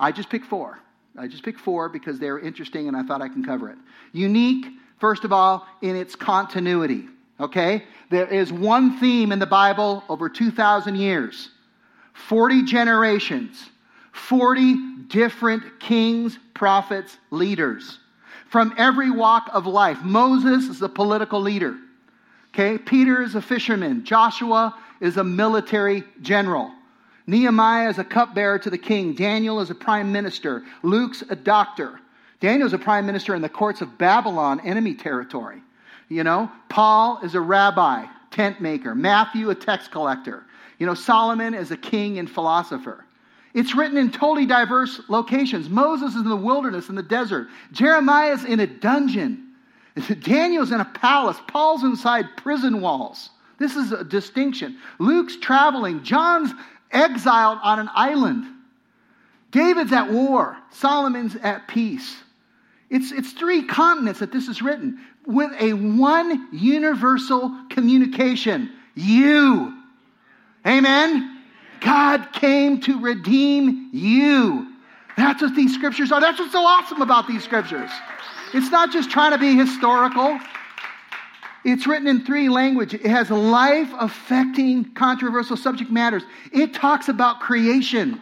I 0.00 0.10
just 0.10 0.30
picked 0.30 0.46
four. 0.46 0.78
I 1.18 1.26
just 1.26 1.42
picked 1.42 1.60
four 1.60 1.88
because 1.90 2.18
they're 2.18 2.38
interesting 2.38 2.88
and 2.88 2.96
I 2.96 3.02
thought 3.02 3.20
I 3.20 3.28
can 3.28 3.44
cover 3.44 3.68
it. 3.68 3.76
Unique, 4.12 4.66
first 4.98 5.24
of 5.24 5.32
all, 5.32 5.66
in 5.82 5.96
its 5.96 6.16
continuity. 6.16 7.08
Okay? 7.40 7.84
There 8.10 8.26
is 8.26 8.52
one 8.52 8.98
theme 8.98 9.32
in 9.32 9.38
the 9.38 9.46
Bible 9.46 10.04
over 10.08 10.28
2,000 10.28 10.96
years 10.96 11.50
40 12.12 12.64
generations, 12.64 13.70
40 14.12 15.04
different 15.08 15.80
kings, 15.80 16.38
prophets, 16.54 17.16
leaders 17.30 17.98
from 18.52 18.74
every 18.76 19.10
walk 19.10 19.48
of 19.54 19.66
life. 19.66 20.02
Moses 20.02 20.68
is 20.68 20.82
a 20.82 20.88
political 20.88 21.40
leader. 21.40 21.74
Okay? 22.50 22.76
Peter 22.76 23.22
is 23.22 23.34
a 23.34 23.40
fisherman. 23.40 24.04
Joshua 24.04 24.78
is 25.00 25.16
a 25.16 25.24
military 25.24 26.04
general. 26.20 26.70
Nehemiah 27.26 27.88
is 27.88 27.98
a 27.98 28.04
cupbearer 28.04 28.58
to 28.58 28.68
the 28.68 28.76
king. 28.76 29.14
Daniel 29.14 29.60
is 29.60 29.70
a 29.70 29.74
prime 29.74 30.12
minister. 30.12 30.62
Luke's 30.82 31.22
a 31.30 31.34
doctor. 31.34 31.98
Daniel's 32.40 32.74
a 32.74 32.78
prime 32.78 33.06
minister 33.06 33.34
in 33.34 33.40
the 33.40 33.48
courts 33.48 33.80
of 33.80 33.96
Babylon, 33.96 34.60
enemy 34.60 34.94
territory. 34.94 35.62
You 36.08 36.24
know, 36.24 36.50
Paul 36.68 37.20
is 37.22 37.34
a 37.34 37.40
rabbi, 37.40 38.06
tent 38.30 38.60
maker. 38.60 38.94
Matthew, 38.94 39.50
a 39.50 39.54
tax 39.54 39.88
collector. 39.88 40.44
You 40.78 40.86
know, 40.86 40.94
Solomon 40.94 41.54
is 41.54 41.70
a 41.70 41.76
king 41.76 42.18
and 42.18 42.30
philosopher. 42.30 43.04
It's 43.54 43.74
written 43.74 43.98
in 43.98 44.10
totally 44.10 44.46
diverse 44.46 45.00
locations. 45.08 45.68
Moses 45.68 46.14
is 46.14 46.22
in 46.22 46.28
the 46.28 46.36
wilderness, 46.36 46.88
in 46.88 46.94
the 46.94 47.02
desert. 47.02 47.48
Jeremiah 47.70 48.32
is 48.32 48.44
in 48.44 48.60
a 48.60 48.66
dungeon. 48.66 49.48
Daniel's 50.20 50.72
in 50.72 50.80
a 50.80 50.84
palace. 50.86 51.36
Paul's 51.48 51.84
inside 51.84 52.36
prison 52.36 52.80
walls. 52.80 53.30
This 53.58 53.76
is 53.76 53.92
a 53.92 54.04
distinction. 54.04 54.78
Luke's 54.98 55.36
traveling. 55.36 56.02
John's 56.02 56.50
exiled 56.90 57.58
on 57.62 57.78
an 57.78 57.90
island. 57.94 58.46
David's 59.50 59.92
at 59.92 60.10
war. 60.10 60.56
Solomon's 60.70 61.36
at 61.36 61.68
peace. 61.68 62.16
It's, 62.88 63.12
it's 63.12 63.32
three 63.32 63.64
continents 63.66 64.20
that 64.20 64.32
this 64.32 64.48
is 64.48 64.62
written 64.62 64.98
with 65.26 65.52
a 65.60 65.72
one 65.72 66.48
universal 66.52 67.66
communication 67.70 68.70
you. 68.94 69.74
Amen? 70.66 71.42
God 71.80 72.32
came 72.32 72.80
to 72.82 73.00
redeem 73.00 73.90
you. 73.92 74.68
That's 75.16 75.42
what 75.42 75.54
these 75.54 75.74
scriptures 75.74 76.12
are. 76.12 76.20
That's 76.20 76.38
what's 76.38 76.52
so 76.52 76.64
awesome 76.64 77.02
about 77.02 77.26
these 77.26 77.42
scriptures. 77.42 77.90
It's 78.54 78.70
not 78.70 78.92
just 78.92 79.10
trying 79.10 79.32
to 79.32 79.38
be 79.38 79.56
historical. 79.56 80.38
It's 81.64 81.86
written 81.86 82.08
in 82.08 82.24
three 82.24 82.48
languages. 82.48 83.00
It 83.02 83.10
has 83.10 83.30
life 83.30 83.90
affecting 83.98 84.92
controversial 84.94 85.56
subject 85.56 85.90
matters. 85.90 86.22
It 86.52 86.74
talks 86.74 87.08
about 87.08 87.40
creation. 87.40 88.20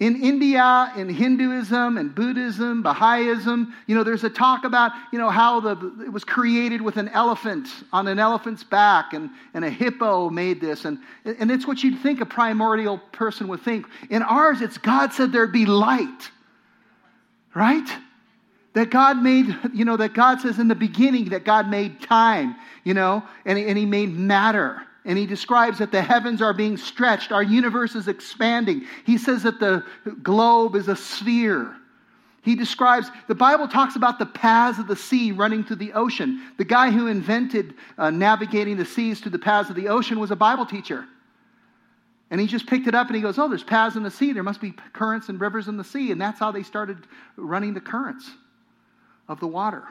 In 0.00 0.20
India, 0.20 0.92
in 0.96 1.08
Hinduism 1.08 1.98
and 1.98 2.12
Buddhism, 2.14 2.82
Baha'ism, 2.82 3.72
you 3.86 3.94
know, 3.94 4.02
there's 4.02 4.24
a 4.24 4.30
talk 4.30 4.64
about, 4.64 4.90
you 5.12 5.20
know, 5.20 5.30
how 5.30 5.60
the, 5.60 5.70
it 6.04 6.12
was 6.12 6.24
created 6.24 6.82
with 6.82 6.96
an 6.96 7.08
elephant 7.10 7.68
on 7.92 8.08
an 8.08 8.18
elephant's 8.18 8.64
back 8.64 9.12
and, 9.12 9.30
and 9.54 9.64
a 9.64 9.70
hippo 9.70 10.30
made 10.30 10.60
this. 10.60 10.84
And, 10.84 10.98
and 11.24 11.48
it's 11.48 11.64
what 11.64 11.84
you'd 11.84 12.00
think 12.00 12.20
a 12.20 12.26
primordial 12.26 12.98
person 13.12 13.46
would 13.48 13.60
think. 13.60 13.86
In 14.10 14.22
ours, 14.22 14.60
it's 14.62 14.78
God 14.78 15.12
said 15.12 15.30
there'd 15.30 15.52
be 15.52 15.64
light, 15.64 16.30
right? 17.54 17.88
That 18.72 18.90
God 18.90 19.22
made, 19.22 19.56
you 19.72 19.84
know, 19.84 19.96
that 19.96 20.12
God 20.12 20.40
says 20.40 20.58
in 20.58 20.66
the 20.66 20.74
beginning 20.74 21.28
that 21.28 21.44
God 21.44 21.68
made 21.68 22.00
time, 22.00 22.56
you 22.82 22.94
know, 22.94 23.22
and, 23.44 23.56
and 23.56 23.78
He 23.78 23.86
made 23.86 24.12
matter 24.12 24.82
and 25.04 25.18
he 25.18 25.26
describes 25.26 25.78
that 25.78 25.92
the 25.92 26.00
heavens 26.00 26.40
are 26.40 26.54
being 26.54 26.76
stretched, 26.76 27.30
our 27.30 27.42
universe 27.42 27.94
is 27.94 28.08
expanding. 28.08 28.86
He 29.04 29.18
says 29.18 29.42
that 29.42 29.60
the 29.60 29.84
globe 30.22 30.76
is 30.76 30.88
a 30.88 30.96
sphere. 30.96 31.76
He 32.42 32.54
describes, 32.54 33.10
the 33.26 33.34
Bible 33.34 33.68
talks 33.68 33.96
about 33.96 34.18
the 34.18 34.26
paths 34.26 34.78
of 34.78 34.86
the 34.86 34.96
sea 34.96 35.32
running 35.32 35.64
through 35.64 35.76
the 35.76 35.94
ocean. 35.94 36.42
The 36.58 36.64
guy 36.64 36.90
who 36.90 37.06
invented 37.06 37.74
uh, 37.96 38.10
navigating 38.10 38.76
the 38.76 38.84
seas 38.84 39.20
through 39.20 39.32
the 39.32 39.38
paths 39.38 39.70
of 39.70 39.76
the 39.76 39.88
ocean 39.88 40.20
was 40.20 40.30
a 40.30 40.36
Bible 40.36 40.66
teacher. 40.66 41.06
And 42.30 42.40
he 42.40 42.46
just 42.46 42.66
picked 42.66 42.86
it 42.86 42.94
up 42.94 43.06
and 43.06 43.16
he 43.16 43.22
goes, 43.22 43.38
Oh, 43.38 43.48
there's 43.48 43.62
paths 43.62 43.96
in 43.96 44.02
the 44.02 44.10
sea. 44.10 44.32
There 44.32 44.42
must 44.42 44.60
be 44.60 44.74
currents 44.92 45.28
and 45.28 45.40
rivers 45.40 45.68
in 45.68 45.76
the 45.76 45.84
sea. 45.84 46.10
And 46.10 46.20
that's 46.20 46.38
how 46.38 46.50
they 46.50 46.62
started 46.62 46.98
running 47.36 47.74
the 47.74 47.80
currents 47.80 48.30
of 49.28 49.40
the 49.40 49.46
water. 49.46 49.84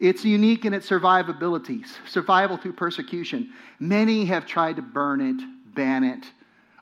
It's 0.00 0.24
unique 0.24 0.64
in 0.64 0.74
its 0.74 0.88
survivability, 0.88 1.84
survival 2.08 2.56
through 2.56 2.74
persecution. 2.74 3.52
Many 3.80 4.24
have 4.26 4.46
tried 4.46 4.76
to 4.76 4.82
burn 4.82 5.20
it, 5.20 5.74
ban 5.74 6.04
it, 6.04 6.24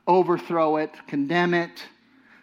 overthrow 0.05 0.77
it, 0.77 0.91
condemn 1.07 1.55
it, 1.55 1.83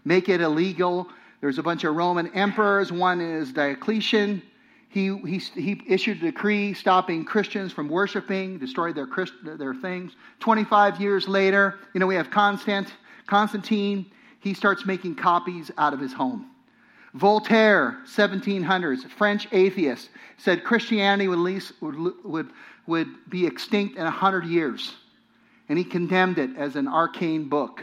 make 0.04 0.28
it 0.28 0.40
illegal. 0.40 1.08
There's 1.40 1.58
a 1.58 1.62
bunch 1.62 1.84
of 1.84 1.94
Roman 1.94 2.26
emperors. 2.34 2.90
One 2.90 3.20
is 3.20 3.52
Diocletian. 3.52 4.42
He, 4.88 5.16
he, 5.18 5.38
he 5.38 5.82
issued 5.88 6.18
a 6.18 6.26
decree 6.26 6.74
stopping 6.74 7.24
Christians 7.24 7.72
from 7.72 7.88
worshiping, 7.88 8.58
destroyed 8.58 8.94
their, 8.96 9.06
Christ, 9.06 9.32
their 9.42 9.74
things. 9.74 10.14
25 10.40 11.00
years 11.00 11.28
later, 11.28 11.78
you 11.92 12.00
know, 12.00 12.06
we 12.06 12.14
have 12.16 12.30
Constant, 12.30 12.92
Constantine. 13.26 14.06
He 14.40 14.54
starts 14.54 14.86
making 14.86 15.16
copies 15.16 15.70
out 15.78 15.92
of 15.92 16.00
his 16.00 16.12
home. 16.12 16.53
Voltaire, 17.14 17.98
1700s, 18.06 19.08
French 19.08 19.46
atheist, 19.52 20.10
said 20.36 20.64
Christianity 20.64 21.28
would, 21.28 21.38
least, 21.38 21.72
would, 21.80 21.94
would, 22.24 22.50
would 22.86 23.30
be 23.30 23.46
extinct 23.46 23.96
in 23.96 24.02
100 24.02 24.44
years. 24.44 24.94
And 25.68 25.78
he 25.78 25.84
condemned 25.84 26.38
it 26.38 26.50
as 26.56 26.74
an 26.74 26.88
arcane 26.88 27.48
book. 27.48 27.82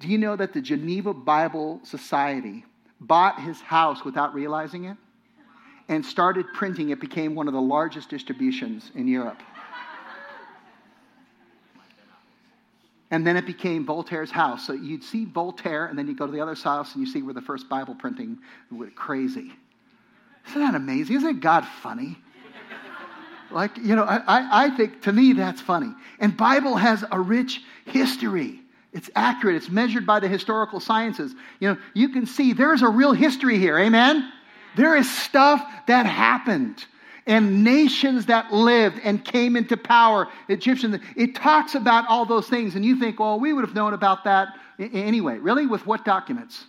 Do 0.00 0.08
you 0.08 0.18
know 0.18 0.34
that 0.36 0.52
the 0.52 0.60
Geneva 0.60 1.14
Bible 1.14 1.80
Society 1.84 2.64
bought 3.00 3.40
his 3.40 3.60
house 3.60 4.04
without 4.04 4.34
realizing 4.34 4.84
it 4.84 4.96
and 5.88 6.04
started 6.04 6.46
printing? 6.52 6.90
It 6.90 7.00
became 7.00 7.36
one 7.36 7.46
of 7.46 7.54
the 7.54 7.60
largest 7.60 8.10
distributions 8.10 8.90
in 8.96 9.06
Europe. 9.06 9.40
And 13.10 13.26
then 13.26 13.36
it 13.36 13.46
became 13.46 13.86
Voltaire's 13.86 14.30
house. 14.30 14.66
So 14.66 14.74
you'd 14.74 15.02
see 15.02 15.24
Voltaire, 15.24 15.86
and 15.86 15.98
then 15.98 16.06
you 16.06 16.14
go 16.14 16.26
to 16.26 16.32
the 16.32 16.40
other 16.40 16.54
house 16.54 16.94
and 16.94 17.04
you 17.04 17.10
see 17.10 17.22
where 17.22 17.34
the 17.34 17.40
first 17.40 17.68
Bible 17.68 17.94
printing 17.94 18.38
went 18.70 18.94
crazy. 18.94 19.52
Isn't 20.48 20.60
that 20.60 20.74
amazing? 20.74 21.16
Isn't 21.16 21.40
God 21.40 21.64
funny? 21.82 22.18
like, 23.50 23.76
you 23.78 23.96
know, 23.96 24.04
I, 24.04 24.66
I 24.66 24.70
think 24.70 25.02
to 25.02 25.12
me 25.12 25.32
that's 25.32 25.60
funny. 25.60 25.92
And 26.20 26.36
Bible 26.36 26.76
has 26.76 27.04
a 27.10 27.18
rich 27.18 27.62
history. 27.86 28.60
It's 28.92 29.10
accurate. 29.14 29.56
It's 29.56 29.70
measured 29.70 30.06
by 30.06 30.20
the 30.20 30.28
historical 30.28 30.80
sciences. 30.80 31.34
You 31.60 31.70
know, 31.70 31.78
you 31.94 32.10
can 32.10 32.26
see 32.26 32.52
there's 32.52 32.82
a 32.82 32.88
real 32.88 33.12
history 33.12 33.58
here. 33.58 33.78
Amen? 33.78 34.30
There 34.76 34.96
is 34.96 35.10
stuff 35.10 35.64
that 35.86 36.06
happened 36.06 36.84
and 37.28 37.62
nations 37.62 38.26
that 38.26 38.52
lived 38.52 38.98
and 39.04 39.22
came 39.24 39.54
into 39.54 39.76
power, 39.76 40.26
Egyptians. 40.48 40.98
It 41.14 41.34
talks 41.34 41.74
about 41.74 42.08
all 42.08 42.24
those 42.24 42.48
things, 42.48 42.74
and 42.74 42.84
you 42.84 42.96
think, 42.98 43.20
well, 43.20 43.38
we 43.38 43.52
would 43.52 43.64
have 43.64 43.74
known 43.74 43.92
about 43.92 44.24
that 44.24 44.48
anyway. 44.78 45.38
Really? 45.38 45.66
With 45.66 45.86
what 45.86 46.04
documents? 46.04 46.64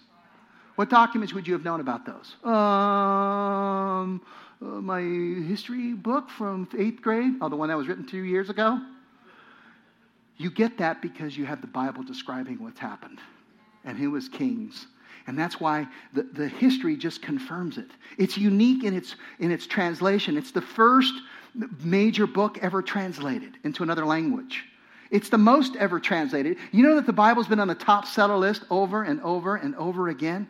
What 0.76 0.90
documents 0.90 1.34
would 1.34 1.48
you 1.48 1.54
have 1.54 1.64
known 1.64 1.80
about 1.80 2.06
those? 2.06 2.36
Um, 2.44 4.22
uh, 4.62 4.66
my 4.66 5.02
history 5.02 5.94
book 5.94 6.30
from 6.30 6.68
eighth 6.78 7.02
grade, 7.02 7.34
oh, 7.42 7.50
the 7.50 7.56
one 7.56 7.70
that 7.70 7.78
was 7.78 7.88
written 7.88 8.06
two 8.06 8.24
years 8.24 8.50
ago. 8.50 8.80
You 10.38 10.52
get 10.52 10.78
that 10.78 11.02
because 11.02 11.38
you 11.38 11.46
have 11.46 11.62
the 11.62 11.68
Bible 11.68 12.04
describing 12.04 12.62
what's 12.62 12.80
happened 12.80 13.20
and 13.84 13.98
who 13.98 14.12
was 14.12 14.30
kings 14.30 14.88
and 15.28 15.38
that's 15.38 15.60
why 15.60 15.88
the, 16.14 16.24
the 16.24 16.48
history 16.48 16.96
just 16.96 17.22
confirms 17.22 17.78
it. 17.78 17.90
It's 18.18 18.38
unique 18.38 18.84
in 18.84 18.96
its, 18.96 19.16
in 19.40 19.52
its 19.52 19.68
translation. 19.68 20.38
It's 20.38 20.52
the 20.52 20.62
first 20.62 21.14
major 21.84 22.28
book 22.28 22.58
ever 22.62 22.82
translated 22.82 23.58
into 23.64 23.84
another 23.84 24.06
language. 24.06 24.66
It's 25.12 25.30
the 25.30 25.38
most 25.38 25.76
ever 25.76 26.00
translated. 26.00 26.58
You 26.72 26.84
know 26.84 26.96
that 26.96 27.06
the 27.06 27.14
Bible's 27.14 27.48
been 27.48 27.60
on 27.60 27.68
the 27.68 27.76
top 27.76 28.06
seller 28.06 28.38
list 28.38 28.64
over 28.70 29.04
and 29.04 29.22
over 29.22 29.56
and 29.56 29.76
over 29.76 30.10
again? 30.10 30.48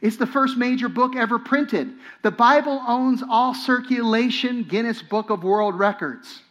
It's 0.00 0.16
the 0.16 0.26
first 0.26 0.56
major 0.56 0.88
book 0.88 1.16
ever 1.16 1.38
printed. 1.38 1.92
The 2.22 2.30
Bible 2.30 2.82
owns 2.86 3.22
all 3.28 3.54
circulation 3.54 4.62
Guinness 4.62 5.02
Book 5.02 5.30
of 5.30 5.42
World 5.42 5.78
Records. 5.78 6.42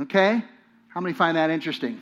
Okay? 0.00 0.42
How 0.88 1.00
many 1.00 1.14
find 1.14 1.36
that 1.36 1.50
interesting? 1.50 2.00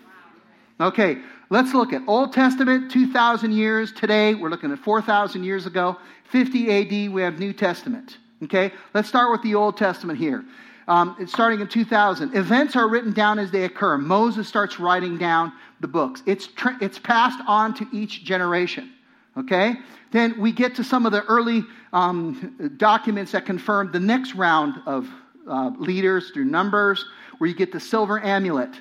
Okay, 0.80 1.18
let's 1.50 1.74
look 1.74 1.92
at 1.92 2.02
Old 2.06 2.32
Testament, 2.32 2.90
2,000 2.90 3.52
years. 3.52 3.92
Today, 3.92 4.34
we're 4.34 4.50
looking 4.50 4.72
at 4.72 4.78
4,000 4.78 5.44
years 5.44 5.66
ago. 5.66 5.96
50 6.30 7.06
AD, 7.06 7.12
we 7.12 7.22
have 7.22 7.38
New 7.38 7.52
Testament. 7.52 8.18
Okay, 8.42 8.72
let's 8.92 9.08
start 9.08 9.30
with 9.30 9.42
the 9.42 9.54
Old 9.54 9.76
Testament 9.76 10.18
here. 10.18 10.44
Um, 10.88 11.16
it's 11.18 11.32
starting 11.32 11.60
in 11.60 11.68
2000. 11.68 12.36
Events 12.36 12.76
are 12.76 12.88
written 12.88 13.12
down 13.12 13.38
as 13.38 13.50
they 13.50 13.64
occur. 13.64 13.98
Moses 13.98 14.46
starts 14.46 14.78
writing 14.78 15.18
down 15.18 15.52
the 15.80 15.88
books. 15.88 16.22
It's, 16.26 16.48
it's 16.80 16.98
passed 16.98 17.40
on 17.48 17.74
to 17.74 17.86
each 17.92 18.24
generation. 18.24 18.92
Okay? 19.36 19.76
Then 20.12 20.38
we 20.40 20.52
get 20.52 20.74
to 20.76 20.84
some 20.84 21.06
of 21.06 21.12
the 21.12 21.24
early 21.24 21.64
um, 21.92 22.74
documents 22.76 23.32
that 23.32 23.46
confirm 23.46 23.90
the 23.90 24.00
next 24.00 24.34
round 24.34 24.80
of 24.86 25.08
uh, 25.48 25.70
leaders 25.78 26.30
through 26.30 26.44
Numbers, 26.44 27.04
where 27.38 27.48
you 27.48 27.56
get 27.56 27.72
the 27.72 27.80
silver 27.80 28.22
amulet. 28.24 28.80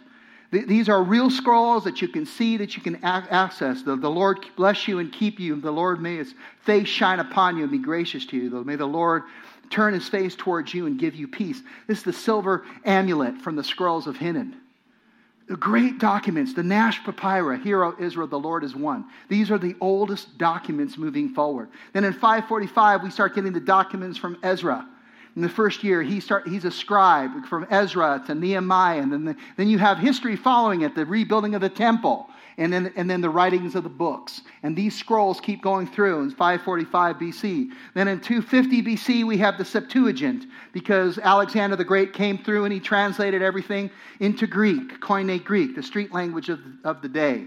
These 0.63 0.89
are 0.89 1.03
real 1.03 1.29
scrolls 1.29 1.83
that 1.83 2.01
you 2.01 2.07
can 2.07 2.25
see, 2.25 2.57
that 2.57 2.75
you 2.75 2.81
can 2.81 3.03
access. 3.03 3.81
The, 3.81 3.95
the 3.95 4.09
Lord 4.09 4.45
bless 4.55 4.87
you 4.87 4.99
and 4.99 5.11
keep 5.11 5.39
you. 5.39 5.59
The 5.59 5.71
Lord 5.71 6.01
may 6.01 6.17
his 6.17 6.33
face 6.61 6.87
shine 6.87 7.19
upon 7.19 7.57
you 7.57 7.63
and 7.63 7.71
be 7.71 7.77
gracious 7.77 8.25
to 8.27 8.37
you. 8.37 8.63
May 8.63 8.75
the 8.75 8.85
Lord 8.85 9.23
turn 9.69 9.93
his 9.93 10.07
face 10.07 10.35
towards 10.35 10.73
you 10.73 10.85
and 10.85 10.99
give 10.99 11.15
you 11.15 11.27
peace. 11.27 11.61
This 11.87 11.99
is 11.99 12.03
the 12.03 12.13
silver 12.13 12.65
amulet 12.83 13.41
from 13.41 13.55
the 13.55 13.63
scrolls 13.63 14.07
of 14.07 14.17
Hinnom. 14.17 14.55
The 15.47 15.57
great 15.57 15.99
documents, 15.99 16.53
the 16.53 16.63
Nash 16.63 17.03
Papyrus, 17.03 17.63
Hero 17.63 17.95
Israel, 17.99 18.27
the 18.27 18.39
Lord 18.39 18.63
is 18.63 18.75
one. 18.75 19.05
These 19.29 19.51
are 19.51 19.59
the 19.59 19.75
oldest 19.79 20.39
documents 20.39 20.97
moving 20.97 21.29
forward. 21.29 21.69
Then 21.93 22.03
in 22.03 22.13
545, 22.13 23.03
we 23.03 23.11
start 23.11 23.35
getting 23.35 23.53
the 23.53 23.59
documents 23.59 24.17
from 24.17 24.37
Ezra. 24.41 24.87
In 25.35 25.41
the 25.41 25.49
first 25.49 25.83
year, 25.83 26.01
he 26.01 26.21
start, 26.21 26.47
he's 26.47 26.63
a 26.63 26.71
scribe 26.71 27.45
from 27.45 27.67
Ezra 27.69 28.23
to 28.27 28.35
Nehemiah. 28.35 29.01
And 29.01 29.11
then, 29.11 29.25
the, 29.25 29.35
then 29.57 29.67
you 29.67 29.77
have 29.77 29.97
history 29.97 30.37
following 30.37 30.81
it, 30.81 30.95
the 30.95 31.05
rebuilding 31.05 31.55
of 31.55 31.61
the 31.61 31.69
temple, 31.69 32.29
and 32.57 32.71
then, 32.71 32.93
and 32.95 33.09
then 33.09 33.19
the 33.19 33.29
writings 33.29 33.75
of 33.75 33.83
the 33.83 33.89
books. 33.89 34.43
And 34.63 34.77
these 34.77 34.97
scrolls 34.97 35.41
keep 35.41 35.61
going 35.61 35.87
through 35.87 36.21
in 36.21 36.29
545 36.31 37.17
BC. 37.17 37.69
Then 37.95 38.07
in 38.07 38.21
250 38.21 38.81
BC, 38.81 39.25
we 39.25 39.37
have 39.39 39.57
the 39.57 39.65
Septuagint, 39.65 40.45
because 40.71 41.17
Alexander 41.17 41.75
the 41.75 41.83
Great 41.83 42.13
came 42.13 42.37
through 42.37 42.63
and 42.63 42.71
he 42.71 42.79
translated 42.79 43.41
everything 43.41 43.91
into 44.21 44.47
Greek, 44.47 45.01
Koine 45.01 45.43
Greek, 45.43 45.75
the 45.75 45.83
street 45.83 46.13
language 46.13 46.47
of, 46.47 46.59
of 46.85 47.01
the 47.01 47.09
day. 47.09 47.45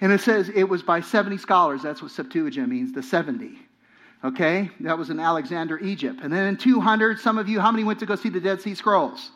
And 0.00 0.12
it 0.12 0.22
says 0.22 0.48
it 0.48 0.64
was 0.64 0.82
by 0.82 1.02
70 1.02 1.36
scholars. 1.36 1.82
That's 1.82 2.00
what 2.00 2.10
Septuagint 2.10 2.68
means, 2.68 2.92
the 2.92 3.02
70. 3.02 3.58
Okay, 4.24 4.70
that 4.80 4.96
was 4.96 5.10
in 5.10 5.18
Alexander, 5.18 5.78
Egypt. 5.78 6.20
And 6.22 6.32
then 6.32 6.46
in 6.46 6.56
200, 6.56 7.18
some 7.18 7.38
of 7.38 7.48
you, 7.48 7.58
how 7.58 7.72
many 7.72 7.82
went 7.82 7.98
to 8.00 8.06
go 8.06 8.14
see 8.14 8.28
the 8.28 8.40
Dead 8.40 8.60
Sea 8.60 8.74
Scrolls? 8.74 9.30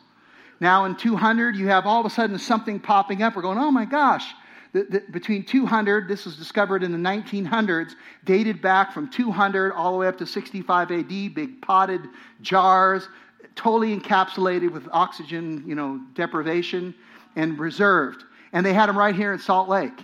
Now 0.59 0.85
in 0.85 0.95
200, 0.95 1.55
you 1.55 1.67
have 1.67 1.85
all 1.85 1.99
of 1.99 2.05
a 2.05 2.09
sudden 2.09 2.39
something 2.39 2.79
popping 2.79 3.21
up. 3.21 3.35
We're 3.35 3.41
going, 3.41 3.57
oh 3.57 3.71
my 3.71 3.85
gosh. 3.85 4.25
The, 4.73 4.83
the, 4.83 4.99
between 5.11 5.43
200, 5.43 6.07
this 6.07 6.25
was 6.25 6.37
discovered 6.37 6.83
in 6.83 6.91
the 6.91 6.97
1900s, 6.97 7.95
dated 8.25 8.61
back 8.61 8.93
from 8.93 9.09
200 9.09 9.73
all 9.73 9.91
the 9.91 9.97
way 9.97 10.07
up 10.07 10.17
to 10.19 10.25
65 10.25 10.91
AD, 10.91 11.07
big 11.07 11.61
potted 11.61 12.01
jars, 12.41 13.07
totally 13.55 13.97
encapsulated 13.97 14.71
with 14.71 14.87
oxygen, 14.91 15.63
you 15.65 15.75
know, 15.75 15.99
deprivation 16.13 16.93
and 17.35 17.59
reserved. 17.59 18.23
And 18.53 18.65
they 18.65 18.73
had 18.73 18.87
them 18.87 18.97
right 18.97 19.15
here 19.15 19.33
in 19.33 19.39
Salt 19.39 19.67
Lake. 19.67 19.99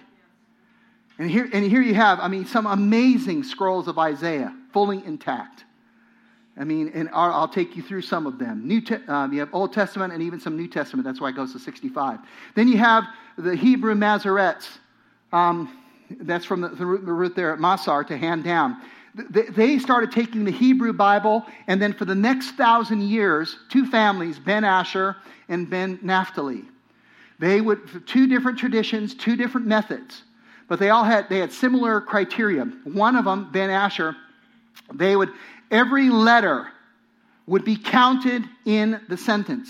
And 1.19 1.29
here, 1.29 1.47
and 1.51 1.63
here 1.63 1.81
you 1.81 1.93
have, 1.93 2.19
I 2.19 2.27
mean, 2.27 2.45
some 2.45 2.65
amazing 2.65 3.43
scrolls 3.43 3.87
of 3.87 3.99
Isaiah, 3.99 4.53
fully 4.73 5.03
intact. 5.05 5.63
I 6.57 6.63
mean, 6.63 6.91
and 6.93 7.09
I'll, 7.13 7.47
take 7.47 7.75
you 7.75 7.81
through 7.81 8.03
some 8.03 8.27
of 8.27 8.37
them. 8.37 8.67
New 8.67 8.79
te- 8.81 9.03
um, 9.07 9.33
you 9.33 9.39
have 9.39 9.49
Old 9.53 9.73
Testament 9.73 10.13
and 10.13 10.21
even 10.21 10.39
some 10.39 10.55
New 10.55 10.67
Testament. 10.67 11.03
That's 11.03 11.19
why 11.19 11.29
it 11.29 11.35
goes 11.35 11.51
to 11.53 11.59
65. 11.59 12.19
Then 12.55 12.67
you 12.67 12.77
have 12.77 13.05
the 13.37 13.55
Hebrew 13.55 13.95
Masoretes. 13.95 14.67
Um, 15.31 15.75
that's 16.21 16.45
from 16.45 16.61
the, 16.61 16.69
the 16.69 16.85
root 16.85 17.35
there 17.35 17.51
at 17.51 17.59
Masar 17.59 18.05
to 18.07 18.17
hand 18.17 18.43
down. 18.43 18.77
They 19.15 19.77
started 19.77 20.11
taking 20.11 20.43
the 20.43 20.51
Hebrew 20.51 20.91
Bible, 20.91 21.45
and 21.67 21.79
then 21.79 21.93
for 21.93 22.05
the 22.05 22.15
next 22.15 22.51
thousand 22.51 23.01
years, 23.03 23.57
two 23.69 23.85
families, 23.85 24.39
Ben 24.39 24.63
Asher 24.63 25.15
and 25.49 25.69
Ben 25.69 25.99
Naphtali, 26.01 26.63
they 27.37 27.61
would 27.61 28.07
two 28.07 28.25
different 28.25 28.57
traditions, 28.57 29.13
two 29.13 29.35
different 29.35 29.67
methods, 29.67 30.23
but 30.67 30.79
they 30.79 30.89
all 30.89 31.03
had 31.03 31.29
they 31.29 31.39
had 31.39 31.51
similar 31.51 32.01
criteria. 32.01 32.63
One 32.85 33.15
of 33.15 33.25
them, 33.25 33.51
Ben 33.51 33.69
Asher, 33.69 34.15
they 34.97 35.15
would 35.15 35.31
every 35.71 36.09
letter 36.09 36.67
would 37.45 37.65
be 37.65 37.75
counted 37.75 38.43
in 38.65 39.01
the 39.09 39.17
sentence, 39.17 39.69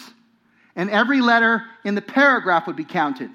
and 0.76 0.90
every 0.90 1.22
letter 1.22 1.64
in 1.84 1.96
the 1.96 2.02
paragraph 2.02 2.68
would 2.68 2.76
be 2.76 2.86
counted. 2.86 3.32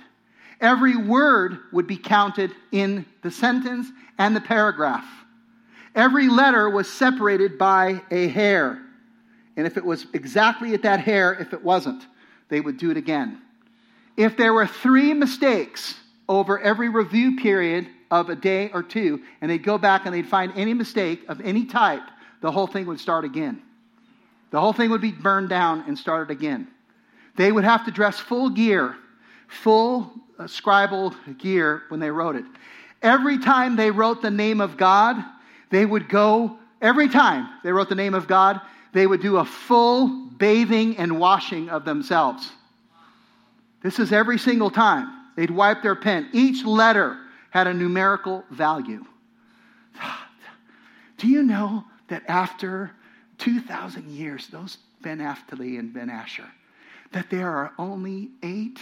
Every 0.60 0.96
word 0.96 1.58
would 1.72 1.86
be 1.86 1.96
counted 1.96 2.52
in 2.72 3.06
the 3.22 3.30
sentence 3.30 3.88
and 4.18 4.34
the 4.34 4.40
paragraph. 4.40 5.06
Every 5.94 6.28
letter 6.28 6.68
was 6.68 6.88
separated 6.88 7.58
by 7.58 8.02
a 8.10 8.28
hair. 8.28 8.80
And 9.56 9.66
if 9.66 9.76
it 9.76 9.84
was 9.84 10.06
exactly 10.12 10.74
at 10.74 10.82
that 10.82 11.00
hair, 11.00 11.32
if 11.34 11.52
it 11.52 11.62
wasn't, 11.62 12.06
they 12.48 12.60
would 12.60 12.76
do 12.76 12.90
it 12.90 12.96
again. 12.96 13.40
If 14.16 14.36
there 14.36 14.52
were 14.52 14.66
three 14.66 15.14
mistakes 15.14 15.94
over 16.28 16.58
every 16.58 16.88
review 16.88 17.36
period 17.36 17.88
of 18.10 18.30
a 18.30 18.36
day 18.36 18.70
or 18.72 18.82
two, 18.82 19.22
and 19.40 19.50
they'd 19.50 19.62
go 19.62 19.78
back 19.78 20.06
and 20.06 20.14
they'd 20.14 20.28
find 20.28 20.52
any 20.56 20.74
mistake 20.74 21.22
of 21.28 21.40
any 21.40 21.64
type, 21.64 22.02
the 22.40 22.50
whole 22.50 22.66
thing 22.66 22.86
would 22.86 23.00
start 23.00 23.24
again. 23.24 23.62
The 24.50 24.60
whole 24.60 24.72
thing 24.72 24.90
would 24.90 25.00
be 25.00 25.12
burned 25.12 25.48
down 25.48 25.84
and 25.86 25.98
started 25.98 26.30
again. 26.30 26.68
They 27.36 27.52
would 27.52 27.64
have 27.64 27.84
to 27.84 27.90
dress 27.90 28.18
full 28.18 28.50
gear, 28.50 28.96
full 29.46 30.10
scribal 30.40 31.14
gear 31.38 31.82
when 31.88 32.00
they 32.00 32.10
wrote 32.10 32.36
it. 32.36 32.44
Every 33.02 33.38
time 33.38 33.76
they 33.76 33.90
wrote 33.90 34.22
the 34.22 34.30
name 34.30 34.60
of 34.60 34.76
God, 34.76 35.22
they 35.70 35.84
would 35.84 36.08
go, 36.08 36.58
every 36.80 37.08
time 37.08 37.48
they 37.62 37.72
wrote 37.72 37.88
the 37.88 37.94
name 37.94 38.14
of 38.14 38.26
God, 38.26 38.60
they 38.92 39.06
would 39.06 39.20
do 39.20 39.36
a 39.36 39.44
full 39.44 40.08
bathing 40.38 40.96
and 40.96 41.20
washing 41.20 41.68
of 41.68 41.84
themselves. 41.84 42.50
This 43.82 43.98
is 43.98 44.12
every 44.12 44.38
single 44.38 44.70
time. 44.70 45.08
They'd 45.36 45.50
wipe 45.50 45.82
their 45.82 45.94
pen. 45.94 46.28
Each 46.32 46.64
letter 46.64 47.18
had 47.50 47.66
a 47.66 47.74
numerical 47.74 48.44
value. 48.50 49.04
Do 51.16 51.26
you 51.26 51.42
know 51.42 51.84
that 52.08 52.22
after 52.28 52.92
2,000 53.38 54.08
years, 54.10 54.46
those 54.48 54.78
Ben 55.02 55.18
Naphtali 55.18 55.76
and 55.76 55.92
Ben 55.92 56.10
Asher, 56.10 56.46
that 57.12 57.30
there 57.30 57.50
are 57.50 57.72
only 57.78 58.30
eight 58.42 58.78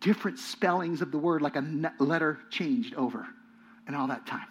different 0.00 0.38
spellings 0.38 1.00
of 1.00 1.12
the 1.12 1.18
word, 1.18 1.42
like 1.42 1.56
a 1.56 1.64
letter 1.98 2.38
changed 2.50 2.94
over 2.94 3.26
in 3.86 3.94
all 3.94 4.08
that 4.08 4.26
time? 4.26 4.46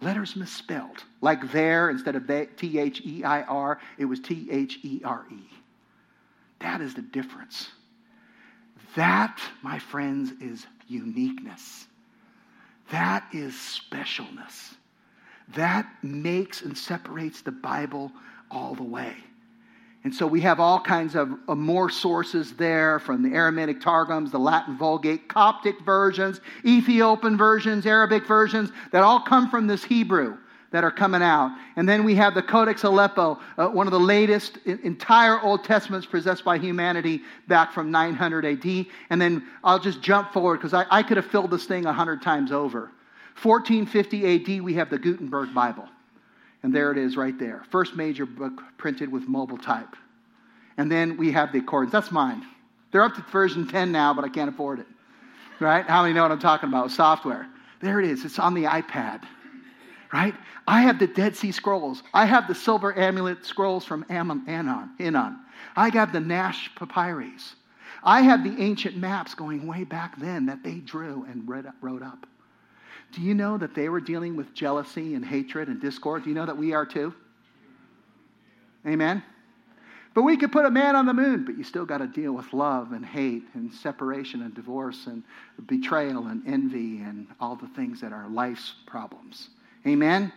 Letters 0.00 0.34
misspelled. 0.34 1.04
Like 1.20 1.52
there, 1.52 1.90
instead 1.90 2.16
of 2.16 2.26
T 2.56 2.78
H 2.78 3.02
E 3.04 3.22
I 3.22 3.42
R, 3.42 3.78
it 3.98 4.04
was 4.04 4.18
T 4.18 4.48
H 4.50 4.80
E 4.82 5.00
R 5.04 5.24
E. 5.30 5.38
That 6.58 6.80
is 6.80 6.94
the 6.94 7.02
difference. 7.02 7.70
That, 8.96 9.40
my 9.62 9.78
friends, 9.78 10.32
is 10.40 10.66
uniqueness. 10.88 11.86
That 12.92 13.24
is 13.32 13.54
specialness. 13.54 14.74
That 15.56 15.88
makes 16.02 16.62
and 16.62 16.76
separates 16.76 17.40
the 17.40 17.50
Bible 17.50 18.12
all 18.50 18.74
the 18.74 18.82
way. 18.82 19.16
And 20.04 20.14
so 20.14 20.26
we 20.26 20.40
have 20.42 20.60
all 20.60 20.80
kinds 20.80 21.14
of, 21.14 21.30
more 21.48 21.88
sources 21.88 22.52
there 22.54 22.98
from 22.98 23.22
the 23.22 23.34
Aramaic 23.34 23.80
Targums, 23.80 24.30
the 24.30 24.38
Latin 24.38 24.76
Vulgate, 24.76 25.28
Coptic 25.28 25.80
versions, 25.84 26.40
Ethiopian 26.64 27.36
versions, 27.36 27.86
Arabic 27.86 28.26
versions 28.26 28.70
that 28.90 29.02
all 29.02 29.20
come 29.20 29.48
from 29.48 29.66
this 29.66 29.84
Hebrew 29.84 30.36
that 30.72 30.84
are 30.84 30.90
coming 30.90 31.22
out. 31.22 31.56
And 31.76 31.88
then 31.88 32.02
we 32.02 32.14
have 32.16 32.34
the 32.34 32.42
Codex 32.42 32.82
Aleppo, 32.82 33.38
uh, 33.56 33.68
one 33.68 33.86
of 33.86 33.92
the 33.92 34.00
latest 34.00 34.56
entire 34.66 35.40
Old 35.40 35.64
Testaments 35.64 36.06
possessed 36.06 36.44
by 36.44 36.58
humanity 36.58 37.20
back 37.46 37.72
from 37.72 37.90
900 37.90 38.44
AD. 38.44 38.86
And 39.10 39.20
then 39.20 39.46
I'll 39.62 39.78
just 39.78 40.02
jump 40.02 40.32
forward 40.32 40.56
because 40.56 40.74
I, 40.74 40.86
I 40.90 41.02
could 41.02 41.18
have 41.18 41.26
filled 41.26 41.50
this 41.50 41.66
thing 41.66 41.84
100 41.84 42.22
times 42.22 42.50
over. 42.50 42.90
1450 43.40 44.56
AD, 44.56 44.62
we 44.62 44.74
have 44.74 44.90
the 44.90 44.98
Gutenberg 44.98 45.54
Bible. 45.54 45.88
And 46.62 46.74
there 46.74 46.90
it 46.90 46.98
is 46.98 47.16
right 47.16 47.38
there. 47.38 47.64
First 47.70 47.94
major 47.94 48.26
book 48.26 48.62
printed 48.78 49.10
with 49.10 49.28
mobile 49.28 49.58
type. 49.58 49.96
And 50.76 50.90
then 50.90 51.16
we 51.16 51.32
have 51.32 51.52
the 51.52 51.58
Accordance. 51.58 51.92
That's 51.92 52.10
mine. 52.10 52.44
They're 52.92 53.02
up 53.02 53.14
to 53.14 53.22
version 53.32 53.66
10 53.66 53.92
now, 53.92 54.14
but 54.14 54.24
I 54.24 54.28
can't 54.28 54.48
afford 54.48 54.80
it. 54.80 54.86
Right? 55.60 55.84
How 55.84 56.02
many 56.02 56.14
know 56.14 56.22
what 56.22 56.32
I'm 56.32 56.38
talking 56.38 56.68
about? 56.68 56.90
Software. 56.90 57.46
There 57.80 58.00
it 58.00 58.06
is. 58.06 58.24
It's 58.24 58.38
on 58.38 58.54
the 58.54 58.64
iPad. 58.64 59.22
Right? 60.12 60.34
I 60.68 60.82
have 60.82 60.98
the 60.98 61.06
Dead 61.06 61.34
Sea 61.36 61.52
Scrolls. 61.52 62.02
I 62.12 62.26
have 62.26 62.46
the 62.46 62.54
silver 62.54 62.96
amulet 62.98 63.46
scrolls 63.46 63.84
from 63.84 64.04
Ammon, 64.10 64.44
Anon. 64.46 65.40
I 65.74 65.88
have 65.88 66.12
the 66.12 66.20
Nash 66.20 66.70
papyrus. 66.74 67.54
I 68.04 68.20
have 68.20 68.44
the 68.44 68.62
ancient 68.62 68.96
maps 68.96 69.34
going 69.34 69.66
way 69.66 69.84
back 69.84 70.18
then 70.18 70.46
that 70.46 70.62
they 70.62 70.74
drew 70.74 71.24
and 71.30 71.48
wrote 71.48 72.02
up. 72.02 72.26
Do 73.12 73.22
you 73.22 73.32
know 73.34 73.56
that 73.58 73.74
they 73.74 73.88
were 73.88 74.00
dealing 74.00 74.36
with 74.36 74.54
jealousy 74.54 75.14
and 75.14 75.24
hatred 75.24 75.68
and 75.68 75.80
discord? 75.80 76.24
Do 76.24 76.30
you 76.30 76.34
know 76.34 76.46
that 76.46 76.56
we 76.56 76.72
are 76.72 76.84
too? 76.86 77.14
Amen? 78.86 79.22
But 80.14 80.22
we 80.22 80.36
could 80.36 80.52
put 80.52 80.66
a 80.66 80.70
man 80.70 80.94
on 80.94 81.06
the 81.06 81.14
moon, 81.14 81.44
but 81.44 81.56
you 81.56 81.64
still 81.64 81.86
got 81.86 81.98
to 81.98 82.06
deal 82.06 82.32
with 82.32 82.52
love 82.52 82.92
and 82.92 83.04
hate 83.04 83.44
and 83.54 83.72
separation 83.72 84.42
and 84.42 84.54
divorce 84.54 85.06
and 85.06 85.22
betrayal 85.66 86.26
and 86.26 86.46
envy 86.46 86.98
and 86.98 87.28
all 87.40 87.56
the 87.56 87.68
things 87.68 88.00
that 88.02 88.12
are 88.12 88.28
life's 88.28 88.74
problems. 88.86 89.48
Amen? 89.86 90.32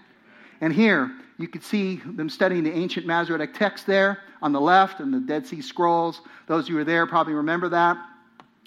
And 0.61 0.73
here, 0.73 1.11
you 1.37 1.47
could 1.47 1.63
see 1.63 1.97
them 1.97 2.29
studying 2.29 2.63
the 2.63 2.73
ancient 2.73 3.05
Masoretic 3.05 3.53
text 3.53 3.85
there 3.85 4.19
on 4.41 4.51
the 4.51 4.61
left 4.61 4.99
and 4.99 5.13
the 5.13 5.19
Dead 5.19 5.45
Sea 5.45 5.61
Scrolls. 5.61 6.21
Those 6.47 6.67
who 6.67 6.75
were 6.75 6.83
there 6.83 7.05
probably 7.05 7.33
remember 7.33 7.69
that. 7.69 7.97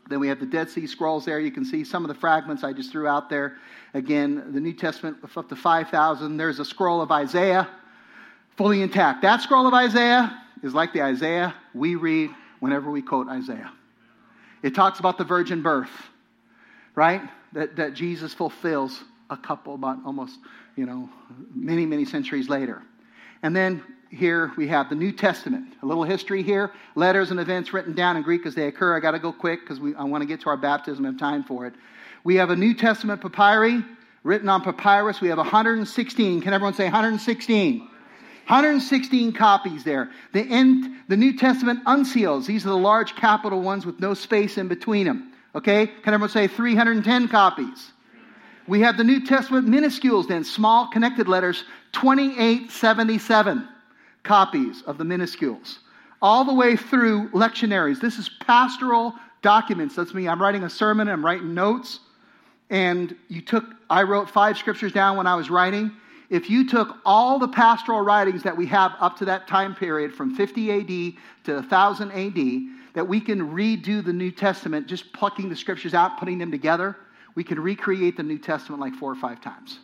Then 0.09 0.21
we 0.21 0.29
have 0.29 0.41
the 0.41 0.47
Dead 0.47 0.71
Sea 0.71 0.87
Scrolls 0.87 1.25
there. 1.25 1.39
You 1.41 1.51
can 1.51 1.65
see 1.65 1.85
some 1.85 2.05
of 2.05 2.09
the 2.09 2.15
fragments 2.15 2.65
I 2.65 2.73
just 2.73 2.93
threw 2.93 3.07
out 3.07 3.29
there. 3.29 3.57
Again, 3.95 4.53
the 4.53 4.61
New 4.61 4.73
Testament 4.73 5.19
up 5.37 5.49
to 5.49 5.57
5,000. 5.57 6.37
There's 6.37 6.59
a 6.59 6.65
scroll 6.65 7.01
of 7.01 7.11
Isaiah, 7.11 7.69
fully 8.57 8.83
intact. 8.83 9.23
That 9.23 9.43
scroll 9.43 9.67
of 9.67 9.75
Isaiah 9.75 10.43
is 10.63 10.75
like 10.75 10.93
the 10.93 11.03
Isaiah 11.03 11.55
we 11.75 11.95
read 11.95 12.31
whenever 12.61 12.91
we 12.91 13.03
quote 13.03 13.29
Isaiah. 13.29 13.71
It 14.63 14.75
talks 14.75 14.99
about 14.99 15.19
the 15.19 15.25
virgin 15.25 15.63
birth, 15.63 15.91
right? 16.95 17.23
That, 17.53 17.77
that 17.77 17.95
Jesus 17.95 18.35
fulfills 18.35 19.03
a 19.31 19.37
couple, 19.37 19.75
about 19.75 19.99
almost, 20.05 20.39
you 20.79 20.87
know, 20.87 21.11
many, 21.53 21.85
many 21.85 22.05
centuries 22.05 22.49
later. 22.49 22.81
And 23.43 23.55
then 23.55 23.83
here 24.11 24.53
we 24.57 24.69
have 24.69 24.89
the 24.89 24.95
New 24.95 25.11
Testament. 25.11 25.75
A 25.83 25.87
little 25.87 26.05
history 26.05 26.45
here. 26.45 26.71
Letters 26.95 27.33
and 27.33 27.41
events 27.41 27.73
written 27.73 27.95
down 27.95 28.17
in 28.17 28.23
Greek 28.23 28.47
as 28.47 28.55
they 28.55 28.69
occur. 28.69 28.97
I 28.97 29.01
got 29.01 29.11
to 29.11 29.19
go 29.19 29.33
quick 29.33 29.61
because 29.61 29.81
I 29.99 30.05
want 30.05 30.23
to 30.23 30.27
get 30.27 30.41
to 30.43 30.51
our 30.51 30.57
baptism 30.57 31.05
and 31.05 31.19
time 31.19 31.43
for 31.43 31.67
it. 31.67 31.75
We 32.23 32.37
have 32.37 32.51
a 32.51 32.57
New 32.57 32.75
Testament 32.75 33.21
papyri 33.21 33.85
written 34.23 34.49
on 34.49 34.63
papyrus. 34.63 35.21
We 35.21 35.29
have 35.29 35.39
116. 35.39 36.43
Can 36.43 36.53
everyone 36.53 36.75
say 36.75 36.85
116? 36.85 37.79
116 37.81 39.33
copies 39.33 39.83
there. 39.83 40.11
The, 40.33 40.43
end, 40.43 40.95
the 41.09 41.17
New 41.17 41.37
Testament 41.37 41.85
uncials. 41.87 42.47
These 42.47 42.65
are 42.65 42.71
the 42.71 42.79
large 42.79 43.17
capital 43.17 43.61
ones 43.63 43.85
with 43.85 43.99
no 43.99 44.15
space 44.15 44.57
in 44.57 44.69
between 44.69 45.07
them. 45.07 45.33
Okay? 45.57 45.89
Can 45.89 46.15
everyone 46.15 46.31
say 46.31 46.47
310 46.47 47.27
copies? 47.29 47.93
We 48.69 48.81
have 48.83 48.99
the 48.99 49.05
New 49.05 49.25
Testament 49.25 49.67
minuscules 49.67 50.29
then, 50.29 50.45
small 50.45 50.89
connected 50.89 51.27
letters, 51.27 51.65
2877 51.93 53.69
copies 54.23 54.83
of 54.83 54.99
the 54.99 55.05
minuscules. 55.05 55.79
All 56.21 56.45
the 56.45 56.53
way 56.53 56.77
through 56.77 57.31
lectionaries. 57.31 57.99
This 57.99 58.19
is 58.19 58.29
pastoral 58.29 59.15
documents. 59.41 59.97
That's 59.97 60.13
me. 60.13 60.29
I'm 60.29 60.41
writing 60.41 60.65
a 60.65 60.71
sermon, 60.71 61.09
I'm 61.09 61.25
writing 61.25 61.55
notes. 61.55 62.01
And 62.69 63.17
you 63.29 63.41
took, 63.41 63.65
I 63.89 64.03
wrote 64.03 64.29
five 64.29 64.59
scriptures 64.59 64.93
down 64.93 65.17
when 65.17 65.27
I 65.27 65.35
was 65.35 65.49
writing. 65.49 65.91
If 66.29 66.51
you 66.51 66.69
took 66.69 66.99
all 67.07 67.39
the 67.39 67.49
pastoral 67.49 68.03
writings 68.03 68.43
that 68.43 68.55
we 68.55 68.67
have 68.67 68.93
up 69.01 69.17
to 69.19 69.25
that 69.25 69.49
time 69.49 69.75
period 69.75 70.15
from 70.15 70.35
50 70.35 70.73
AD 70.73 71.45
to 71.45 71.55
1000 71.55 72.11
AD, 72.11 72.93
that 72.93 73.09
we 73.09 73.19
can 73.19 73.51
redo 73.55 74.05
the 74.05 74.13
New 74.13 74.31
Testament, 74.31 74.87
just 74.87 75.11
plucking 75.15 75.49
the 75.49 75.57
scriptures 75.57 75.95
out, 75.95 76.19
putting 76.19 76.37
them 76.37 76.51
together, 76.51 76.97
we 77.35 77.45
can 77.45 77.61
recreate 77.61 78.17
the 78.17 78.23
New 78.23 78.39
Testament 78.39 78.81
like 78.81 78.95
four 78.95 79.11
or 79.11 79.17
five 79.17 79.41
times. 79.41 79.79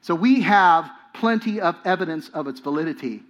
So 0.00 0.14
we 0.14 0.40
have 0.42 0.90
plenty 1.14 1.60
of 1.60 1.76
evidence 1.84 2.28
of 2.30 2.48
its 2.48 2.60
validity. 2.60 3.22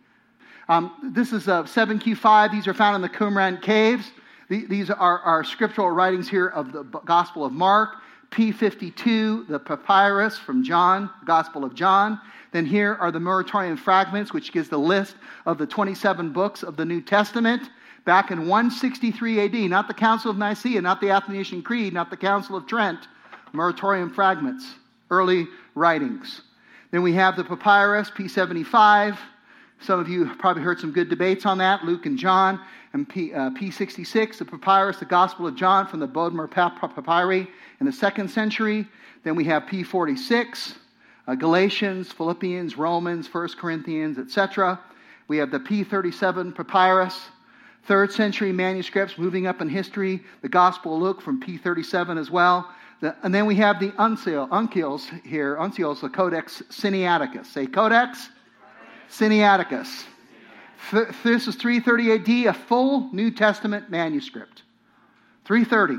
Um, 0.68 1.12
this 1.14 1.32
is 1.32 1.48
uh, 1.48 1.64
7Q5. 1.64 2.52
These 2.52 2.66
are 2.66 2.74
found 2.74 2.96
in 2.96 3.02
the 3.02 3.08
Qumran 3.08 3.60
caves. 3.60 4.10
These 4.48 4.90
are 4.90 5.18
our 5.20 5.44
scriptural 5.44 5.90
writings 5.90 6.28
here 6.28 6.48
of 6.48 6.72
the 6.72 6.82
Gospel 6.82 7.44
of 7.44 7.52
Mark. 7.52 7.96
P52, 8.32 9.46
the 9.46 9.58
papyrus 9.58 10.38
from 10.38 10.64
John, 10.64 11.10
Gospel 11.26 11.64
of 11.64 11.74
John. 11.74 12.18
Then 12.50 12.64
here 12.64 12.96
are 12.98 13.12
the 13.12 13.18
Muratorian 13.18 13.78
fragments, 13.78 14.32
which 14.32 14.52
gives 14.52 14.70
the 14.70 14.78
list 14.78 15.16
of 15.44 15.58
the 15.58 15.66
27 15.66 16.32
books 16.32 16.62
of 16.62 16.76
the 16.76 16.84
New 16.84 17.02
Testament 17.02 17.68
back 18.04 18.30
in 18.30 18.48
163 18.48 19.40
AD, 19.40 19.70
not 19.70 19.86
the 19.86 19.94
Council 19.94 20.30
of 20.30 20.38
Nicaea, 20.38 20.80
not 20.80 21.00
the 21.00 21.10
Athanasian 21.10 21.62
Creed, 21.62 21.92
not 21.92 22.10
the 22.10 22.16
Council 22.16 22.56
of 22.56 22.66
Trent, 22.66 23.06
Muratorian 23.52 24.14
fragments. 24.14 24.74
early 25.10 25.46
writings. 25.74 26.40
Then 26.90 27.02
we 27.02 27.12
have 27.14 27.36
the 27.36 27.44
papyrus, 27.44 28.10
P75. 28.10 29.18
Some 29.80 30.00
of 30.00 30.08
you 30.08 30.30
probably 30.38 30.62
heard 30.62 30.78
some 30.80 30.92
good 30.92 31.08
debates 31.08 31.44
on 31.44 31.58
that, 31.58 31.84
Luke 31.84 32.06
and 32.06 32.18
John. 32.18 32.60
And 32.92 33.08
P, 33.08 33.32
uh, 33.32 33.50
P66, 33.50 34.38
the 34.38 34.44
papyrus, 34.44 34.98
the 34.98 35.06
Gospel 35.06 35.46
of 35.46 35.56
John 35.56 35.86
from 35.86 36.00
the 36.00 36.08
Bodmer 36.08 36.50
Papyri 36.50 37.48
in 37.80 37.86
the 37.86 37.92
second 37.92 38.28
century. 38.28 38.86
Then 39.24 39.34
we 39.34 39.44
have 39.44 39.64
P46, 39.64 40.74
uh, 41.26 41.34
Galatians, 41.34 42.12
Philippians, 42.12 42.76
Romans, 42.76 43.32
1 43.32 43.48
Corinthians, 43.58 44.18
etc. 44.18 44.78
We 45.28 45.38
have 45.38 45.50
the 45.50 45.60
P37 45.60 46.54
papyrus, 46.54 47.18
third 47.84 48.12
century 48.12 48.52
manuscripts 48.52 49.16
moving 49.16 49.46
up 49.46 49.62
in 49.62 49.68
history, 49.68 50.20
the 50.42 50.48
Gospel 50.48 50.96
of 50.96 51.02
Luke 51.02 51.22
from 51.22 51.40
P37 51.40 52.18
as 52.18 52.30
well. 52.30 52.70
And 53.02 53.34
then 53.34 53.46
we 53.46 53.56
have 53.56 53.80
the 53.80 53.90
uncial, 53.92 54.48
uncials 54.50 55.08
here, 55.24 55.56
uncials, 55.56 56.00
the 56.00 56.08
Codex 56.08 56.62
Sinaiticus. 56.70 57.46
Say 57.46 57.66
Codex 57.66 58.28
Sinaiticus. 59.10 60.04
Th- 60.90 61.08
this 61.24 61.48
is 61.48 61.56
330 61.56 62.46
AD, 62.46 62.54
a 62.54 62.58
full 62.58 63.12
New 63.12 63.30
Testament 63.32 63.90
manuscript. 63.90 64.62
330 65.44 65.98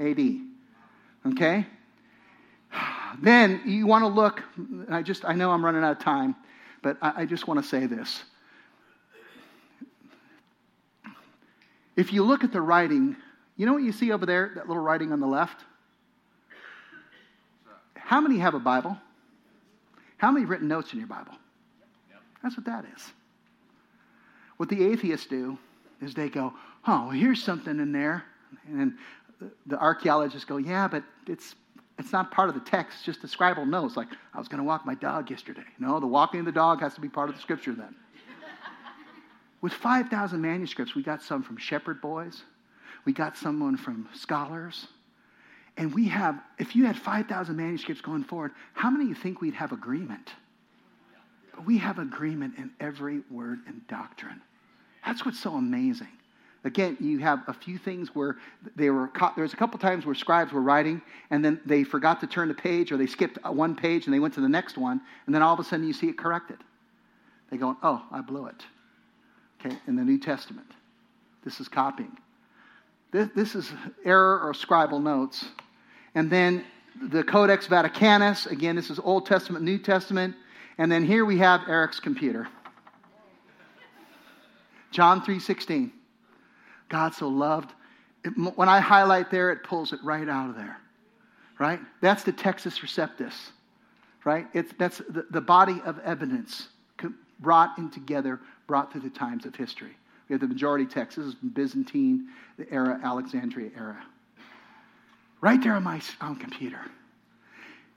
AD. 0.00 1.32
Okay? 1.32 1.66
Then 3.22 3.60
you 3.64 3.86
want 3.86 4.02
to 4.02 4.08
look, 4.08 4.42
I 4.88 5.02
just 5.02 5.24
I 5.24 5.34
know 5.34 5.50
I'm 5.50 5.64
running 5.64 5.84
out 5.84 5.92
of 5.92 5.98
time, 5.98 6.34
but 6.82 6.96
I, 7.02 7.22
I 7.22 7.26
just 7.26 7.46
want 7.46 7.62
to 7.62 7.68
say 7.68 7.86
this. 7.86 8.22
If 11.96 12.12
you 12.12 12.24
look 12.24 12.44
at 12.44 12.52
the 12.52 12.60
writing, 12.62 13.16
you 13.56 13.66
know 13.66 13.72
what 13.72 13.82
you 13.82 13.92
see 13.92 14.10
over 14.12 14.26
there, 14.26 14.52
that 14.54 14.68
little 14.68 14.82
writing 14.82 15.12
on 15.12 15.20
the 15.20 15.26
left? 15.26 15.64
How 18.10 18.20
many 18.20 18.38
have 18.38 18.54
a 18.54 18.58
Bible? 18.58 18.98
How 20.16 20.32
many 20.32 20.44
written 20.44 20.66
notes 20.66 20.92
in 20.92 20.98
your 20.98 21.06
Bible? 21.06 21.34
That's 22.42 22.56
what 22.56 22.66
that 22.66 22.84
is. 22.96 23.12
What 24.56 24.68
the 24.68 24.84
atheists 24.84 25.28
do 25.28 25.56
is 26.02 26.12
they 26.12 26.28
go, 26.28 26.52
oh, 26.88 27.02
well, 27.06 27.10
here's 27.10 27.40
something 27.40 27.78
in 27.78 27.92
there. 27.92 28.24
And 28.66 28.94
the 29.64 29.78
archaeologists 29.78 30.44
go, 30.44 30.56
yeah, 30.56 30.88
but 30.88 31.04
it's, 31.28 31.54
it's 32.00 32.10
not 32.10 32.32
part 32.32 32.48
of 32.48 32.56
the 32.56 32.68
text, 32.68 33.04
just 33.04 33.22
a 33.22 33.28
scribal 33.28 33.64
notes. 33.64 33.96
Like, 33.96 34.08
I 34.34 34.38
was 34.40 34.48
going 34.48 34.58
to 34.58 34.64
walk 34.64 34.84
my 34.84 34.96
dog 34.96 35.30
yesterday. 35.30 35.62
No, 35.78 36.00
the 36.00 36.08
walking 36.08 36.40
of 36.40 36.46
the 36.46 36.52
dog 36.52 36.80
has 36.80 36.94
to 36.94 37.00
be 37.00 37.08
part 37.08 37.28
of 37.28 37.36
the 37.36 37.40
scripture 37.40 37.74
then. 37.74 37.94
With 39.60 39.72
5,000 39.72 40.40
manuscripts, 40.40 40.96
we 40.96 41.04
got 41.04 41.22
some 41.22 41.44
from 41.44 41.58
shepherd 41.58 42.00
boys, 42.00 42.42
we 43.04 43.12
got 43.12 43.36
someone 43.36 43.76
from 43.76 44.08
scholars. 44.14 44.88
And 45.80 45.94
we 45.94 46.08
have, 46.08 46.38
if 46.58 46.76
you 46.76 46.84
had 46.84 46.98
5,000 46.98 47.56
manuscripts 47.56 48.02
going 48.02 48.22
forward, 48.22 48.52
how 48.74 48.90
many 48.90 49.06
you 49.06 49.14
think 49.14 49.40
we'd 49.40 49.54
have 49.54 49.72
agreement? 49.72 50.28
But 51.54 51.64
we 51.64 51.78
have 51.78 51.98
agreement 51.98 52.58
in 52.58 52.70
every 52.80 53.22
word 53.30 53.60
and 53.66 53.80
doctrine. 53.88 54.42
That's 55.06 55.24
what's 55.24 55.40
so 55.40 55.54
amazing. 55.54 56.12
Again, 56.64 56.98
you 57.00 57.20
have 57.20 57.44
a 57.46 57.54
few 57.54 57.78
things 57.78 58.14
where 58.14 58.36
they 58.76 58.90
were, 58.90 59.10
there's 59.36 59.54
a 59.54 59.56
couple 59.56 59.78
times 59.78 60.04
where 60.04 60.14
scribes 60.14 60.52
were 60.52 60.60
writing 60.60 61.00
and 61.30 61.42
then 61.42 61.58
they 61.64 61.82
forgot 61.82 62.20
to 62.20 62.26
turn 62.26 62.48
the 62.48 62.54
page 62.54 62.92
or 62.92 62.98
they 62.98 63.06
skipped 63.06 63.38
uh, 63.42 63.50
one 63.50 63.74
page 63.74 64.04
and 64.04 64.12
they 64.12 64.20
went 64.20 64.34
to 64.34 64.42
the 64.42 64.48
next 64.50 64.76
one 64.76 65.00
and 65.24 65.34
then 65.34 65.40
all 65.40 65.54
of 65.54 65.60
a 65.60 65.64
sudden 65.64 65.86
you 65.86 65.94
see 65.94 66.08
it 66.08 66.18
corrected. 66.18 66.58
They 67.50 67.56
go, 67.56 67.74
oh, 67.82 68.04
I 68.12 68.20
blew 68.20 68.48
it. 68.48 68.66
Okay, 69.64 69.74
in 69.86 69.96
the 69.96 70.04
New 70.04 70.18
Testament. 70.18 70.72
This 71.42 71.58
is 71.58 71.68
copying. 71.68 72.18
This, 73.12 73.30
this 73.34 73.54
is 73.54 73.72
error 74.04 74.42
or 74.42 74.52
scribal 74.52 75.02
notes. 75.02 75.46
And 76.14 76.30
then 76.30 76.64
the 77.00 77.22
Codex 77.22 77.66
Vaticanus. 77.66 78.50
Again, 78.50 78.76
this 78.76 78.90
is 78.90 78.98
Old 78.98 79.26
Testament, 79.26 79.64
New 79.64 79.78
Testament. 79.78 80.34
And 80.78 80.90
then 80.90 81.04
here 81.04 81.24
we 81.24 81.38
have 81.38 81.62
Eric's 81.68 82.00
computer. 82.00 82.48
John 84.90 85.22
3:16. 85.22 85.92
God 86.88 87.14
so 87.14 87.28
loved. 87.28 87.72
It, 88.24 88.30
when 88.56 88.68
I 88.68 88.80
highlight 88.80 89.30
there, 89.30 89.52
it 89.52 89.62
pulls 89.62 89.92
it 89.92 90.00
right 90.02 90.28
out 90.28 90.50
of 90.50 90.56
there. 90.56 90.78
Right? 91.58 91.80
That's 92.00 92.24
the 92.24 92.32
Textus 92.32 92.80
Receptus. 92.80 93.34
Right? 94.24 94.46
It's, 94.52 94.72
that's 94.78 94.98
the, 94.98 95.26
the 95.30 95.40
body 95.40 95.80
of 95.84 95.98
evidence 96.00 96.68
brought 97.40 97.78
in 97.78 97.90
together, 97.90 98.40
brought 98.66 98.92
through 98.92 99.00
the 99.00 99.10
times 99.10 99.46
of 99.46 99.54
history. 99.54 99.96
We 100.28 100.34
have 100.34 100.40
the 100.40 100.48
majority 100.48 100.86
text. 100.86 101.16
This 101.16 101.26
is 101.26 101.34
Byzantine, 101.34 102.28
the 102.58 102.70
era, 102.70 103.00
Alexandria 103.02 103.70
era. 103.76 104.02
Right 105.40 105.62
there 105.62 105.74
on 105.74 105.82
my 105.82 106.00
own 106.20 106.36
computer. 106.36 106.80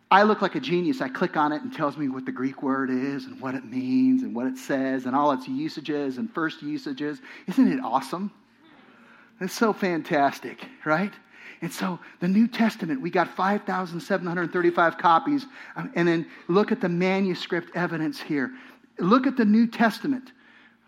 I 0.09 0.23
look 0.23 0.41
like 0.43 0.53
a 0.55 0.59
genius. 0.59 1.01
I 1.01 1.09
click 1.09 1.35
on 1.35 1.51
it 1.51 1.63
and 1.63 1.73
tells 1.73 1.97
me 1.97 2.07
what 2.07 2.25
the 2.25 2.31
Greek 2.31 2.61
word 2.61 2.91
is 2.91 3.25
and 3.25 3.41
what 3.41 3.55
it 3.55 3.65
means 3.65 4.21
and 4.21 4.35
what 4.35 4.45
it 4.45 4.57
says 4.57 5.05
and 5.05 5.15
all 5.15 5.31
its 5.31 5.47
usages 5.47 6.19
and 6.19 6.31
first 6.31 6.61
usages. 6.61 7.19
Isn't 7.47 7.71
it 7.71 7.79
awesome? 7.83 8.31
It's 9.41 9.53
so 9.53 9.73
fantastic, 9.73 10.63
right? 10.85 11.11
And 11.61 11.71
so 11.71 11.99
the 12.19 12.27
New 12.27 12.47
Testament, 12.47 13.01
we 13.01 13.09
got 13.09 13.27
5,735 13.27 14.97
copies. 14.97 15.45
Um, 15.75 15.91
and 15.95 16.07
then 16.07 16.27
look 16.47 16.71
at 16.71 16.79
the 16.79 16.89
manuscript 16.89 17.75
evidence 17.75 18.21
here. 18.21 18.51
Look 18.99 19.25
at 19.25 19.35
the 19.35 19.45
New 19.45 19.65
Testament. 19.65 20.31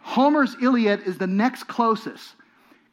Homer's 0.02 0.56
Iliad 0.62 1.02
is 1.08 1.18
the 1.18 1.28
next 1.28 1.64
closest. 1.64 2.36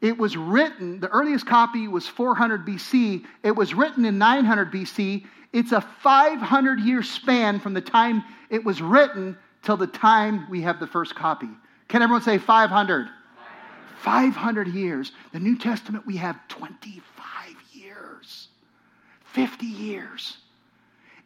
It 0.03 0.17
was 0.17 0.35
written, 0.35 0.99
the 0.99 1.07
earliest 1.07 1.45
copy 1.45 1.87
was 1.87 2.05
400 2.05 2.67
BC. 2.67 3.23
It 3.41 3.55
was 3.55 3.73
written 3.73 4.03
in 4.03 4.17
900 4.17 4.69
BC. 4.69 5.25
It's 5.53 5.71
a 5.71 5.79
500 5.79 6.81
year 6.81 7.01
span 7.01 7.57
from 7.61 7.73
the 7.73 7.79
time 7.79 8.21
it 8.49 8.65
was 8.65 8.81
written 8.81 9.37
till 9.61 9.77
the 9.77 9.87
time 9.87 10.45
we 10.49 10.61
have 10.63 10.81
the 10.81 10.87
first 10.87 11.15
copy. 11.15 11.47
Can 11.87 12.01
everyone 12.01 12.21
say 12.21 12.37
500? 12.37 13.07
500 13.99 14.67
years. 14.67 15.13
The 15.31 15.39
New 15.39 15.57
Testament, 15.57 16.05
we 16.05 16.17
have 16.17 16.37
25 16.49 17.55
years, 17.71 18.49
50 19.23 19.65
years. 19.65 20.35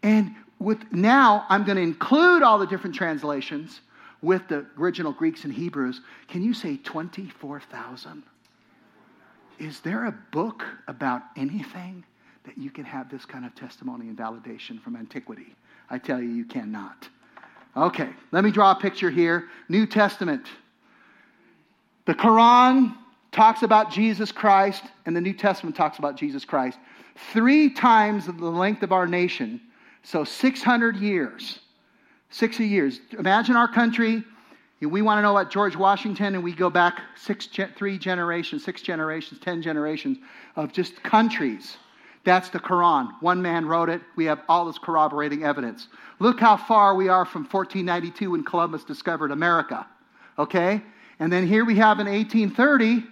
And 0.04 0.36
with 0.60 0.94
now, 0.94 1.48
I'm 1.50 1.64
going 1.64 1.78
to 1.78 1.82
include 1.82 2.44
all 2.44 2.60
the 2.60 2.68
different 2.68 2.96
translations 2.96 3.82
with 4.22 4.48
the 4.48 4.68
original 4.78 5.14
Greeks 5.14 5.46
and 5.46 5.54
Hebrews. 5.54 6.02
Can 6.28 6.44
you 6.44 6.54
say 6.54 6.78
24,000? 6.78 8.22
Is 9.60 9.80
there 9.82 10.06
a 10.06 10.12
book 10.32 10.64
about 10.88 11.24
anything 11.36 12.04
that 12.46 12.58
you 12.58 12.70
can 12.70 12.86
have 12.86 13.10
this 13.10 13.26
kind 13.26 13.46
of 13.46 13.56
testimony 13.56 14.08
and 14.08 14.18
validation 14.18 14.82
from 14.82 14.96
antiquity? 14.96 15.56
I 15.90 15.98
tell 15.98 16.22
you, 16.22 16.30
you 16.30 16.46
cannot. 16.46 17.10
Okay, 17.76 18.10
let 18.32 18.44
me 18.44 18.52
draw 18.52 18.72
a 18.72 18.76
picture 18.76 19.10
here. 19.10 19.50
New 19.70 19.86
Testament. 19.86 20.48
The 22.06 22.14
Quran 22.14 22.96
talks 23.32 23.64
about 23.64 23.92
Jesus 23.92 24.32
Christ, 24.32 24.84
and 25.06 25.16
the 25.16 25.22
New 25.22 25.34
Testament 25.34 25.76
talks 25.76 26.00
about 26.00 26.16
Jesus 26.16 26.46
Christ. 26.46 26.80
Three 27.34 27.70
times 27.70 28.26
the 28.26 28.32
length 28.32 28.84
of 28.84 28.92
our 28.92 29.08
nation 29.08 29.62
so 30.08 30.24
600 30.24 30.96
years. 30.96 31.60
60 32.30 32.66
years. 32.66 33.02
Imagine 33.20 33.58
our 33.58 33.68
country. 33.68 34.24
We 34.80 35.02
want 35.02 35.18
to 35.18 35.22
know 35.24 35.36
about 35.36 35.52
George 35.52 35.76
Washington, 35.76 36.36
and 36.36 36.44
we 36.44 36.54
go 36.54 36.70
back 36.70 37.02
six, 37.16 37.48
three 37.76 37.98
generations, 37.98 38.64
six 38.64 38.82
generations, 38.82 39.40
ten 39.40 39.62
generations 39.62 40.20
of 40.56 40.72
just 40.72 41.02
countries. 41.02 41.78
That's 42.24 42.50
the 42.50 42.60
Quran. 42.60 43.10
One 43.22 43.42
man 43.42 43.66
wrote 43.66 43.90
it. 43.90 44.02
We 44.16 44.26
have 44.26 44.42
all 44.48 44.66
this 44.66 44.78
corroborating 44.78 45.44
evidence. 45.44 45.88
Look 46.20 46.40
how 46.40 46.58
far 46.58 46.94
we 46.94 47.08
are 47.08 47.26
from 47.26 47.44
1492 47.44 48.32
when 48.32 48.44
Columbus 48.44 48.84
discovered 48.84 49.32
America. 49.32 49.88
Okay? 50.38 50.84
And 51.20 51.32
then 51.32 51.48
here 51.48 51.66
we 51.66 51.78
have 51.78 52.00
in 52.00 52.08
1830, 52.08 53.04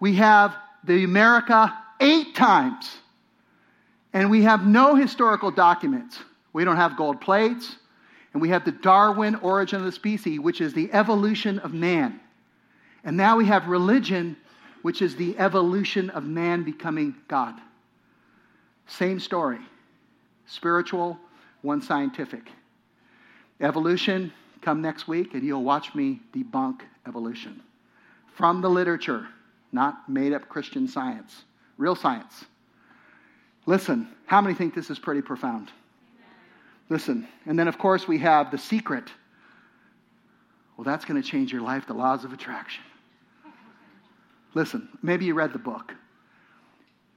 we 0.00 0.16
have 0.16 0.56
the 0.82 1.04
America 1.04 1.72
eight 2.00 2.34
times. 2.34 2.90
And 4.12 4.30
we 4.30 4.42
have 4.42 4.66
no 4.66 4.94
historical 4.94 5.50
documents. 5.50 6.18
We 6.52 6.64
don't 6.64 6.76
have 6.76 6.96
gold 6.96 7.20
plates. 7.20 7.76
And 8.34 8.42
we 8.42 8.50
have 8.50 8.64
the 8.64 8.72
Darwin 8.72 9.36
origin 9.36 9.78
of 9.78 9.86
the 9.86 9.92
species, 9.92 10.40
which 10.40 10.60
is 10.60 10.74
the 10.74 10.92
evolution 10.92 11.60
of 11.60 11.72
man. 11.72 12.20
And 13.04 13.16
now 13.16 13.36
we 13.36 13.46
have 13.46 13.68
religion, 13.68 14.36
which 14.82 15.00
is 15.00 15.16
the 15.16 15.38
evolution 15.38 16.10
of 16.10 16.24
man 16.24 16.64
becoming 16.64 17.14
God. 17.28 17.54
Same 18.86 19.18
story 19.18 19.60
spiritual, 20.46 21.18
one 21.62 21.80
scientific. 21.80 22.50
Evolution, 23.60 24.30
come 24.60 24.82
next 24.82 25.08
week 25.08 25.32
and 25.32 25.42
you'll 25.42 25.62
watch 25.62 25.94
me 25.94 26.20
debunk 26.34 26.80
evolution 27.06 27.62
from 28.34 28.60
the 28.60 28.68
literature, 28.68 29.26
not 29.72 30.08
made 30.08 30.32
up 30.32 30.48
Christian 30.48 30.86
science, 30.86 31.44
real 31.78 31.94
science. 31.94 32.44
Listen, 33.64 34.08
how 34.26 34.40
many 34.40 34.54
think 34.54 34.74
this 34.74 34.90
is 34.90 34.98
pretty 34.98 35.22
profound? 35.22 35.70
Listen, 36.88 37.26
and 37.46 37.58
then 37.58 37.68
of 37.68 37.78
course 37.78 38.06
we 38.06 38.18
have 38.18 38.50
the 38.50 38.58
secret. 38.58 39.10
Well, 40.76 40.84
that's 40.84 41.04
going 41.04 41.20
to 41.20 41.28
change 41.28 41.52
your 41.52 41.62
life, 41.62 41.86
the 41.86 41.94
laws 41.94 42.24
of 42.24 42.32
attraction. 42.32 42.84
Listen, 44.54 44.88
maybe 45.02 45.24
you 45.24 45.34
read 45.34 45.52
the 45.52 45.58
book. 45.58 45.94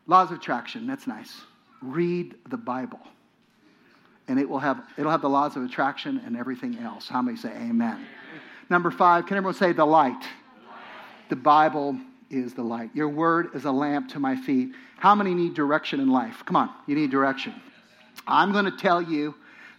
Laws 0.08 0.32
of 0.32 0.38
attraction, 0.38 0.88
that's 0.88 1.06
nice. 1.08 1.42
Read 1.82 2.36
the 2.50 2.58
Bible. 2.58 3.00
and 4.28 4.40
it 4.40 4.48
will 4.50 4.60
have 4.60 4.84
it'll 4.98 5.12
have 5.12 5.22
the 5.22 5.30
laws 5.30 5.56
of 5.56 5.64
attraction 5.64 6.22
and 6.26 6.36
everything 6.38 6.78
else. 6.80 7.08
How 7.08 7.22
many 7.22 7.38
say 7.38 7.50
amen? 7.50 8.06
Number 8.70 8.92
five, 8.92 9.26
can 9.26 9.38
everyone 9.38 9.54
say 9.56 9.72
the 9.72 9.86
light? 9.86 10.24
The 11.30 11.36
Bible 11.36 11.98
is 12.30 12.54
the 12.54 12.64
light. 12.64 12.90
Your 12.94 13.08
word 13.10 13.50
is 13.54 13.66
a 13.66 13.72
lamp 13.72 14.10
to 14.10 14.20
my 14.20 14.36
feet. 14.36 14.72
How 14.98 15.16
many 15.16 15.34
need 15.34 15.54
direction 15.54 16.00
in 16.00 16.10
life? 16.10 16.44
Come 16.46 16.56
on, 16.56 16.70
you 16.86 16.96
need 16.96 17.12
direction. 17.12 17.54
I'm 18.28 18.52
going 18.52 18.66
to 18.66 18.72
tell 18.76 19.02
you 19.02 19.36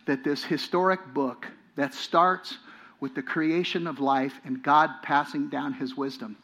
that 0.09 0.25
this 0.25 0.43
historic 0.43 1.15
book 1.15 1.47
that 1.77 1.95
starts 1.95 2.57
with 2.99 3.15
the 3.15 3.23
creation 3.23 3.87
of 3.87 4.01
life 4.01 4.33
and 4.45 4.63
God 4.63 4.91
passing 5.03 5.49
down 5.49 5.75
his 5.75 5.97
wisdom 5.97 6.37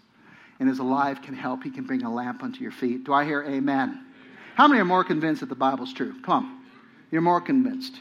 and 0.61 0.69
is 0.69 0.79
alive 0.79 1.23
can 1.23 1.35
help. 1.35 1.65
He 1.65 1.71
can 1.71 1.85
bring 1.85 2.03
a 2.03 2.13
lamp 2.13 2.43
unto 2.43 2.61
your 2.61 2.73
feet. 2.73 3.05
Do 3.05 3.15
I 3.15 3.25
hear 3.25 3.43
amen? 3.43 4.05
How 4.55 4.69
many 4.69 4.81
are 4.81 4.85
more 4.85 5.03
convinced 5.03 5.41
that 5.41 5.49
the 5.49 5.55
Bible's 5.55 5.95
true? 5.95 6.15
Come 6.23 6.45
on. 6.45 6.61
You're 7.11 7.23
more 7.23 7.41
convinced. 7.41 8.01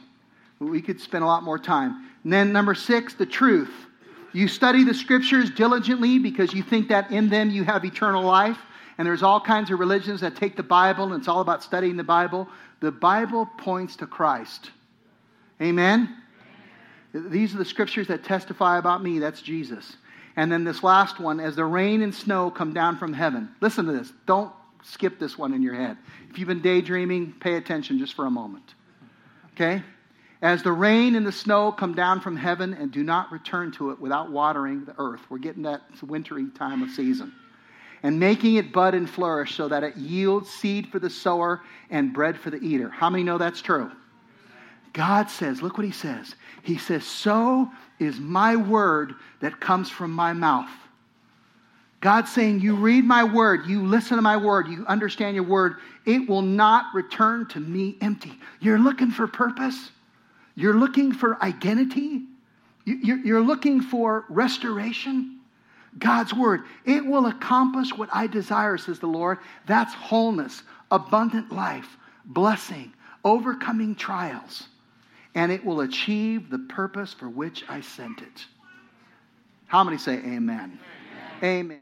We 0.60 0.82
could 0.82 1.00
spend 1.00 1.24
a 1.24 1.28
lot 1.28 1.44
more 1.44 1.58
time. 1.58 2.10
And 2.24 2.32
then, 2.32 2.52
number 2.52 2.76
six, 2.76 3.14
the 3.14 3.26
truth. 3.26 3.74
You 4.34 4.50
study 4.50 4.84
the 4.84 4.94
scriptures 4.94 5.50
diligently 5.50 6.20
because 6.20 6.54
you 6.54 6.62
think 6.62 6.90
that 6.90 7.10
in 7.10 7.30
them 7.30 7.50
you 7.50 7.64
have 7.64 7.86
eternal 7.86 8.24
life. 8.24 8.58
And 8.98 9.08
there's 9.08 9.24
all 9.24 9.40
kinds 9.40 9.72
of 9.72 9.80
religions 9.80 10.22
that 10.22 10.36
take 10.36 10.56
the 10.58 10.64
Bible 10.64 11.06
and 11.06 11.16
it's 11.16 11.28
all 11.28 11.42
about 11.42 11.64
studying 11.64 11.96
the 11.96 12.04
Bible. 12.04 12.48
The 12.82 12.92
Bible 12.92 13.48
points 13.58 13.96
to 13.98 14.08
Christ. 14.08 14.70
Amen? 15.64 16.16
These 17.14 17.56
are 17.56 17.58
the 17.58 17.66
scriptures 17.66 18.08
that 18.08 18.24
testify 18.24 18.78
about 18.78 19.02
me. 19.02 19.20
That's 19.20 19.42
Jesus. 19.42 19.96
And 20.36 20.52
then 20.52 20.64
this 20.64 20.84
last 20.84 21.20
one, 21.20 21.40
as 21.40 21.56
the 21.56 21.66
rain 21.66 22.02
and 22.02 22.14
snow 22.14 22.50
come 22.50 22.74
down 22.74 22.98
from 22.98 23.14
heaven. 23.14 23.50
Listen 23.62 23.86
to 23.86 23.92
this. 23.94 24.12
Don't 24.26 24.52
skip 24.84 25.20
this 25.20 25.38
one 25.38 25.54
in 25.54 25.62
your 25.62 25.76
head. 25.76 25.98
If 26.30 26.40
you've 26.40 26.48
been 26.48 26.62
daydreaming, 26.62 27.36
pay 27.40 27.56
attention 27.56 28.00
just 28.00 28.16
for 28.16 28.26
a 28.26 28.32
moment. 28.32 28.74
Okay? 29.54 29.84
As 30.42 30.64
the 30.64 30.72
rain 30.72 31.16
and 31.16 31.26
the 31.26 31.32
snow 31.32 31.72
come 31.72 31.94
down 31.94 32.20
from 32.20 32.36
heaven 32.36 32.74
and 32.74 32.92
do 32.92 33.04
not 33.04 33.32
return 33.32 33.72
to 33.74 33.92
it 33.92 34.00
without 34.00 34.32
watering 34.32 34.84
the 34.84 34.96
earth. 34.98 35.22
We're 35.30 35.38
getting 35.38 35.64
that 35.64 35.82
wintry 36.02 36.48
time 36.58 36.82
of 36.82 36.90
season. 36.90 37.34
And 38.02 38.20
making 38.20 38.56
it 38.56 38.74
bud 38.74 38.96
and 38.96 39.10
flourish 39.10 39.56
so 39.56 39.70
that 39.70 39.84
it 39.84 39.96
yields 39.96 40.50
seed 40.50 40.88
for 40.88 41.00
the 41.00 41.10
sower 41.10 41.62
and 41.90 42.12
bread 42.12 42.38
for 42.38 42.50
the 42.50 42.58
eater. 42.58 42.90
How 42.90 43.10
many 43.10 43.24
know 43.24 43.38
that's 43.38 43.62
true? 43.62 43.92
God 44.94 45.30
says, 45.30 45.62
look 45.64 45.78
what 45.78 45.86
he 45.86 45.92
says. 45.92 46.36
He 46.62 46.78
says, 46.78 47.04
So 47.04 47.70
is 48.00 48.20
my 48.20 48.56
word 48.56 49.14
that 49.42 49.60
comes 49.60 49.90
from 49.90 50.12
my 50.12 50.34
mouth. 50.34 50.70
God's 52.00 52.32
saying, 52.32 52.62
You 52.62 52.76
read 52.76 53.04
my 53.04 53.24
word, 53.24 53.66
you 53.66 53.86
listen 53.86 54.18
to 54.18 54.22
my 54.22 54.38
word, 54.38 54.68
you 54.68 54.86
understand 54.88 55.36
your 55.36 55.46
word, 55.46 55.78
it 56.06 56.30
will 56.30 56.44
not 56.44 56.94
return 56.94 57.48
to 57.50 57.60
me 57.60 57.98
empty. 58.02 58.34
You're 58.60 58.80
looking 58.80 59.10
for 59.10 59.28
purpose, 59.28 59.90
you're 60.56 60.76
looking 60.76 61.12
for 61.12 61.42
identity, 61.42 62.22
you're 62.86 63.42
looking 63.42 63.82
for 63.82 64.26
restoration. 64.30 65.40
God's 66.00 66.34
word, 66.34 66.64
it 66.86 67.06
will 67.06 67.28
accomplish 67.28 67.96
what 67.96 68.10
I 68.12 68.26
desire, 68.26 68.78
says 68.78 69.00
the 69.00 69.08
Lord. 69.08 69.38
That's 69.68 69.94
wholeness, 69.94 70.64
abundant 70.90 71.52
life, 71.52 71.98
blessing, 72.26 72.94
overcoming 73.24 73.94
trials 73.94 74.68
and 75.36 75.52
it 75.52 75.64
will 75.64 75.82
achieve 75.82 76.50
the 76.50 76.60
purpose 76.60 77.14
for 77.14 77.30
which 77.30 77.64
I 77.68 77.82
sent 77.82 78.22
it. 78.22 78.46
How 79.68 79.84
many 79.84 79.98
say 79.98 80.18
amen? 80.18 80.80
Amen. 81.42 81.44
amen. 81.44 81.82